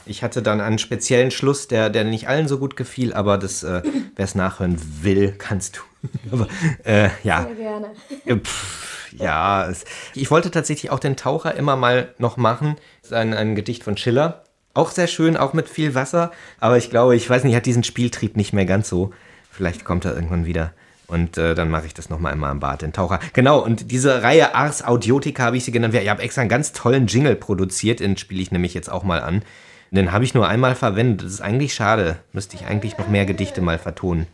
Ich 0.04 0.24
hatte 0.24 0.42
dann 0.42 0.60
einen 0.60 0.80
speziellen 0.80 1.30
Schluss, 1.30 1.68
der, 1.68 1.88
der 1.88 2.02
nicht 2.02 2.26
allen 2.26 2.48
so 2.48 2.58
gut 2.58 2.74
gefiel, 2.74 3.14
aber 3.14 3.36
äh, 3.36 3.82
wer 4.16 4.24
es 4.24 4.34
nachhören 4.34 4.76
will, 5.02 5.36
kannst 5.38 5.76
du. 5.76 5.91
Aber 6.32 6.48
äh, 6.84 7.10
ja. 7.22 7.44
Sehr 7.44 7.54
gerne. 7.54 7.90
Äh, 8.24 8.36
Pff, 8.36 9.12
ja, 9.18 9.70
ich 10.14 10.30
wollte 10.30 10.50
tatsächlich 10.50 10.90
auch 10.90 10.98
den 10.98 11.16
Taucher 11.16 11.54
immer 11.54 11.76
mal 11.76 12.14
noch 12.18 12.36
machen. 12.36 12.76
Das 13.02 13.10
ist 13.10 13.16
ein, 13.16 13.34
ein 13.34 13.54
Gedicht 13.54 13.84
von 13.84 13.96
Schiller. 13.96 14.44
Auch 14.74 14.90
sehr 14.90 15.06
schön, 15.06 15.36
auch 15.36 15.52
mit 15.52 15.68
viel 15.68 15.94
Wasser. 15.94 16.32
Aber 16.58 16.78
ich 16.78 16.90
glaube, 16.90 17.14
ich 17.14 17.28
weiß 17.28 17.44
nicht, 17.44 17.54
hat 17.54 17.66
diesen 17.66 17.84
Spieltrieb 17.84 18.36
nicht 18.36 18.52
mehr 18.52 18.64
ganz 18.64 18.88
so. 18.88 19.12
Vielleicht 19.50 19.84
kommt 19.84 20.06
er 20.06 20.14
irgendwann 20.14 20.46
wieder. 20.46 20.72
Und 21.08 21.36
äh, 21.36 21.54
dann 21.54 21.68
mache 21.68 21.84
ich 21.84 21.92
das 21.92 22.08
nochmal 22.08 22.32
immer 22.32 22.50
im 22.50 22.60
Bad, 22.60 22.80
den 22.80 22.94
Taucher. 22.94 23.20
Genau, 23.34 23.58
und 23.58 23.90
diese 23.90 24.22
Reihe 24.22 24.54
Ars 24.54 24.82
Audiotica 24.82 25.42
habe 25.42 25.58
ich 25.58 25.64
sie 25.64 25.72
genannt. 25.72 25.92
Ich 25.92 26.08
habe 26.08 26.22
extra 26.22 26.40
einen 26.40 26.48
ganz 26.48 26.72
tollen 26.72 27.06
Jingle 27.06 27.36
produziert, 27.36 28.00
den 28.00 28.16
spiele 28.16 28.40
ich 28.40 28.50
nämlich 28.50 28.72
jetzt 28.72 28.90
auch 28.90 29.02
mal 29.02 29.20
an. 29.20 29.42
Den 29.90 30.10
habe 30.10 30.24
ich 30.24 30.32
nur 30.32 30.48
einmal 30.48 30.74
verwendet. 30.74 31.26
Das 31.26 31.34
ist 31.34 31.42
eigentlich 31.42 31.74
schade. 31.74 32.16
Müsste 32.32 32.56
ich 32.56 32.64
eigentlich 32.64 32.96
noch 32.96 33.08
mehr 33.08 33.26
Gedichte 33.26 33.60
mal 33.60 33.78
vertonen. 33.78 34.26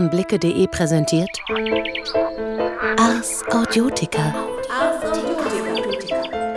Ohrenblicke.de 0.00 0.66
präsentiert 0.68 1.28
Ars 2.96 3.44
Audiotica. 3.50 4.34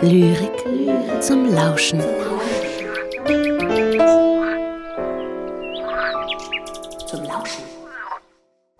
Lyrik 0.00 1.20
zum 1.20 1.52
Lauschen. 1.52 2.00
Zum 7.06 7.22
Lauschen. 7.24 7.64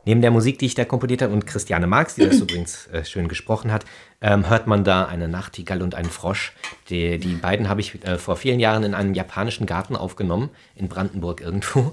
Neben 0.07 0.23
der 0.23 0.31
Musik, 0.31 0.59
die 0.59 0.65
ich 0.65 0.75
da 0.75 0.87
komponiert 0.87 1.21
habe, 1.21 1.35
und 1.35 1.47
Christiane 1.47 1.87
Marx, 1.87 2.15
die 2.15 2.27
das 2.27 2.41
übrigens 2.41 2.87
äh, 2.87 3.05
schön 3.05 3.29
gesprochen 3.29 3.71
hat, 3.71 3.85
ähm, 4.23 4.49
hört 4.49 4.67
man 4.67 4.83
da 4.83 5.05
eine 5.05 5.29
Nachtigall 5.29 5.83
und 5.83 5.95
einen 5.95 6.09
Frosch. 6.09 6.55
Die, 6.89 7.19
die 7.19 7.35
beiden 7.35 7.69
habe 7.69 7.83
ich 7.83 8.03
äh, 8.07 8.17
vor 8.17 8.37
vielen 8.37 8.61
Jahren 8.61 8.85
in 8.85 8.95
einem 8.95 9.13
japanischen 9.13 9.67
Garten 9.67 9.95
aufgenommen, 9.95 10.49
in 10.75 10.89
Brandenburg 10.89 11.43
irgendwo. 11.43 11.93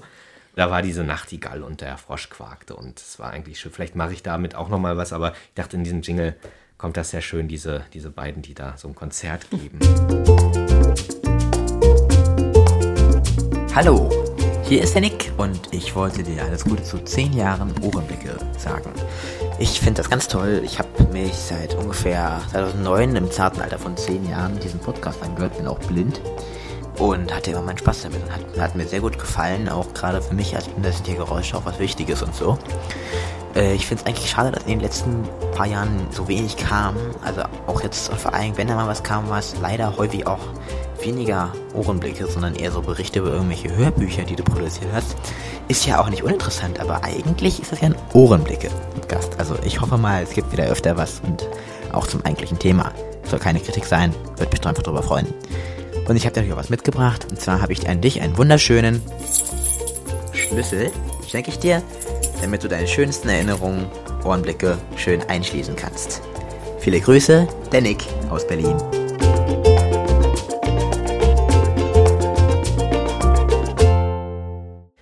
Da 0.54 0.70
war 0.70 0.82
diese 0.82 1.02
Nachtigall 1.02 1.62
und 1.62 1.80
der 1.80 1.96
Frosch 1.96 2.28
quakte 2.28 2.76
und 2.76 3.00
es 3.00 3.18
war 3.18 3.30
eigentlich 3.30 3.58
schön. 3.58 3.72
Vielleicht 3.72 3.96
mache 3.96 4.12
ich 4.12 4.22
damit 4.22 4.54
auch 4.54 4.68
noch 4.68 4.78
mal 4.78 4.98
was, 4.98 5.14
aber 5.14 5.32
ich 5.32 5.54
dachte, 5.54 5.78
in 5.78 5.84
diesem 5.84 6.02
Jingle 6.02 6.36
kommt 6.76 6.98
das 6.98 7.08
sehr 7.08 7.22
schön, 7.22 7.48
diese, 7.48 7.86
diese 7.94 8.10
beiden, 8.10 8.42
die 8.42 8.52
da 8.52 8.76
so 8.76 8.86
ein 8.88 8.94
Konzert 8.94 9.48
geben. 9.48 9.78
Hallo, 13.74 14.10
hier 14.64 14.82
ist 14.82 14.92
der 14.92 15.00
Nick 15.00 15.32
und 15.38 15.72
ich 15.72 15.94
wollte 15.94 16.22
dir 16.22 16.44
alles 16.44 16.64
Gute 16.64 16.82
zu 16.82 16.98
10 16.98 17.32
Jahren 17.32 17.72
Ohrenblicke 17.80 18.36
sagen. 18.58 18.92
Ich 19.58 19.80
finde 19.80 20.02
das 20.02 20.10
ganz 20.10 20.28
toll. 20.28 20.60
Ich 20.66 20.78
habe 20.78 21.04
mich 21.14 21.32
seit 21.32 21.74
ungefähr 21.76 22.42
2009 22.50 23.16
im 23.16 23.30
zarten 23.30 23.62
Alter 23.62 23.78
von 23.78 23.96
10 23.96 24.28
Jahren 24.28 24.60
diesen 24.60 24.80
Podcast 24.80 25.22
angehört, 25.22 25.56
bin 25.56 25.66
auch 25.66 25.78
blind 25.78 26.20
und 27.10 27.34
hatte 27.34 27.50
immer 27.50 27.62
meinen 27.62 27.78
Spaß 27.78 28.02
damit 28.02 28.22
und 28.22 28.32
hat, 28.32 28.58
hat 28.58 28.76
mir 28.76 28.86
sehr 28.86 29.00
gut 29.00 29.18
gefallen, 29.18 29.68
auch 29.68 29.92
gerade 29.94 30.22
für 30.22 30.34
mich 30.34 30.54
als 30.54 30.68
Blinder 30.68 30.92
sind 30.92 31.06
hier 31.06 31.16
Geräusche 31.16 31.56
auch 31.56 31.64
was 31.64 31.78
Wichtiges 31.78 32.22
und 32.22 32.34
so. 32.34 32.58
Äh, 33.54 33.74
ich 33.74 33.86
finde 33.86 34.02
es 34.02 34.08
eigentlich 34.08 34.30
schade, 34.30 34.50
dass 34.50 34.62
in 34.64 34.70
den 34.70 34.80
letzten 34.80 35.24
paar 35.54 35.66
Jahren 35.66 36.06
so 36.10 36.28
wenig 36.28 36.56
kam. 36.56 36.96
Also 37.24 37.42
auch 37.66 37.82
jetzt, 37.82 38.10
und 38.10 38.20
vor 38.20 38.34
allem, 38.34 38.56
wenn 38.56 38.68
da 38.68 38.74
mal 38.74 38.88
was 38.88 39.02
kam, 39.02 39.28
war 39.28 39.38
es 39.38 39.54
leider 39.60 39.96
häufig 39.96 40.26
auch 40.26 40.40
weniger 41.02 41.52
Ohrenblicke, 41.74 42.26
sondern 42.26 42.54
eher 42.54 42.70
so 42.70 42.80
Berichte 42.80 43.18
über 43.18 43.32
irgendwelche 43.32 43.74
Hörbücher, 43.74 44.22
die 44.22 44.36
du 44.36 44.44
produziert 44.44 44.90
hast. 44.92 45.16
Ist 45.68 45.86
ja 45.86 46.00
auch 46.00 46.08
nicht 46.08 46.22
uninteressant, 46.22 46.78
aber 46.80 47.04
eigentlich 47.04 47.60
ist 47.60 47.72
das 47.72 47.80
ja 47.80 47.88
ein 47.88 47.96
Ohrenblicke-Gast. 48.12 49.38
Also 49.38 49.56
ich 49.64 49.80
hoffe 49.80 49.98
mal, 49.98 50.22
es 50.22 50.30
gibt 50.30 50.52
wieder 50.52 50.64
öfter 50.64 50.96
was 50.96 51.20
und 51.24 51.48
auch 51.92 52.06
zum 52.06 52.24
eigentlichen 52.24 52.58
Thema. 52.58 52.92
Soll 53.24 53.38
keine 53.38 53.60
Kritik 53.60 53.84
sein, 53.84 54.14
würde 54.36 54.52
mich 54.52 54.66
einfach 54.66 54.82
drüber 54.82 55.02
freuen. 55.02 55.26
Und 56.08 56.16
ich 56.16 56.26
habe 56.26 56.40
dir 56.40 56.52
auch 56.52 56.58
was 56.58 56.70
mitgebracht. 56.70 57.26
Und 57.30 57.40
zwar 57.40 57.62
habe 57.62 57.72
ich 57.72 57.88
an 57.88 58.00
dich 58.00 58.20
einen 58.20 58.36
wunderschönen 58.36 59.00
Schlüssel, 60.32 60.90
schenke 61.26 61.50
ich 61.50 61.58
dir, 61.58 61.82
damit 62.40 62.64
du 62.64 62.68
deine 62.68 62.88
schönsten 62.88 63.28
Erinnerungen, 63.28 63.86
Ohrenblicke 64.24 64.78
schön 64.96 65.22
einschließen 65.22 65.76
kannst. 65.76 66.22
Viele 66.78 67.00
Grüße, 67.00 67.46
der 67.70 67.80
Nick 67.80 68.04
aus 68.28 68.46
Berlin. 68.46 68.76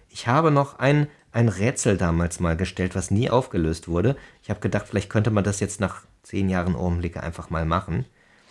Ich 0.08 0.26
habe 0.26 0.50
noch 0.50 0.78
ein, 0.78 1.08
ein 1.32 1.48
Rätsel 1.48 1.96
damals 1.96 2.40
mal 2.40 2.56
gestellt, 2.56 2.94
was 2.94 3.10
nie 3.10 3.30
aufgelöst 3.30 3.88
wurde. 3.88 4.16
Ich 4.42 4.50
habe 4.50 4.60
gedacht, 4.60 4.86
vielleicht 4.88 5.08
könnte 5.08 5.30
man 5.30 5.44
das 5.44 5.60
jetzt 5.60 5.80
nach 5.80 6.02
zehn 6.22 6.50
Jahren 6.50 6.76
Ohrenblicke 6.76 7.22
einfach 7.22 7.48
mal 7.48 7.64
machen. 7.64 8.04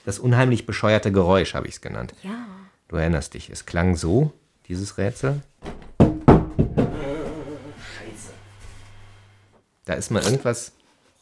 Das 0.09 0.17
unheimlich 0.17 0.65
bescheuerte 0.65 1.11
Geräusch 1.11 1.53
habe 1.53 1.67
ich 1.67 1.75
es 1.75 1.81
genannt. 1.81 2.15
Ja. 2.23 2.47
Du 2.87 2.95
erinnerst 2.95 3.35
dich, 3.35 3.51
es 3.51 3.67
klang 3.67 3.95
so, 3.95 4.33
dieses 4.67 4.97
Rätsel. 4.97 5.43
Da 9.85 9.93
ist 9.93 10.09
mal 10.09 10.23
irgendwas 10.23 10.71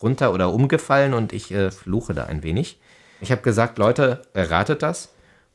runter 0.02 0.34
oder 0.34 0.54
umgefallen 0.54 1.14
und 1.14 1.34
ich 1.34 1.52
äh, 1.52 1.70
fluche 1.70 2.14
da 2.14 2.28
ein 2.28 2.44
wenig. 2.44 2.80
Ich 3.20 3.30
habe 3.34 3.42
gesagt, 3.42 3.78
Leute, 3.78 4.22
erratet 4.34 4.82
das. 4.84 5.10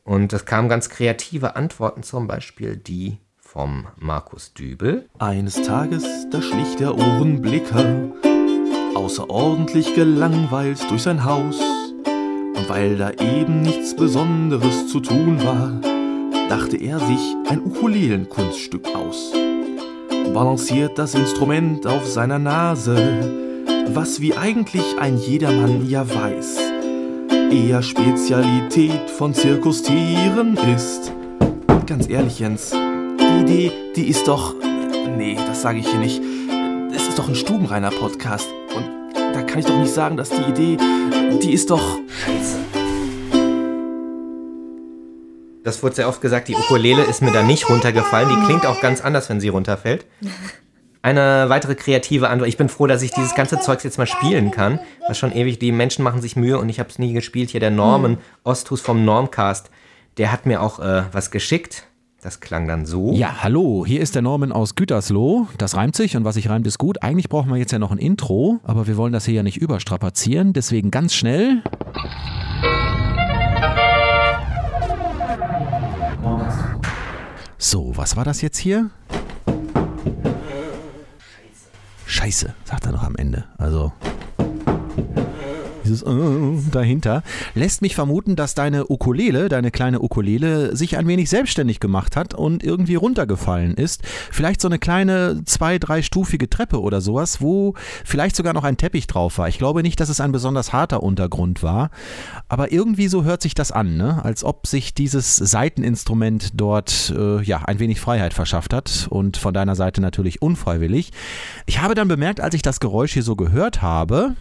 Und 0.04 0.34
es 0.34 0.44
kamen 0.44 0.68
ganz 0.68 0.90
kreative 0.90 1.56
Antworten, 1.56 2.02
zum 2.02 2.26
Beispiel 2.26 2.76
die 2.76 3.16
vom 3.40 3.86
Markus 3.96 4.52
Dübel. 4.52 5.08
Eines 5.18 5.54
Tages, 5.62 6.04
da 6.30 6.42
schlich 6.42 6.76
der 6.76 6.94
Ohrenblicker 6.94 8.12
außerordentlich 8.94 9.94
gelangweilt 9.94 10.90
durch 10.90 11.04
sein 11.04 11.24
Haus. 11.24 11.81
Und 12.62 12.68
weil 12.68 12.96
da 12.96 13.10
eben 13.10 13.62
nichts 13.62 13.96
Besonderes 13.96 14.86
zu 14.86 15.00
tun 15.00 15.42
war, 15.42 15.72
dachte 16.48 16.76
er 16.76 17.00
sich 17.00 17.34
ein 17.48 17.60
Ukulelenkunststück 17.60 18.86
aus. 18.94 19.32
balanciert 20.32 20.96
das 20.96 21.16
Instrument 21.16 21.88
auf 21.88 22.06
seiner 22.06 22.38
Nase, 22.38 22.96
was 23.88 24.20
wie 24.20 24.34
eigentlich 24.34 24.84
ein 25.00 25.18
jedermann 25.18 25.88
ja 25.88 26.08
weiß, 26.08 26.58
eher 27.50 27.82
Spezialität 27.82 29.10
von 29.10 29.34
Zirkustieren 29.34 30.56
ist. 30.76 31.12
Ganz 31.86 32.08
ehrlich, 32.08 32.38
Jens, 32.38 32.70
die 32.70 33.40
Idee, 33.40 33.72
die 33.96 34.06
ist 34.06 34.28
doch. 34.28 34.54
Nee, 35.16 35.36
das 35.48 35.62
sage 35.62 35.80
ich 35.80 35.88
hier 35.88 35.98
nicht. 35.98 36.22
Es 36.94 37.08
ist 37.08 37.18
doch 37.18 37.28
ein 37.28 37.34
stubenreiner 37.34 37.90
Podcast. 37.90 38.48
Und 38.76 38.86
da 39.34 39.42
kann 39.42 39.58
ich 39.58 39.66
doch 39.66 39.78
nicht 39.78 39.92
sagen, 39.92 40.16
dass 40.16 40.30
die 40.30 40.42
Idee, 40.48 40.76
die 41.42 41.52
ist 41.52 41.68
doch. 41.68 42.01
Das 45.64 45.82
wurde 45.82 45.94
sehr 45.94 46.08
oft 46.08 46.20
gesagt, 46.20 46.48
die 46.48 46.56
Ukulele 46.56 47.02
ist 47.04 47.22
mir 47.22 47.30
da 47.30 47.42
nicht 47.42 47.68
runtergefallen. 47.68 48.28
Die 48.28 48.46
klingt 48.46 48.66
auch 48.66 48.80
ganz 48.80 49.00
anders, 49.00 49.28
wenn 49.28 49.40
sie 49.40 49.48
runterfällt. 49.48 50.06
Eine 51.02 51.46
weitere 51.48 51.74
kreative 51.74 52.28
Antwort. 52.28 52.48
Ich 52.48 52.56
bin 52.56 52.68
froh, 52.68 52.86
dass 52.86 53.02
ich 53.02 53.12
dieses 53.12 53.34
ganze 53.34 53.60
Zeugs 53.60 53.82
jetzt 53.84 53.98
mal 53.98 54.06
spielen 54.06 54.50
kann. 54.50 54.80
Was 55.06 55.18
schon 55.18 55.32
ewig, 55.32 55.58
die 55.58 55.72
Menschen 55.72 56.04
machen 56.04 56.20
sich 56.20 56.36
Mühe 56.36 56.58
und 56.58 56.68
ich 56.68 56.80
habe 56.80 56.88
es 56.88 56.98
nie 56.98 57.12
gespielt. 57.12 57.50
Hier 57.50 57.60
der 57.60 57.70
Norman 57.70 58.18
Osthus 58.44 58.80
vom 58.80 59.04
Normcast, 59.04 59.70
der 60.16 60.32
hat 60.32 60.46
mir 60.46 60.62
auch 60.62 60.80
äh, 60.80 61.04
was 61.12 61.30
geschickt. 61.30 61.86
Das 62.22 62.38
klang 62.38 62.68
dann 62.68 62.86
so. 62.86 63.12
Ja, 63.12 63.42
hallo, 63.42 63.84
hier 63.84 64.00
ist 64.00 64.14
der 64.14 64.22
Norman 64.22 64.52
aus 64.52 64.76
Gütersloh. 64.76 65.48
Das 65.58 65.74
reimt 65.74 65.96
sich 65.96 66.16
und 66.16 66.24
was 66.24 66.36
sich 66.36 66.48
reimt 66.48 66.68
ist 66.68 66.78
gut. 66.78 67.02
Eigentlich 67.02 67.28
brauchen 67.28 67.50
wir 67.50 67.56
jetzt 67.56 67.72
ja 67.72 67.80
noch 67.80 67.90
ein 67.90 67.98
Intro, 67.98 68.60
aber 68.62 68.86
wir 68.86 68.96
wollen 68.96 69.12
das 69.12 69.24
hier 69.24 69.34
ja 69.34 69.42
nicht 69.42 69.56
überstrapazieren. 69.56 70.52
Deswegen 70.52 70.92
ganz 70.92 71.14
schnell. 71.14 71.62
So, 77.64 77.96
was 77.96 78.16
war 78.16 78.24
das 78.24 78.42
jetzt 78.42 78.58
hier? 78.58 78.90
Scheiße, 82.06 82.52
sagt 82.64 82.86
er 82.86 82.90
noch 82.90 83.04
am 83.04 83.14
Ende. 83.14 83.44
Also 83.56 83.92
dieses 85.84 86.02
äh, 86.02 86.70
dahinter, 86.70 87.22
lässt 87.54 87.82
mich 87.82 87.94
vermuten, 87.94 88.36
dass 88.36 88.54
deine 88.54 88.90
Ukulele, 88.90 89.48
deine 89.48 89.70
kleine 89.70 90.00
Ukulele, 90.00 90.76
sich 90.76 90.96
ein 90.96 91.06
wenig 91.06 91.28
selbstständig 91.30 91.80
gemacht 91.80 92.16
hat 92.16 92.34
und 92.34 92.62
irgendwie 92.62 92.94
runtergefallen 92.94 93.74
ist. 93.74 94.02
Vielleicht 94.30 94.60
so 94.60 94.68
eine 94.68 94.78
kleine 94.78 95.42
zwei-, 95.44 95.78
dreistufige 95.78 96.48
Treppe 96.48 96.80
oder 96.80 97.00
sowas, 97.00 97.40
wo 97.40 97.74
vielleicht 98.04 98.36
sogar 98.36 98.52
noch 98.52 98.64
ein 98.64 98.76
Teppich 98.76 99.06
drauf 99.06 99.38
war. 99.38 99.48
Ich 99.48 99.58
glaube 99.58 99.82
nicht, 99.82 100.00
dass 100.00 100.08
es 100.08 100.20
ein 100.20 100.32
besonders 100.32 100.72
harter 100.72 101.02
Untergrund 101.02 101.62
war, 101.62 101.90
aber 102.48 102.72
irgendwie 102.72 103.08
so 103.08 103.24
hört 103.24 103.42
sich 103.42 103.54
das 103.54 103.72
an, 103.72 103.96
ne? 103.96 104.24
als 104.24 104.44
ob 104.44 104.66
sich 104.66 104.94
dieses 104.94 105.36
Seiteninstrument 105.36 106.50
dort 106.54 107.12
äh, 107.16 107.42
ja 107.42 107.62
ein 107.64 107.78
wenig 107.78 108.00
Freiheit 108.00 108.34
verschafft 108.34 108.72
hat 108.72 109.06
und 109.10 109.36
von 109.36 109.54
deiner 109.54 109.76
Seite 109.76 110.00
natürlich 110.00 110.42
unfreiwillig. 110.42 111.12
Ich 111.66 111.80
habe 111.80 111.94
dann 111.94 112.08
bemerkt, 112.08 112.40
als 112.40 112.54
ich 112.54 112.62
das 112.62 112.80
Geräusch 112.80 113.12
hier 113.12 113.22
so 113.22 113.36
gehört 113.36 113.82
habe, 113.82 114.34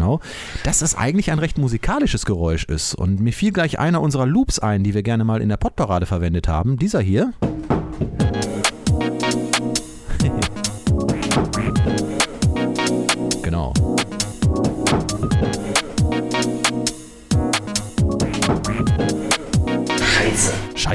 Genau, 0.00 0.18
dass 0.64 0.80
es 0.80 0.94
eigentlich 0.94 1.30
ein 1.30 1.38
recht 1.38 1.58
musikalisches 1.58 2.24
Geräusch 2.24 2.64
ist. 2.64 2.94
Und 2.94 3.20
mir 3.20 3.34
fiel 3.34 3.52
gleich 3.52 3.78
einer 3.78 4.00
unserer 4.00 4.24
Loops 4.24 4.58
ein, 4.58 4.82
die 4.82 4.94
wir 4.94 5.02
gerne 5.02 5.24
mal 5.24 5.42
in 5.42 5.50
der 5.50 5.58
Podparade 5.58 6.06
verwendet 6.06 6.48
haben. 6.48 6.78
Dieser 6.78 7.02
hier. 7.02 7.34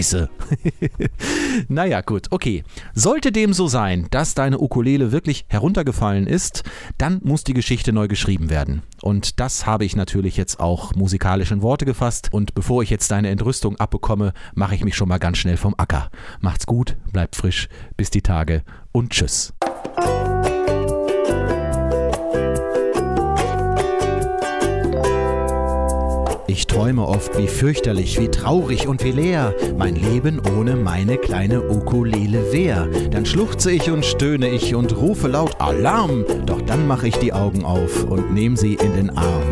Scheiße. 0.06 0.30
Naja, 1.68 2.02
gut, 2.02 2.28
okay. 2.32 2.64
Sollte 2.94 3.32
dem 3.32 3.54
so 3.54 3.68
sein, 3.68 4.08
dass 4.12 4.36
deine 4.36 4.60
Ukulele 4.60 5.12
wirklich 5.12 5.46
heruntergefallen 5.48 6.28
ist, 6.28 6.64
dann 6.98 7.22
muss 7.24 7.44
die 7.44 7.54
Geschichte 7.54 7.94
neu 7.94 8.08
geschrieben 8.08 8.50
werden. 8.50 8.84
Und 9.02 9.40
das 9.40 9.66
habe 9.66 9.86
ich 9.86 9.96
natürlich 9.96 10.38
jetzt 10.38 10.60
auch 10.60 10.94
musikalisch 10.96 11.52
in 11.52 11.62
Worte 11.62 11.86
gefasst. 11.86 12.30
Und 12.32 12.54
bevor 12.54 12.84
ich 12.84 12.90
jetzt 12.90 13.10
deine 13.10 13.30
Entrüstung 13.30 13.78
abbekomme, 13.78 14.34
mache 14.54 14.76
ich 14.76 14.84
mich 14.84 14.96
schon 14.96 15.10
mal 15.10 15.18
ganz 15.18 15.38
schnell 15.38 15.58
vom 15.58 15.76
Acker. 15.78 16.12
Macht's 16.40 16.66
gut, 16.66 16.98
bleibt 17.12 17.36
frisch, 17.36 17.70
bis 17.98 18.12
die 18.12 18.22
Tage 18.22 18.64
und 18.92 19.12
tschüss. 19.12 19.54
Ich 26.58 26.68
träume 26.68 27.06
oft, 27.06 27.38
wie 27.38 27.50
fürchterlich, 27.50 28.18
wie 28.18 28.30
traurig 28.30 28.88
und 28.88 29.04
wie 29.04 29.12
leer 29.12 29.54
mein 29.78 29.96
Leben 29.96 30.42
ohne 30.58 30.78
meine 30.78 31.18
kleine 31.18 31.70
Ukulele 31.70 32.54
wär. 32.54 32.88
Dann 33.12 33.26
schluchze 33.26 33.74
ich 33.74 33.92
und 33.92 34.06
stöhne 34.06 34.48
ich 34.48 34.74
und 34.74 34.96
rufe 34.96 35.28
laut 35.28 35.60
Alarm. 35.60 36.24
Doch 36.46 36.62
dann 36.62 36.88
mache 36.88 37.10
ich 37.10 37.18
die 37.18 37.34
Augen 37.34 37.66
auf 37.66 38.06
und 38.06 38.34
nehme 38.34 38.56
sie 38.56 38.76
in 38.76 38.94
den 38.94 39.18
Arm. 39.18 39.44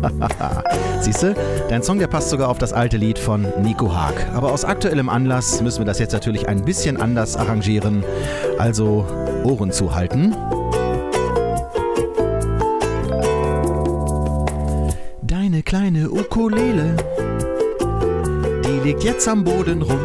Siehste, 1.02 1.34
dein 1.68 1.82
Song, 1.82 1.98
der 1.98 2.06
passt 2.06 2.30
sogar 2.30 2.48
auf 2.48 2.56
das 2.56 2.72
alte 2.72 2.96
Lied 2.96 3.18
von 3.18 3.46
Nico 3.60 3.94
Haag. 3.94 4.30
Aber 4.34 4.50
aus 4.50 4.64
aktuellem 4.64 5.10
Anlass 5.10 5.60
müssen 5.60 5.80
wir 5.80 5.86
das 5.86 5.98
jetzt 5.98 6.12
natürlich 6.12 6.48
ein 6.48 6.64
bisschen 6.64 6.96
anders 6.96 7.36
arrangieren. 7.36 8.02
Also 8.56 9.04
Ohren 9.44 9.72
zuhalten. 9.72 10.34
Kleine 15.70 16.10
Ukulele, 16.10 16.96
die 18.64 18.88
liegt 18.88 19.04
jetzt 19.04 19.28
am 19.28 19.44
Boden 19.44 19.82
rum. 19.82 20.00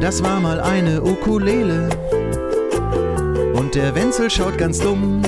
Das 0.00 0.22
war 0.22 0.38
mal 0.38 0.60
eine 0.60 1.02
Ukulele 1.02 1.88
und 3.54 3.74
der 3.74 3.94
Wenzel 3.94 4.28
schaut 4.28 4.58
ganz 4.58 4.80
dumm. 4.80 5.22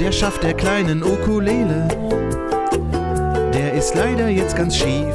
Der 0.00 0.10
Schaft 0.10 0.42
der 0.42 0.54
kleinen 0.54 1.02
Ukulele, 1.02 1.86
der 3.52 3.74
ist 3.74 3.94
leider 3.94 4.30
jetzt 4.30 4.56
ganz 4.56 4.74
schief. 4.74 5.14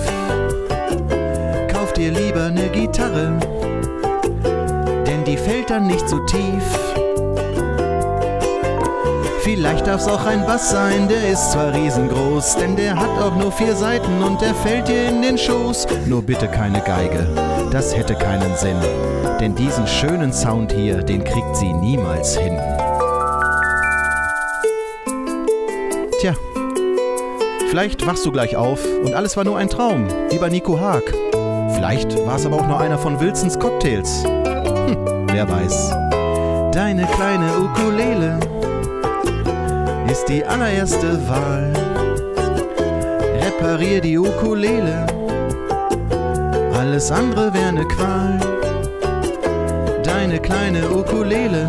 Kauf 1.67 1.93
dir 1.93 2.11
lieber 2.11 2.51
ne 2.51 2.69
Gitarre, 2.69 3.39
denn 5.07 5.23
die 5.25 5.37
fällt 5.37 5.71
dann 5.71 5.87
nicht 5.87 6.07
so 6.07 6.19
tief. 6.27 6.82
Vielleicht 9.43 9.85
darf's 9.87 10.07
auch 10.07 10.25
ein 10.25 10.45
Bass 10.45 10.69
sein, 10.69 11.09
der 11.09 11.29
ist 11.29 11.51
zwar 11.51 11.73
riesengroß, 11.73 12.55
denn 12.55 12.77
der 12.77 12.95
hat 12.95 13.09
auch 13.21 13.35
nur 13.35 13.51
vier 13.51 13.75
Seiten 13.75 14.23
und 14.23 14.39
der 14.39 14.55
fällt 14.55 14.87
dir 14.87 15.09
in 15.09 15.21
den 15.21 15.37
Schoß. 15.37 15.85
Nur 16.05 16.21
bitte 16.21 16.47
keine 16.47 16.79
Geige, 16.79 17.27
das 17.69 17.93
hätte 17.93 18.15
keinen 18.15 18.55
Sinn, 18.55 18.77
denn 19.41 19.53
diesen 19.53 19.85
schönen 19.85 20.31
Sound 20.31 20.71
hier, 20.71 21.03
den 21.03 21.25
kriegt 21.25 21.57
sie 21.57 21.73
niemals 21.73 22.37
hin. 22.37 22.57
Tja, 26.21 26.33
vielleicht 27.69 28.07
wachst 28.07 28.25
du 28.25 28.31
gleich 28.31 28.55
auf 28.55 28.79
und 29.03 29.13
alles 29.13 29.35
war 29.35 29.43
nur 29.43 29.57
ein 29.57 29.67
Traum, 29.67 30.07
wie 30.29 30.39
bei 30.39 30.47
Nico 30.47 30.79
Haag. 30.79 31.03
Vielleicht 31.75 32.17
war 32.25 32.37
es 32.37 32.45
aber 32.45 32.55
auch 32.55 32.67
nur 32.67 32.79
einer 32.79 32.97
von 32.97 33.19
Wilsons 33.19 33.59
Cocktails. 33.59 34.23
Hm, 34.23 35.27
wer 35.33 35.49
weiß. 35.49 35.89
Deine 36.71 37.05
kleine 37.07 37.51
Ukulele 37.59 38.39
ist 40.13 40.29
die 40.29 40.45
allererste 40.45 41.27
Wahl. 41.27 41.73
Reparier 43.41 43.99
die 43.99 44.19
Ukulele, 44.19 45.07
alles 46.77 47.11
andere 47.11 47.51
wäre 47.51 47.73
ne 47.73 47.85
Qual. 47.85 48.39
Deine 50.03 50.37
kleine 50.37 50.87
Ukulele, 50.87 51.67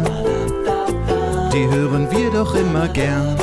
die 1.54 1.66
hören 1.74 2.06
wir 2.10 2.30
doch 2.32 2.54
immer 2.54 2.86
gern. 2.88 3.34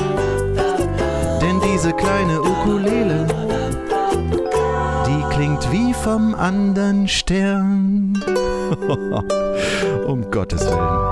Denn 1.41 1.59
diese 1.61 1.93
kleine 1.93 2.39
Ukulele, 2.39 3.25
die 5.07 5.35
klingt 5.35 5.71
wie 5.71 5.95
vom 5.95 6.35
anderen 6.35 7.07
Stern. 7.07 8.21
um 10.05 10.29
Gottes 10.29 10.61
Willen. 10.69 11.10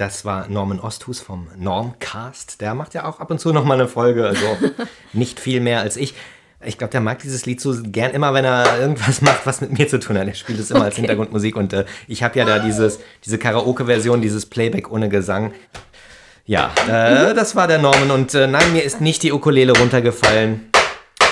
Das 0.00 0.24
war 0.24 0.48
Norman 0.48 0.80
Osthus 0.80 1.20
vom 1.20 1.48
Normcast. 1.58 2.62
Der 2.62 2.74
macht 2.74 2.94
ja 2.94 3.04
auch 3.04 3.20
ab 3.20 3.30
und 3.30 3.38
zu 3.38 3.52
noch 3.52 3.66
mal 3.66 3.74
eine 3.74 3.86
Folge, 3.86 4.24
also 4.24 4.46
nicht 5.12 5.38
viel 5.38 5.60
mehr 5.60 5.80
als 5.80 5.98
ich. 5.98 6.14
Ich 6.64 6.78
glaube, 6.78 6.90
der 6.90 7.02
mag 7.02 7.18
dieses 7.18 7.44
Lied 7.44 7.60
so 7.60 7.76
gern 7.82 8.12
immer, 8.12 8.32
wenn 8.32 8.46
er 8.46 8.80
irgendwas 8.80 9.20
macht, 9.20 9.44
was 9.44 9.60
mit 9.60 9.78
mir 9.78 9.88
zu 9.88 10.00
tun 10.00 10.16
hat. 10.16 10.26
Er 10.26 10.32
spielt 10.32 10.58
es 10.58 10.70
immer 10.70 10.80
okay. 10.80 10.86
als 10.86 10.96
Hintergrundmusik 10.96 11.54
und 11.54 11.74
äh, 11.74 11.84
ich 12.08 12.22
habe 12.22 12.38
ja 12.38 12.46
da 12.46 12.60
dieses, 12.60 12.98
diese 13.26 13.36
Karaoke-Version, 13.36 14.22
dieses 14.22 14.46
Playback 14.46 14.90
ohne 14.90 15.10
Gesang. 15.10 15.52
Ja, 16.46 16.72
äh, 16.88 17.34
das 17.34 17.54
war 17.54 17.68
der 17.68 17.76
Norman 17.76 18.10
und 18.10 18.32
äh, 18.32 18.46
nein, 18.46 18.72
mir 18.72 18.82
ist 18.82 19.02
nicht 19.02 19.22
die 19.22 19.32
Ukulele 19.32 19.78
runtergefallen. 19.78 20.69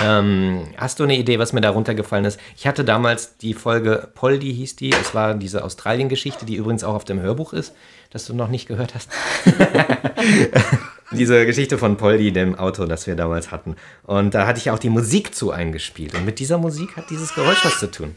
Ähm, 0.03 0.69
hast 0.77 1.01
du 1.01 1.05
eine 1.05 1.17
Idee, 1.17 1.39
was 1.39 1.53
mir 1.53 1.61
da 1.61 1.71
runtergefallen 1.71 2.25
ist? 2.25 2.39
Ich 2.57 2.67
hatte 2.67 2.85
damals 2.85 3.37
die 3.39 3.55
Folge 3.55 4.11
Poldi 4.15 4.55
hieß 4.55 4.77
die. 4.77 4.93
Es 4.93 5.15
war 5.15 5.35
diese 5.35 5.65
Australien-Geschichte, 5.65 6.47
die 6.47 6.57
übrigens 6.57 6.85
auch 6.85 6.95
auf 6.95 7.05
dem 7.05 7.21
Hörbuch 7.21 7.53
ist 7.53 7.73
das 8.11 8.27
du 8.27 8.35
noch 8.35 8.49
nicht 8.49 8.67
gehört 8.69 8.95
hast. 8.95 9.11
Diese 11.13 11.47
Geschichte 11.47 11.79
von 11.79 11.97
Poldi, 11.97 12.33
dem 12.33 12.55
Auto, 12.55 12.87
das 12.87 13.07
wir 13.07 13.17
damals 13.17 13.51
hatten. 13.51 13.77
Und 14.05 14.35
da 14.35 14.47
hatte 14.47 14.59
ich 14.59 14.71
auch 14.71 14.79
die 14.79 14.91
Musik 14.91 15.35
zu 15.35 15.51
eingespielt. 15.51 16.15
Und 16.15 16.25
mit 16.25 16.39
dieser 16.39 16.59
Musik 16.59 16.97
hat 16.97 17.09
dieses 17.09 17.35
Geräusch 17.35 17.65
was 17.65 17.79
zu 17.79 17.91
tun. 17.91 18.15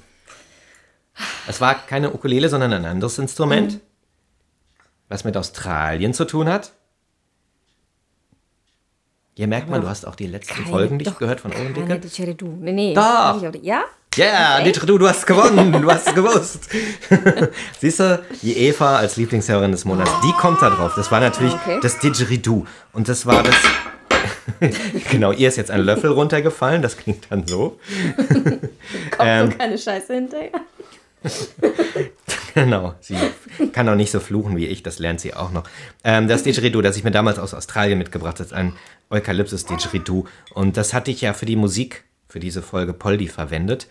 Es 1.47 1.61
war 1.61 1.75
keine 1.75 2.13
Ukulele, 2.13 2.49
sondern 2.49 2.73
ein 2.73 2.85
anderes 2.85 3.17
Instrument, 3.17 3.79
was 5.07 5.23
mit 5.23 5.37
Australien 5.37 6.13
zu 6.13 6.25
tun 6.25 6.49
hat. 6.49 6.73
Hier 9.35 9.47
merkt 9.47 9.69
man, 9.69 9.81
du 9.81 9.87
hast 9.87 10.05
auch 10.05 10.15
die 10.15 10.27
letzten 10.27 10.55
Keine- 10.55 10.67
Folgen 10.67 10.97
nicht 10.97 11.09
doch, 11.09 11.17
gehört 11.19 11.39
von 11.39 11.51
Ohrendicke. 11.53 11.99
Nee, 12.59 12.71
nee. 12.73 12.97
Auch- 12.97 13.41
Ja? 13.61 13.83
Ja, 14.17 14.59
yeah, 14.59 14.71
du, 14.71 14.97
du 14.97 15.07
hast 15.07 15.25
gewonnen, 15.25 15.71
du 15.71 15.89
hast 15.89 16.09
es 16.09 16.13
gewusst. 16.13 16.67
Siehst 17.79 18.01
du, 18.01 18.21
die 18.41 18.57
Eva 18.57 18.97
als 18.97 19.15
Lieblingshörerin 19.15 19.71
des 19.71 19.85
Monats, 19.85 20.11
die 20.25 20.33
kommt 20.33 20.61
da 20.61 20.69
drauf. 20.69 20.91
Das 20.97 21.09
war 21.11 21.21
natürlich 21.21 21.53
Okay. 21.53 21.79
das 21.81 21.97
Didgeridoo. 21.99 22.65
Und 22.91 23.07
das 23.07 23.25
war 23.25 23.41
das. 23.41 23.55
genau, 25.11 25.31
ihr 25.31 25.47
ist 25.47 25.55
jetzt 25.55 25.71
ein 25.71 25.79
Löffel 25.81 26.11
runtergefallen, 26.11 26.81
das 26.81 26.97
klingt 26.97 27.27
dann 27.31 27.47
so. 27.47 27.79
Kommt 28.27 28.59
Ähm, 29.19 29.51
so 29.51 29.57
keine 29.57 29.77
Scheiße 29.77 30.13
hinterher. 30.13 30.51
Genau, 32.53 32.95
sie 32.99 33.15
kann 33.71 33.87
auch 33.87 33.95
nicht 33.95 34.11
so 34.11 34.19
fluchen 34.19 34.57
wie 34.57 34.67
ich, 34.67 34.83
das 34.83 34.99
lernt 34.99 35.21
sie 35.21 35.33
auch 35.33 35.51
noch. 35.51 35.63
Ähm, 36.03 36.27
das 36.27 36.43
Didgeridoo, 36.43 36.81
das 36.81 36.97
ich 36.97 37.03
mir 37.03 37.11
damals 37.11 37.39
aus 37.39 37.53
Australien 37.53 37.97
mitgebracht 37.97 38.35
habe, 38.35 38.43
ist 38.43 38.53
ein 38.53 38.73
Eukalyptus-Didgeridoo. 39.09 40.25
Und 40.53 40.77
das 40.77 40.93
hatte 40.93 41.11
ich 41.11 41.21
ja 41.21 41.33
für 41.33 41.45
die 41.45 41.55
Musik, 41.55 42.03
für 42.27 42.39
diese 42.39 42.61
Folge 42.61 42.93
Poldi 42.93 43.27
verwendet. 43.27 43.87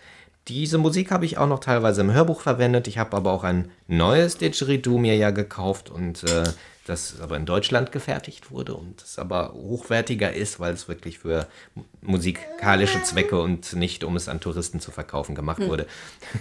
Diese 0.47 0.77
Musik 0.77 1.11
habe 1.11 1.25
ich 1.25 1.37
auch 1.37 1.47
noch 1.47 1.59
teilweise 1.59 2.01
im 2.01 2.13
Hörbuch 2.13 2.41
verwendet. 2.41 2.87
Ich 2.87 2.97
habe 2.97 3.15
aber 3.15 3.31
auch 3.31 3.43
ein 3.43 3.71
neues 3.87 4.37
Didgeridoo 4.37 4.97
mir 4.97 5.15
ja 5.15 5.31
gekauft 5.31 5.89
und 5.89 6.23
äh, 6.23 6.43
das 6.91 7.15
aber 7.21 7.37
in 7.37 7.45
Deutschland 7.47 7.91
gefertigt 7.91 8.51
wurde 8.51 8.75
und 8.75 9.01
das 9.01 9.17
aber 9.17 9.53
hochwertiger 9.53 10.31
ist, 10.33 10.59
weil 10.59 10.73
es 10.73 10.87
wirklich 10.87 11.17
für 11.19 11.47
mu- 11.73 11.83
musikalische 12.01 13.01
Zwecke 13.03 13.41
und 13.41 13.73
nicht, 13.73 14.03
um 14.03 14.15
es 14.15 14.27
an 14.29 14.39
Touristen 14.39 14.79
zu 14.79 14.91
verkaufen, 14.91 15.33
gemacht 15.33 15.57
Hm. 15.59 15.69
wurde. 15.69 15.87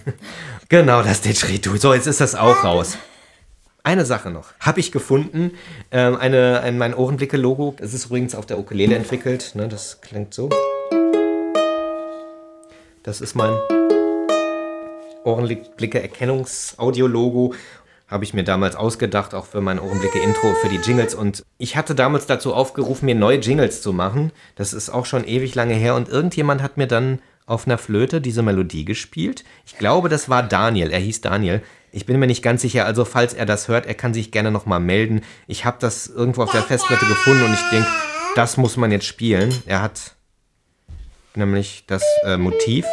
genau, 0.68 1.02
das 1.02 1.22
Didgeridoo. 1.22 1.76
So, 1.76 1.94
jetzt 1.94 2.06
ist 2.06 2.20
das 2.20 2.34
auch 2.34 2.64
raus. 2.64 2.98
Eine 3.82 4.04
Sache 4.04 4.28
noch. 4.30 4.52
Habe 4.60 4.80
ich 4.80 4.92
gefunden. 4.92 5.52
Ähm, 5.90 6.16
eine, 6.16 6.60
ein, 6.60 6.76
mein 6.76 6.92
Ohrenblicke-Logo. 6.94 7.76
Es 7.80 7.94
ist 7.94 8.06
übrigens 8.06 8.34
auf 8.34 8.44
der 8.44 8.58
Ukulele 8.58 8.94
entwickelt. 8.94 9.52
Ne, 9.54 9.68
das 9.68 10.02
klingt 10.02 10.34
so. 10.34 10.50
Das 13.02 13.22
ist 13.22 13.34
mein 13.34 13.54
Ohrenblicke-Erkennungs-Audio-Logo. 15.24 17.54
Habe 18.10 18.24
ich 18.24 18.34
mir 18.34 18.42
damals 18.42 18.74
ausgedacht, 18.74 19.34
auch 19.34 19.46
für 19.46 19.60
mein 19.60 19.78
Ohrenblicke-Intro, 19.78 20.54
für 20.54 20.68
die 20.68 20.78
Jingles. 20.78 21.14
Und 21.14 21.44
ich 21.58 21.76
hatte 21.76 21.94
damals 21.94 22.26
dazu 22.26 22.52
aufgerufen, 22.52 23.06
mir 23.06 23.14
neue 23.14 23.38
Jingles 23.38 23.82
zu 23.82 23.92
machen. 23.92 24.32
Das 24.56 24.72
ist 24.72 24.90
auch 24.90 25.06
schon 25.06 25.24
ewig 25.24 25.54
lange 25.54 25.74
her. 25.74 25.94
Und 25.94 26.08
irgendjemand 26.08 26.60
hat 26.60 26.76
mir 26.76 26.88
dann 26.88 27.20
auf 27.46 27.66
einer 27.66 27.78
Flöte 27.78 28.20
diese 28.20 28.42
Melodie 28.42 28.84
gespielt. 28.84 29.44
Ich 29.64 29.78
glaube, 29.78 30.08
das 30.08 30.28
war 30.28 30.42
Daniel. 30.42 30.90
Er 30.90 30.98
hieß 30.98 31.20
Daniel. 31.20 31.62
Ich 31.92 32.04
bin 32.04 32.18
mir 32.18 32.26
nicht 32.26 32.42
ganz 32.42 32.62
sicher. 32.62 32.84
Also, 32.84 33.04
falls 33.04 33.32
er 33.32 33.46
das 33.46 33.68
hört, 33.68 33.86
er 33.86 33.94
kann 33.94 34.12
sich 34.12 34.32
gerne 34.32 34.50
nochmal 34.50 34.80
melden. 34.80 35.22
Ich 35.46 35.64
habe 35.64 35.76
das 35.80 36.08
irgendwo 36.08 36.42
auf 36.42 36.52
der 36.52 36.62
Festplatte 36.62 37.06
gefunden 37.06 37.44
und 37.44 37.54
ich 37.54 37.70
denke, 37.70 37.88
das 38.34 38.56
muss 38.56 38.76
man 38.76 38.90
jetzt 38.90 39.06
spielen. 39.06 39.54
Er 39.66 39.82
hat 39.82 40.16
nämlich 41.36 41.84
das 41.86 42.02
äh, 42.24 42.36
Motiv 42.36 42.86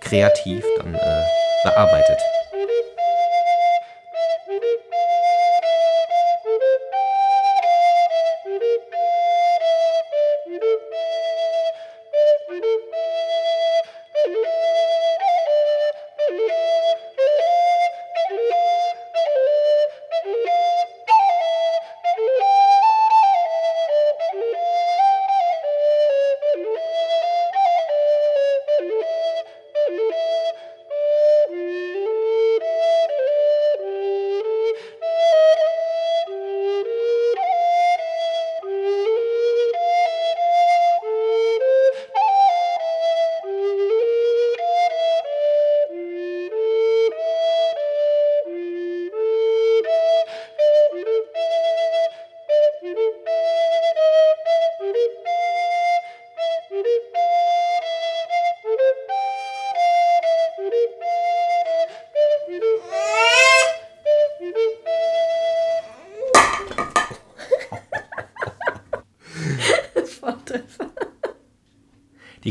kreativ 0.00 0.64
dann 0.78 0.94
äh, 0.94 1.22
bearbeitet. 1.64 2.18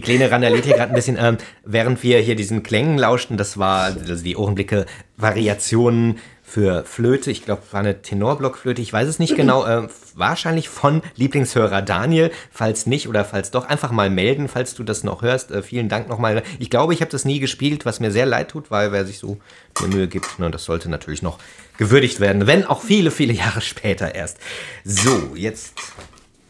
Kleine 0.05 0.29
randaliert 0.29 0.65
hier 0.65 0.75
gerade 0.75 0.91
ein 0.91 0.95
bisschen, 0.95 1.17
ähm, 1.19 1.37
während 1.63 2.03
wir 2.03 2.19
hier 2.19 2.35
diesen 2.35 2.61
Klängen 2.61 2.99
lauschten. 2.99 3.37
Das 3.37 3.57
war 3.57 3.85
also 3.85 4.23
die 4.23 4.37
Ohrenblicke 4.37 4.85
Variationen 5.17 6.19
für 6.43 6.85
Flöte. 6.85 7.31
Ich 7.31 7.43
glaube, 7.43 7.63
war 7.71 7.79
eine 7.79 8.03
Tenorblockflöte. 8.03 8.83
Ich 8.83 8.93
weiß 8.93 9.07
es 9.07 9.17
nicht 9.17 9.35
genau. 9.35 9.65
Ähm, 9.65 9.89
wahrscheinlich 10.13 10.69
von 10.69 11.01
Lieblingshörer 11.15 11.81
Daniel. 11.81 12.29
Falls 12.51 12.85
nicht 12.85 13.09
oder 13.09 13.25
falls 13.25 13.49
doch, 13.49 13.65
einfach 13.65 13.91
mal 13.91 14.11
melden, 14.11 14.47
falls 14.47 14.75
du 14.75 14.83
das 14.83 15.03
noch 15.03 15.23
hörst. 15.23 15.49
Äh, 15.49 15.63
vielen 15.63 15.89
Dank 15.89 16.07
nochmal. 16.07 16.43
Ich 16.59 16.69
glaube, 16.69 16.93
ich 16.93 17.01
habe 17.01 17.09
das 17.09 17.25
nie 17.25 17.39
gespielt, 17.39 17.83
was 17.83 17.99
mir 17.99 18.11
sehr 18.11 18.27
leid 18.27 18.49
tut, 18.49 18.69
weil 18.69 18.91
wer 18.91 19.05
sich 19.05 19.17
so 19.17 19.37
eine 19.79 19.87
Mühe 19.87 20.07
gibt, 20.07 20.37
ne, 20.37 20.51
das 20.51 20.65
sollte 20.65 20.87
natürlich 20.87 21.23
noch 21.23 21.39
gewürdigt 21.77 22.19
werden. 22.19 22.45
Wenn 22.45 22.63
auch 22.63 22.83
viele, 22.83 23.09
viele 23.09 23.33
Jahre 23.33 23.61
später 23.61 24.13
erst. 24.13 24.37
So, 24.83 25.35
jetzt 25.35 25.73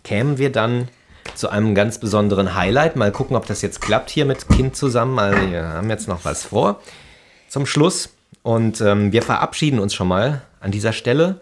kämen 0.04 0.38
wir 0.38 0.52
dann 0.52 0.90
zu 1.34 1.50
einem 1.50 1.76
ganz 1.76 1.98
besonderen 1.98 2.56
Highlight. 2.56 2.96
Mal 2.96 3.12
gucken, 3.12 3.36
ob 3.36 3.46
das 3.46 3.62
jetzt 3.62 3.82
klappt 3.82 4.10
hier 4.10 4.26
mit 4.26 4.48
Kind 4.50 4.76
zusammen. 4.76 5.18
Also 5.18 5.50
wir 5.50 5.68
haben 5.68 5.90
jetzt 5.90 6.08
noch 6.08 6.24
was 6.24 6.46
vor 6.46 6.80
zum 7.50 7.66
Schluss. 7.66 8.10
Und 8.44 8.80
ähm, 8.82 9.12
wir 9.12 9.24
verabschieden 9.24 9.80
uns 9.80 9.94
schon 9.94 10.08
mal 10.08 10.42
an 10.60 10.72
dieser 10.72 10.94
Stelle. 10.94 11.42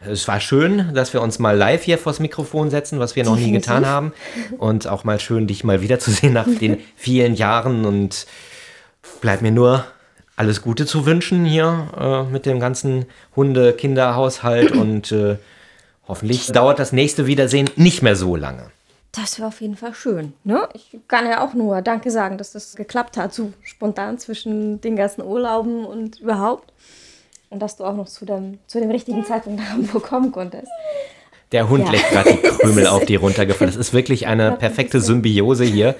Es 0.00 0.26
war 0.28 0.40
schön, 0.40 0.94
dass 0.94 1.12
wir 1.12 1.20
uns 1.20 1.38
mal 1.38 1.56
live 1.56 1.82
hier 1.82 1.98
vors 1.98 2.20
Mikrofon 2.20 2.70
setzen, 2.70 3.00
was 3.00 3.16
wir 3.16 3.24
noch 3.24 3.36
nie 3.36 3.52
getan 3.52 3.84
haben. 3.84 4.12
Und 4.58 4.86
auch 4.86 5.04
mal 5.04 5.20
schön, 5.20 5.46
dich 5.46 5.64
mal 5.64 5.82
wiederzusehen 5.82 6.32
nach 6.32 6.46
den 6.46 6.78
vielen 6.96 7.34
Jahren. 7.34 7.84
Und 7.84 8.26
bleibt 9.20 9.42
mir 9.42 9.50
nur 9.50 9.84
alles 10.36 10.62
Gute 10.62 10.86
zu 10.86 11.04
wünschen 11.04 11.44
hier 11.44 11.88
äh, 11.98 12.32
mit 12.32 12.46
dem 12.46 12.60
ganzen 12.60 13.06
Hunde-Kinderhaushalt. 13.36 14.72
Und 14.72 15.12
äh, 15.12 15.36
hoffentlich 16.08 16.46
dauert 16.46 16.78
das 16.78 16.92
nächste 16.92 17.26
Wiedersehen 17.26 17.68
nicht 17.76 18.02
mehr 18.02 18.16
so 18.16 18.36
lange. 18.36 18.70
Das 19.12 19.38
wäre 19.38 19.48
auf 19.48 19.60
jeden 19.60 19.76
Fall 19.76 19.92
schön. 19.94 20.34
Ne? 20.44 20.68
Ich 20.74 20.96
kann 21.08 21.26
ja 21.26 21.44
auch 21.44 21.52
nur 21.54 21.82
Danke 21.82 22.10
sagen, 22.12 22.38
dass 22.38 22.52
das 22.52 22.76
geklappt 22.76 23.16
hat, 23.16 23.34
so 23.34 23.52
spontan 23.62 24.18
zwischen 24.18 24.80
den 24.80 24.94
ganzen 24.94 25.22
Urlauben 25.22 25.84
und 25.84 26.20
überhaupt. 26.20 26.72
Und 27.50 27.60
dass 27.60 27.76
du 27.76 27.84
auch 27.84 27.96
noch 27.96 28.06
zu 28.06 28.24
dem, 28.24 28.58
zu 28.68 28.78
dem 28.80 28.90
richtigen 28.92 29.24
Zeitpunkt 29.24 29.60
nach 29.60 29.70
Hamburg 29.70 30.04
kommen 30.04 30.30
konntest. 30.30 30.68
Der 31.50 31.68
Hund 31.68 31.86
Ja. 31.86 31.90
leckt 31.90 32.10
gerade 32.10 32.30
die 32.34 32.36
Krümel 32.60 32.86
auf 32.86 33.04
die 33.04 33.16
runtergefallen. 33.16 33.72
Das 33.72 33.76
ist 33.76 33.92
wirklich 33.92 34.28
eine 34.28 34.52
perfekte 34.52 35.00
Symbiose 35.00 35.64
hier. 35.64 35.96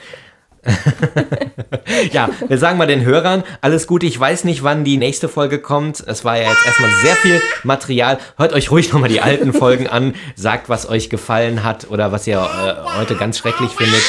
ja, 2.13 2.29
wir 2.47 2.59
sagen 2.59 2.77
mal 2.77 2.87
den 2.87 3.05
Hörern, 3.05 3.45
alles 3.61 3.87
Gute. 3.87 4.07
Ich 4.07 4.19
weiß 4.19 4.45
nicht, 4.45 4.63
wann 4.63 4.85
die 4.85 4.99
nächste 4.99 5.29
Folge 5.29 5.59
kommt. 5.59 6.01
Es 6.07 6.25
war 6.25 6.37
ja 6.37 6.51
jetzt 6.51 6.67
erstmal 6.67 6.91
sehr 7.03 7.17
viel 7.17 7.41
Material. 7.65 8.19
Hört 8.37 8.53
euch 8.53 8.71
ruhig 8.71 8.93
nochmal 8.93 9.09
die 9.09 9.21
alten 9.21 9.53
Folgen 9.53 9.87
an. 9.87 10.15
Sagt, 10.37 10.69
was 10.69 10.89
euch 10.89 11.09
gefallen 11.09 11.65
hat 11.65 11.91
oder 11.91 12.13
was 12.13 12.27
ihr 12.27 12.39
äh, 12.39 12.99
heute 12.99 13.17
ganz 13.17 13.39
schrecklich 13.39 13.71
findet. 13.71 14.03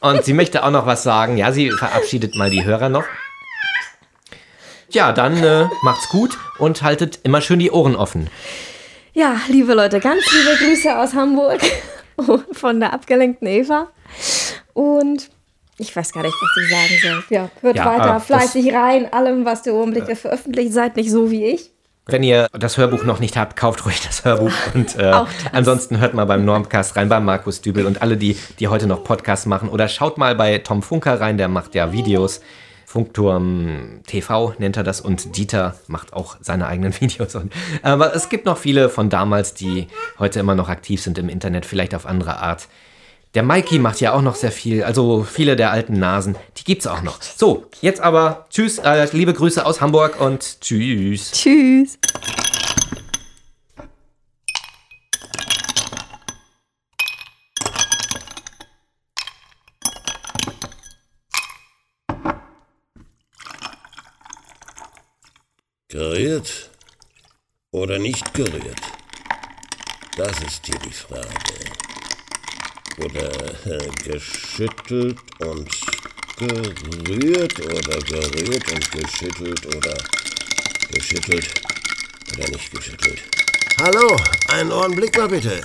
Und 0.00 0.24
sie 0.24 0.32
möchte 0.32 0.64
auch 0.64 0.70
noch 0.70 0.86
was 0.86 1.02
sagen. 1.02 1.36
Ja, 1.36 1.52
sie 1.52 1.70
verabschiedet 1.70 2.34
mal 2.36 2.50
die 2.50 2.64
Hörer 2.64 2.88
noch. 2.88 3.04
Ja, 4.88 5.12
dann 5.12 5.42
äh, 5.42 5.66
macht's 5.82 6.08
gut 6.08 6.38
und 6.58 6.82
haltet 6.82 7.20
immer 7.24 7.40
schön 7.40 7.58
die 7.58 7.70
Ohren 7.70 7.96
offen. 7.96 8.30
Ja, 9.12 9.40
liebe 9.48 9.74
Leute, 9.74 10.00
ganz 10.00 10.24
liebe 10.32 10.56
Grüße 10.56 10.96
aus 10.96 11.14
Hamburg 11.14 11.60
von 12.52 12.80
der 12.80 12.92
abgelenkten 12.92 13.48
Eva. 13.48 13.88
Und 14.76 15.30
ich 15.78 15.94
weiß 15.96 16.12
gar 16.12 16.22
nicht, 16.22 16.34
was 16.34 16.64
ich 16.64 16.70
sagen 16.70 17.00
soll. 17.02 17.24
Ja, 17.34 17.50
hört 17.62 17.76
Ja, 17.76 17.86
weiter 17.86 18.14
das- 18.14 18.26
fleißig 18.26 18.74
rein, 18.74 19.10
allem, 19.12 19.46
was 19.46 19.62
der 19.62 19.72
Ohrenblicke 19.74 20.16
veröffentlicht. 20.16 20.72
Seid 20.74 20.96
nicht 20.96 21.10
so 21.10 21.30
wie 21.30 21.44
ich. 21.46 21.70
Wenn 22.08 22.22
ihr 22.22 22.46
das 22.52 22.76
Hörbuch 22.76 23.02
noch 23.04 23.18
nicht 23.18 23.36
habt, 23.38 23.56
kauft 23.56 23.84
ruhig 23.86 24.00
das 24.06 24.24
Hörbuch. 24.24 24.52
Und 24.74 24.96
äh, 24.96 25.12
ansonsten 25.52 25.98
hört 25.98 26.12
mal 26.14 26.26
beim 26.26 26.44
Normcast 26.44 26.94
rein, 26.96 27.08
bei 27.08 27.18
Markus 27.20 27.62
Dübel 27.62 27.84
und 27.86 28.00
alle, 28.02 28.16
die, 28.16 28.36
die 28.60 28.68
heute 28.68 28.86
noch 28.86 29.02
Podcasts 29.02 29.46
machen. 29.46 29.68
Oder 29.70 29.88
schaut 29.88 30.16
mal 30.18 30.34
bei 30.36 30.58
Tom 30.58 30.82
Funker 30.82 31.20
rein, 31.20 31.36
der 31.38 31.48
macht 31.48 31.74
ja 31.74 31.90
Videos. 31.92 32.42
Funkturm 32.84 34.00
TV 34.06 34.54
nennt 34.58 34.76
er 34.76 34.82
das 34.84 35.00
und 35.00 35.36
Dieter 35.36 35.74
macht 35.88 36.12
auch 36.12 36.36
seine 36.40 36.66
eigenen 36.66 36.94
Videos. 37.00 37.34
Und, 37.34 37.52
aber 37.82 38.14
es 38.14 38.28
gibt 38.28 38.46
noch 38.46 38.56
viele 38.58 38.88
von 38.88 39.10
damals, 39.10 39.54
die 39.54 39.88
heute 40.18 40.38
immer 40.40 40.54
noch 40.54 40.68
aktiv 40.68 41.02
sind 41.02 41.18
im 41.18 41.28
Internet, 41.28 41.66
vielleicht 41.66 41.94
auf 41.94 42.06
andere 42.06 42.38
Art. 42.38 42.68
Der 43.34 43.42
Mikey 43.42 43.78
macht 43.78 44.00
ja 44.00 44.14
auch 44.14 44.22
noch 44.22 44.34
sehr 44.34 44.52
viel, 44.52 44.82
also 44.82 45.22
viele 45.22 45.56
der 45.56 45.70
alten 45.70 45.98
Nasen, 45.98 46.36
die 46.56 46.64
gibt's 46.64 46.86
auch 46.86 47.02
noch. 47.02 47.20
So, 47.20 47.66
jetzt 47.82 48.00
aber 48.00 48.46
tschüss, 48.50 48.78
äh, 48.78 49.06
liebe 49.12 49.34
Grüße 49.34 49.64
aus 49.64 49.80
Hamburg 49.80 50.20
und 50.20 50.60
tschüss. 50.60 51.32
Tschüss. 51.32 51.98
Gerührt 65.88 66.70
oder 67.70 67.98
nicht 67.98 68.34
gerührt? 68.34 68.80
Das 70.16 70.42
ist 70.42 70.66
hier 70.66 70.78
die 70.78 70.92
Frage. 70.92 71.26
Oder 72.98 73.30
äh, 73.66 73.90
geschüttelt 74.04 75.18
und 75.38 75.70
gerührt 76.38 77.60
oder 77.60 77.98
gerührt 77.98 78.72
und 78.72 78.90
geschüttelt 78.92 79.66
oder 79.66 79.96
geschüttelt 80.90 81.48
oder 82.36 82.48
nicht 82.48 82.70
geschüttelt. 82.70 83.22
Hallo, 83.78 84.16
einen 84.48 84.72
Ohrenblick 84.72 85.16
mal 85.18 85.28
bitte. 85.28 85.60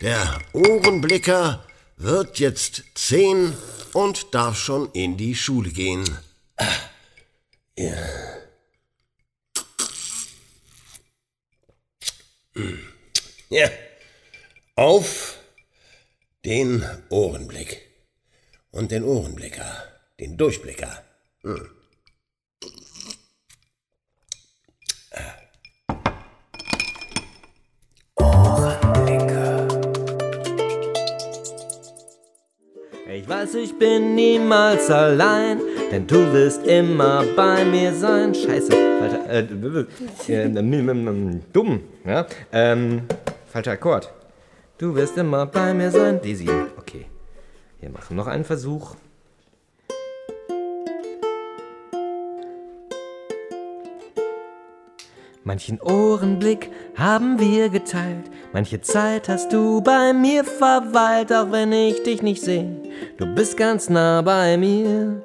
Der 0.00 0.38
Ohrenblicker 0.52 1.64
wird 1.96 2.38
jetzt 2.38 2.82
zehn 2.94 3.54
und 3.94 4.34
darf 4.34 4.58
schon 4.58 4.90
in 4.92 5.16
die 5.16 5.34
Schule 5.34 5.70
gehen. 5.70 6.18
Ja. 7.78 7.94
Ja. 13.48 13.70
Auf 14.76 15.38
den 16.44 16.84
Ohrenblick. 17.08 17.80
Und 18.70 18.90
den 18.90 19.04
Ohrenblicker. 19.04 19.64
Den 20.20 20.36
Durchblicker. 20.36 21.02
Hm. 21.42 21.68
Ich 33.16 33.28
weiß, 33.28 33.54
ich 33.54 33.78
bin 33.78 34.14
niemals 34.14 34.90
allein, 34.90 35.60
denn 35.90 36.06
du 36.06 36.30
wirst 36.32 36.66
immer 36.66 37.24
bei 37.36 37.64
mir 37.64 37.94
sein. 37.94 38.34
Scheiße, 38.34 38.70
falscher, 38.70 39.30
äh, 39.30 39.46
äh, 40.28 40.48
äh, 40.48 41.40
dumm, 41.52 41.80
ja, 42.04 42.26
ähm, 42.52 43.02
falscher 43.46 43.72
Akkord. 43.72 44.12
Du 44.76 44.94
wirst 44.96 45.16
immer 45.16 45.46
bei 45.46 45.72
mir 45.72 45.90
sein. 45.90 46.20
Desi, 46.20 46.48
okay. 46.76 47.06
Wir 47.80 47.90
machen 47.90 48.16
noch 48.16 48.26
einen 48.26 48.44
Versuch. 48.44 48.96
Manchen 55.44 55.80
Ohrenblick 55.80 56.70
haben 56.96 57.38
wir 57.38 57.68
geteilt, 57.68 58.30
manche 58.54 58.80
Zeit 58.80 59.28
hast 59.28 59.52
du 59.52 59.82
bei 59.82 60.14
mir 60.14 60.42
verweilt, 60.42 61.30
auch 61.34 61.52
wenn 61.52 61.70
ich 61.70 62.02
dich 62.02 62.22
nicht 62.22 62.42
sehe, 62.42 62.80
du 63.18 63.26
bist 63.26 63.58
ganz 63.58 63.90
nah 63.90 64.22
bei 64.22 64.56
mir. 64.56 65.22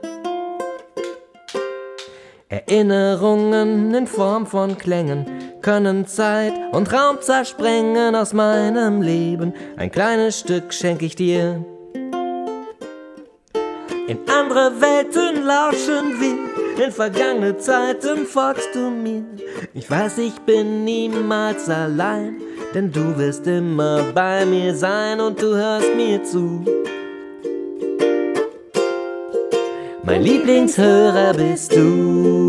Erinnerungen 2.49 3.93
in 3.93 4.07
Form 4.07 4.45
von 4.45 4.77
Klängen 4.77 5.25
können 5.61 6.07
Zeit 6.07 6.53
und 6.71 6.91
Raum 6.91 7.17
zersprengen 7.21 8.15
aus 8.15 8.33
meinem 8.33 9.01
Leben. 9.01 9.53
Ein 9.77 9.91
kleines 9.91 10.39
Stück 10.39 10.73
schenke 10.73 11.05
ich 11.05 11.15
dir. 11.15 11.63
In 14.07 14.17
andere 14.27 14.71
Welten 14.81 15.45
lauschen 15.45 16.19
wir, 16.19 16.83
in 16.83 16.91
vergangene 16.91 17.57
Zeiten 17.57 18.25
folgst 18.25 18.73
du 18.73 18.89
mir. 18.89 19.23
Ich 19.75 19.89
weiß, 19.89 20.17
ich 20.17 20.39
bin 20.39 20.83
niemals 20.83 21.69
allein, 21.69 22.41
denn 22.73 22.91
du 22.91 23.15
wirst 23.17 23.45
immer 23.45 24.03
bei 24.15 24.45
mir 24.45 24.73
sein 24.73 25.19
und 25.19 25.39
du 25.39 25.55
hörst 25.55 25.95
mir 25.95 26.23
zu. 26.23 26.65
Mein 30.03 30.23
Lieblingshörer 30.23 31.33
bist 31.35 31.75
du. 31.75 32.48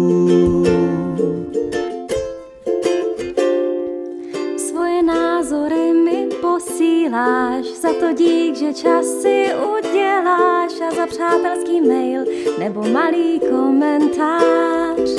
Posíláš, 6.81 7.67
za 7.67 7.93
to 7.93 8.13
dík, 8.13 8.57
že 8.57 8.75
čas 8.75 9.07
si 9.07 9.47
uděláš 9.79 10.81
a 10.81 10.91
za 10.95 11.07
přátelský 11.07 11.81
mail 11.81 12.25
nebo 12.59 12.83
malý 12.89 13.41
komentář. 13.41 15.11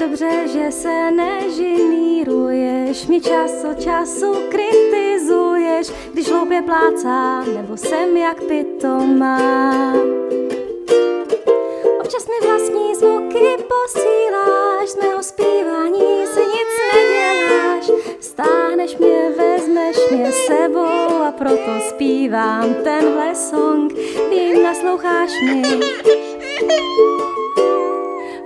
Dobře, 0.00 0.48
že 0.52 0.70
se 0.70 1.10
nežiníruješ, 1.10 3.06
mi 3.06 3.20
čas 3.20 3.64
od 3.70 3.80
času 3.80 4.34
kritizuješ, 4.48 5.92
když 6.12 6.30
hloupě 6.30 6.62
plácám 6.62 7.54
nebo 7.54 7.76
jsem 7.76 8.16
jak 8.16 8.42
pitomá. 8.44 9.92
Občas 12.00 12.26
mi 12.26 12.46
vlastní 12.48 12.94
zvuky 12.94 13.56
posíláš, 13.56 14.88
z 14.88 14.96
mého 14.96 15.22
zpívání 15.22 16.26
se 16.26 16.40
nic 16.40 16.68
neděláš. 16.94 17.90
Mě 20.12 20.32
sebou 20.32 21.22
a 21.22 21.32
proto 21.38 21.80
zpívám 21.88 22.74
tenhle 22.74 23.34
song. 23.34 23.92
Vím, 24.30 24.62
nasloucháš 24.62 25.30
mi. 25.46 25.62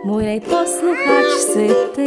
Můj 0.05 0.25
nejposluchač 0.25 1.27
si 1.39 1.69
ty. 1.95 2.07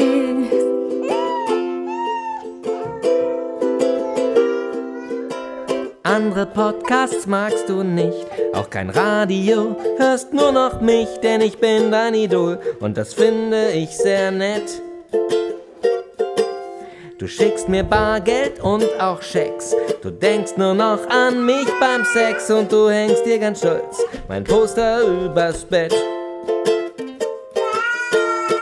Andere 6.04 6.46
Podcasts 6.46 7.26
magst 7.26 7.70
du 7.70 7.84
nicht, 7.84 8.28
auch 8.54 8.70
kein 8.70 8.90
Radio, 8.90 9.76
hörst 10.00 10.34
nur 10.34 10.52
noch 10.52 10.82
mich, 10.82 11.20
denn 11.22 11.42
ich 11.42 11.58
bin 11.58 11.92
dein 11.92 12.16
Idol 12.16 12.58
und 12.80 12.98
das 12.98 13.14
finde 13.14 13.72
ich 13.72 13.98
sehr 13.98 14.32
nett. 14.32 14.89
Du 17.20 17.28
schickst 17.28 17.68
mir 17.68 17.84
Bargeld 17.84 18.62
und 18.62 18.86
auch 18.98 19.22
Schecks, 19.22 19.76
du 20.02 20.10
denkst 20.10 20.54
nur 20.56 20.74
noch 20.74 21.06
an 21.10 21.46
mich 21.46 21.68
beim 21.78 22.06
Sex 22.06 22.50
und 22.50 22.72
du 22.72 22.90
hängst 22.90 23.26
dir 23.26 23.38
ganz 23.40 23.60
stolz 23.60 23.98
mein 24.30 24.46
Poster 24.46 25.02
übers 25.02 25.66
Bett. 25.66 25.94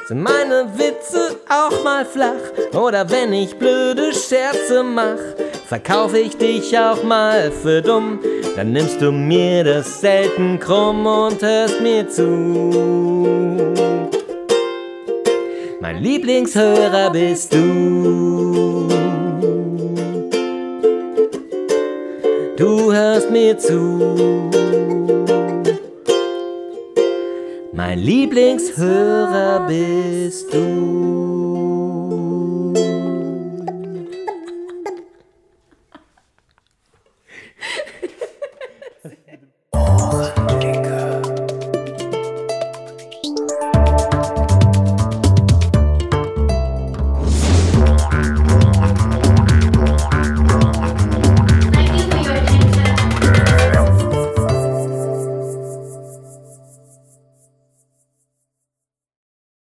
Sind 0.07 0.23
meine 0.23 0.67
Witze 0.75 1.35
auch 1.47 1.83
mal 1.83 2.03
flach 2.03 2.73
oder 2.73 3.07
wenn 3.11 3.31
ich 3.31 3.59
blöde 3.59 4.11
Scherze 4.11 4.81
mach? 4.81 5.19
Verkaufe 5.67 6.17
ich 6.17 6.35
dich 6.35 6.75
auch 6.79 7.03
mal 7.03 7.51
für 7.51 7.83
dumm, 7.83 8.19
dann 8.55 8.71
nimmst 8.71 8.99
du 8.99 9.11
mir 9.11 9.63
das 9.65 10.01
selten 10.01 10.59
krumm 10.59 11.05
und 11.05 11.43
hörst 11.43 11.79
mir 11.79 12.09
zu. 12.09 12.23
Mein 15.79 16.01
Lieblingshörer 16.01 17.11
bist 17.11 17.53
du. 17.53 18.16
Du 22.57 22.91
hörst 22.91 23.29
mir 23.29 23.57
zu. 23.57 24.49
Mein 27.73 27.99
Lieblingshörer 27.99 29.67
bist 29.67 30.51
du. 30.53 31.03